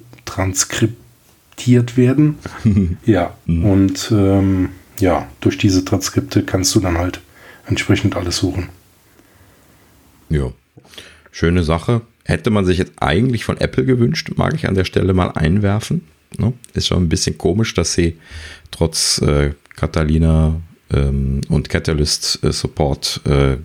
[1.56, 2.38] transkriptiert werden.
[3.06, 3.64] ja, mhm.
[3.64, 4.68] und ähm,
[5.00, 7.20] ja, durch diese Transkripte kannst du dann halt
[7.66, 8.68] entsprechend alles suchen.
[10.28, 10.52] Ja,
[11.30, 12.02] schöne Sache.
[12.24, 16.02] Hätte man sich jetzt eigentlich von Apple gewünscht, mag ich an der Stelle mal einwerfen.
[16.38, 16.52] Ne?
[16.74, 18.16] Ist schon ein bisschen komisch, dass sie
[18.70, 20.60] trotz äh, Catalina
[20.92, 23.58] ähm, und Catalyst äh, Support, äh,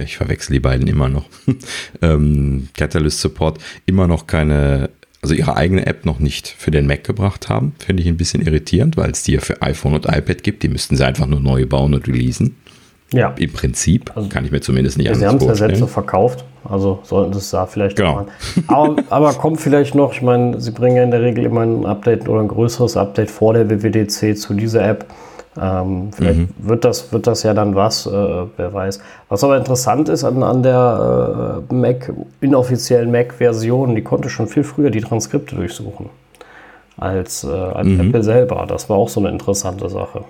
[0.00, 1.28] ich verwechsel die beiden immer noch,
[2.02, 4.90] ähm, Catalyst Support immer noch keine,
[5.24, 7.72] also ihre eigene App noch nicht für den Mac gebracht haben.
[7.78, 10.62] Finde ich ein bisschen irritierend, weil es die ja für iPhone und iPad gibt.
[10.62, 12.56] Die müssten sie einfach nur neu bauen und releasen.
[13.10, 13.32] Ja.
[13.38, 16.44] Im Prinzip also, kann ich mir zumindest nicht Sie haben es ja selbst so verkauft,
[16.68, 18.16] also sollten sie es da vielleicht genau.
[18.16, 18.26] machen.
[18.66, 21.86] Aber, aber kommt vielleicht noch, ich meine, Sie bringen ja in der Regel immer ein
[21.86, 25.06] Update oder ein größeres Update vor der WWDC zu dieser App.
[25.60, 26.48] Ähm, vielleicht mhm.
[26.58, 29.00] wird, das, wird das ja dann was, äh, wer weiß.
[29.28, 34.64] Was aber interessant ist an, an der äh, Mac, inoffiziellen Mac-Version, die konnte schon viel
[34.64, 36.10] früher die Transkripte durchsuchen
[36.96, 38.00] als, äh, als mhm.
[38.00, 38.64] Apple selber.
[38.68, 40.24] Das war auch so eine interessante Sache.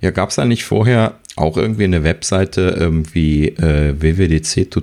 [0.00, 4.82] Ja, gab es da nicht vorher auch irgendwie eine Webseite irgendwie äh, WWDC to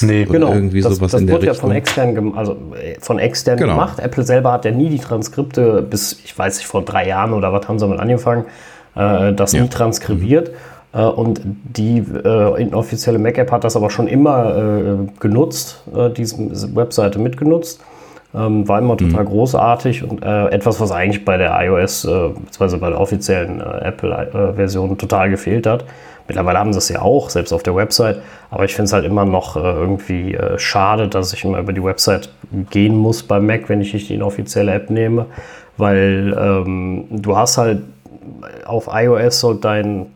[0.00, 0.52] Nee, oder genau.
[0.52, 3.74] Irgendwie das, sowas das in der wurde ja von extern, also äh, von extern genau.
[3.74, 3.98] gemacht.
[3.98, 7.52] Apple selber hat ja nie die Transkripte bis, ich weiß nicht, vor drei Jahren oder
[7.52, 8.46] was haben sie damit angefangen,
[8.96, 9.62] äh, das ja.
[9.62, 10.50] nie transkribiert.
[10.50, 10.54] Mhm.
[10.94, 16.36] Und die äh, inoffizielle Mac-App hat das aber schon immer äh, genutzt, äh, diese
[16.76, 17.80] Webseite mitgenutzt.
[18.34, 19.28] Ähm, war immer total mhm.
[19.28, 25.28] großartig und äh, etwas, was eigentlich bei der iOS, beziehungsweise bei der offiziellen Apple-Version total
[25.28, 25.84] gefehlt hat.
[26.28, 28.22] Mittlerweile haben sie es ja auch, selbst auf der Website.
[28.50, 31.72] Aber ich finde es halt immer noch äh, irgendwie äh, schade, dass ich immer über
[31.72, 32.30] die Website
[32.70, 35.26] gehen muss beim Mac, wenn ich nicht die inoffizielle App nehme.
[35.76, 37.82] Weil ähm, du hast halt
[38.64, 40.06] auf iOS so dein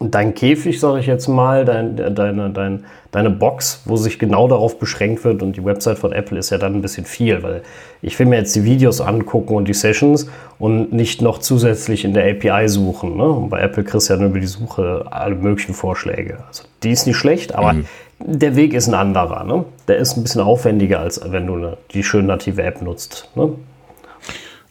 [0.00, 4.78] dein Käfig, sage ich jetzt mal, dein, deine, dein, deine Box, wo sich genau darauf
[4.78, 7.62] beschränkt wird und die Website von Apple ist ja dann ein bisschen viel, weil
[8.02, 10.28] ich will mir jetzt die Videos angucken und die Sessions
[10.58, 13.16] und nicht noch zusätzlich in der API suchen.
[13.16, 13.24] Ne?
[13.24, 16.38] Und bei Apple kriegst du ja nur über die Suche alle möglichen Vorschläge.
[16.46, 17.86] Also die ist nicht schlecht, aber mhm.
[18.20, 19.44] der Weg ist ein anderer.
[19.44, 19.64] Ne?
[19.88, 23.28] Der ist ein bisschen aufwendiger, als wenn du eine, die schön native App nutzt.
[23.34, 23.50] Ne?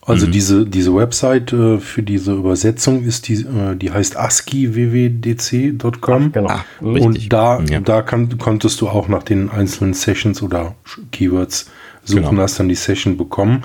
[0.09, 0.31] Also mhm.
[0.31, 6.31] diese, diese Website äh, für diese Übersetzung ist die, äh, die heißt askiwwdc.com.
[6.31, 6.49] Genau.
[6.49, 7.79] Ah, und da, ja.
[7.79, 10.73] da kann, konntest du auch nach den einzelnen Sessions oder
[11.11, 11.69] Keywords
[12.03, 12.41] suchen, genau.
[12.41, 13.63] hast dann die Session bekommen.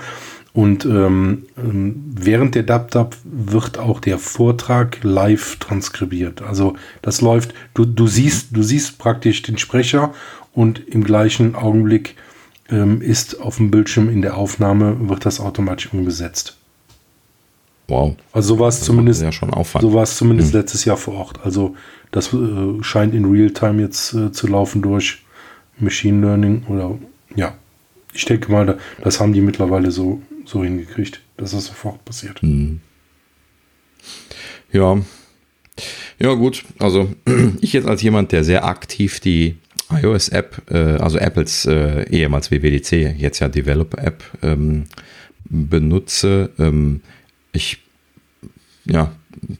[0.53, 6.41] Und ähm, ähm während der DubDub wird auch der Vortrag live transkribiert.
[6.43, 10.13] Also das läuft, du, du siehst, du siehst praktisch den Sprecher
[10.53, 12.15] und im gleichen Augenblick
[12.67, 16.57] ist auf dem Bildschirm in der Aufnahme, wird das automatisch umgesetzt.
[17.87, 18.15] Wow.
[18.31, 19.83] Also so war es zumindest, ja schon Aufwand.
[19.83, 20.61] so war es zumindest hm.
[20.61, 21.39] letztes Jahr vor Ort.
[21.43, 21.75] Also
[22.11, 25.19] das äh, scheint in Realtime jetzt äh, zu laufen durch
[25.77, 26.97] Machine Learning oder
[27.35, 27.55] ja.
[28.13, 32.41] Ich denke mal, das haben die mittlerweile so, so hingekriegt, dass das sofort passiert.
[32.41, 32.79] Hm.
[34.71, 34.97] Ja.
[36.17, 36.63] Ja, gut.
[36.79, 37.13] Also
[37.61, 39.57] ich jetzt als jemand, der sehr aktiv die
[39.89, 44.85] iOS-App, äh, also Apples äh, ehemals WWDC, jetzt ja Develop-App ähm,
[45.45, 46.49] benutze.
[46.57, 47.01] Ähm,
[47.51, 47.79] ich
[48.85, 49.11] ja,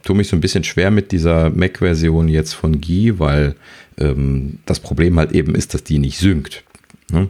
[0.02, 3.54] tue mich so ein bisschen schwer mit dieser Mac-Version jetzt von Gi, weil
[3.98, 6.64] ähm, das Problem halt eben ist, dass die nicht synkt.
[7.10, 7.28] Ne?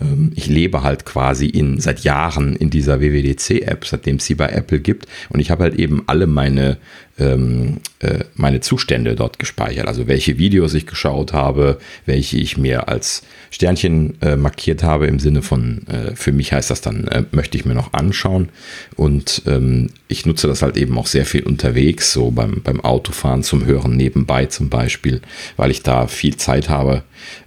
[0.00, 4.48] Ähm, ich lebe halt quasi in, seit Jahren in dieser WWDC-App, seitdem es sie bei
[4.48, 5.06] Apple gibt.
[5.28, 6.76] Und ich habe halt eben alle meine,
[7.18, 9.86] ähm, äh, meine Zustände dort gespeichert.
[9.86, 15.18] Also welche Videos ich geschaut habe, welche ich mir als Sternchen äh, markiert habe im
[15.18, 18.50] Sinne von, äh, für mich heißt das dann, äh, möchte ich mir noch anschauen.
[18.96, 23.42] Und ähm, ich nutze das halt eben auch sehr viel unterwegs, so beim, beim Autofahren
[23.42, 25.22] zum Hören nebenbei zum Beispiel,
[25.56, 27.02] weil ich da viel Zeit habe,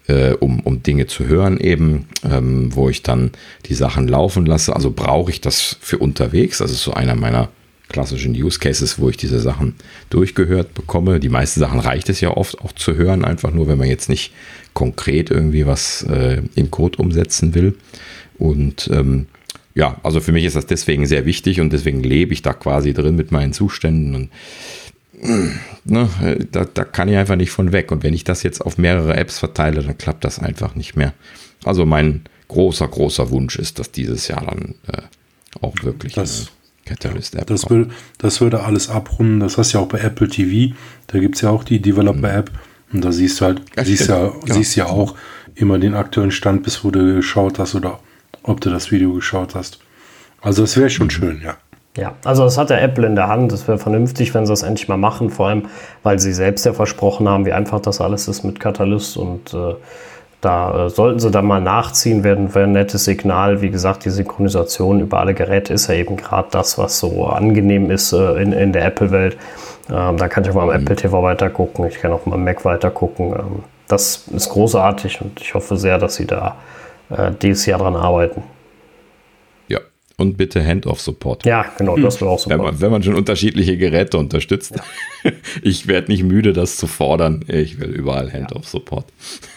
[0.08, 2.08] äh, um, um Dinge zu hören eben,
[2.40, 3.32] ähm, wo ich dann
[3.68, 4.76] die Sachen laufen lasse.
[4.76, 6.58] Also brauche ich das für unterwegs.
[6.58, 7.50] Das ist so einer meiner
[7.90, 9.76] klassischen Use Cases, wo ich diese Sachen
[10.10, 11.20] durchgehört bekomme.
[11.20, 14.10] Die meisten Sachen reicht es ja oft auch zu hören, einfach nur, wenn man jetzt
[14.10, 14.32] nicht
[14.74, 17.76] konkret irgendwie was äh, in Code umsetzen will.
[18.38, 19.26] Und ähm,
[19.76, 22.94] ja, also für mich ist das deswegen sehr wichtig und deswegen lebe ich da quasi
[22.94, 24.30] drin mit meinen Zuständen und
[25.84, 26.10] ne,
[26.52, 27.92] da, da kann ich einfach nicht von weg.
[27.92, 31.14] Und wenn ich das jetzt auf mehrere Apps verteile, dann klappt das einfach nicht mehr.
[31.64, 35.02] Also mein großer, großer Wunsch ist, dass dieses Jahr dann äh,
[35.62, 36.52] auch wirklich das,
[36.86, 39.40] Catalyst-App das, würde, das würde alles abrunden.
[39.40, 40.76] Das hast du ja auch bei Apple TV.
[41.08, 42.52] Da gibt es ja auch die Developer-App.
[42.92, 44.56] Und da siehst du halt, ja, siehst, ja, genau.
[44.56, 45.16] siehst ja auch
[45.56, 48.00] immer den aktuellen Stand, bis wo du geschaut hast oder
[48.44, 49.80] ob du das Video geschaut hast.
[50.42, 51.12] Also es wäre schon mhm.
[51.12, 51.58] schön, ja.
[51.98, 53.52] Ja, also das hat der Apple in der Hand.
[53.52, 55.64] Es wäre vernünftig, wenn sie das endlich mal machen, vor allem,
[56.02, 59.74] weil sie selbst ja versprochen haben, wie einfach das alles ist mit Catalyst und äh,
[60.42, 63.62] da äh, sollten sie dann mal nachziehen, wäre wär ein nettes Signal.
[63.62, 67.92] Wie gesagt, die Synchronisation über alle Geräte ist ja eben gerade das, was so angenehm
[67.92, 69.38] ist äh, in, in der Apple-Welt.
[69.90, 70.88] Ähm, da kann ich auch mal am mhm.
[70.88, 73.34] Apple TV weiter gucken, ich kann auch mal am Mac weiter gucken.
[73.34, 76.56] Ähm, das ist großartig und ich hoffe sehr, dass sie da
[77.10, 78.44] äh, dieses Jahr dran arbeiten
[80.20, 81.46] und bitte Hand-off-Support.
[81.46, 82.58] Ja, genau, das wäre auch super.
[82.58, 84.76] Wenn man, wenn man schon unterschiedliche Geräte unterstützt.
[84.76, 85.32] Ja.
[85.62, 87.44] Ich werde nicht müde, das zu fordern.
[87.48, 89.06] Ich will überall Hand-off-Support.
[89.10, 89.48] Ja,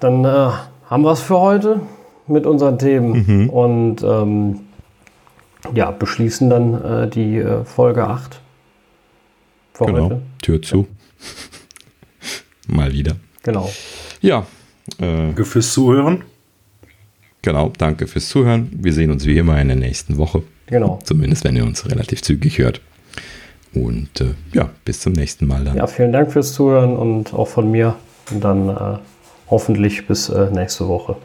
[0.00, 0.50] dann äh,
[0.88, 1.80] haben wir es für heute
[2.26, 3.50] mit unseren Themen mhm.
[3.50, 4.60] und ähm,
[5.74, 8.40] ja, beschließen dann äh, die äh, Folge 8
[9.74, 10.04] für genau.
[10.04, 10.22] heute.
[10.42, 10.86] Tür zu.
[12.68, 12.74] Ja.
[12.76, 13.16] Mal wieder.
[13.42, 13.70] Genau.
[14.20, 14.46] Ja.
[14.98, 16.24] Äh, fürs Zuhören.
[17.42, 18.68] Genau, danke fürs Zuhören.
[18.72, 20.42] Wir sehen uns wie immer in der nächsten Woche.
[20.66, 20.98] Genau.
[21.04, 22.80] Zumindest, wenn ihr uns relativ zügig hört.
[23.74, 25.76] Und äh, ja, bis zum nächsten Mal dann.
[25.76, 27.96] Ja, vielen Dank fürs Zuhören und auch von mir.
[28.30, 28.98] Und dann äh,
[29.50, 31.16] hoffentlich bis äh, nächste Woche.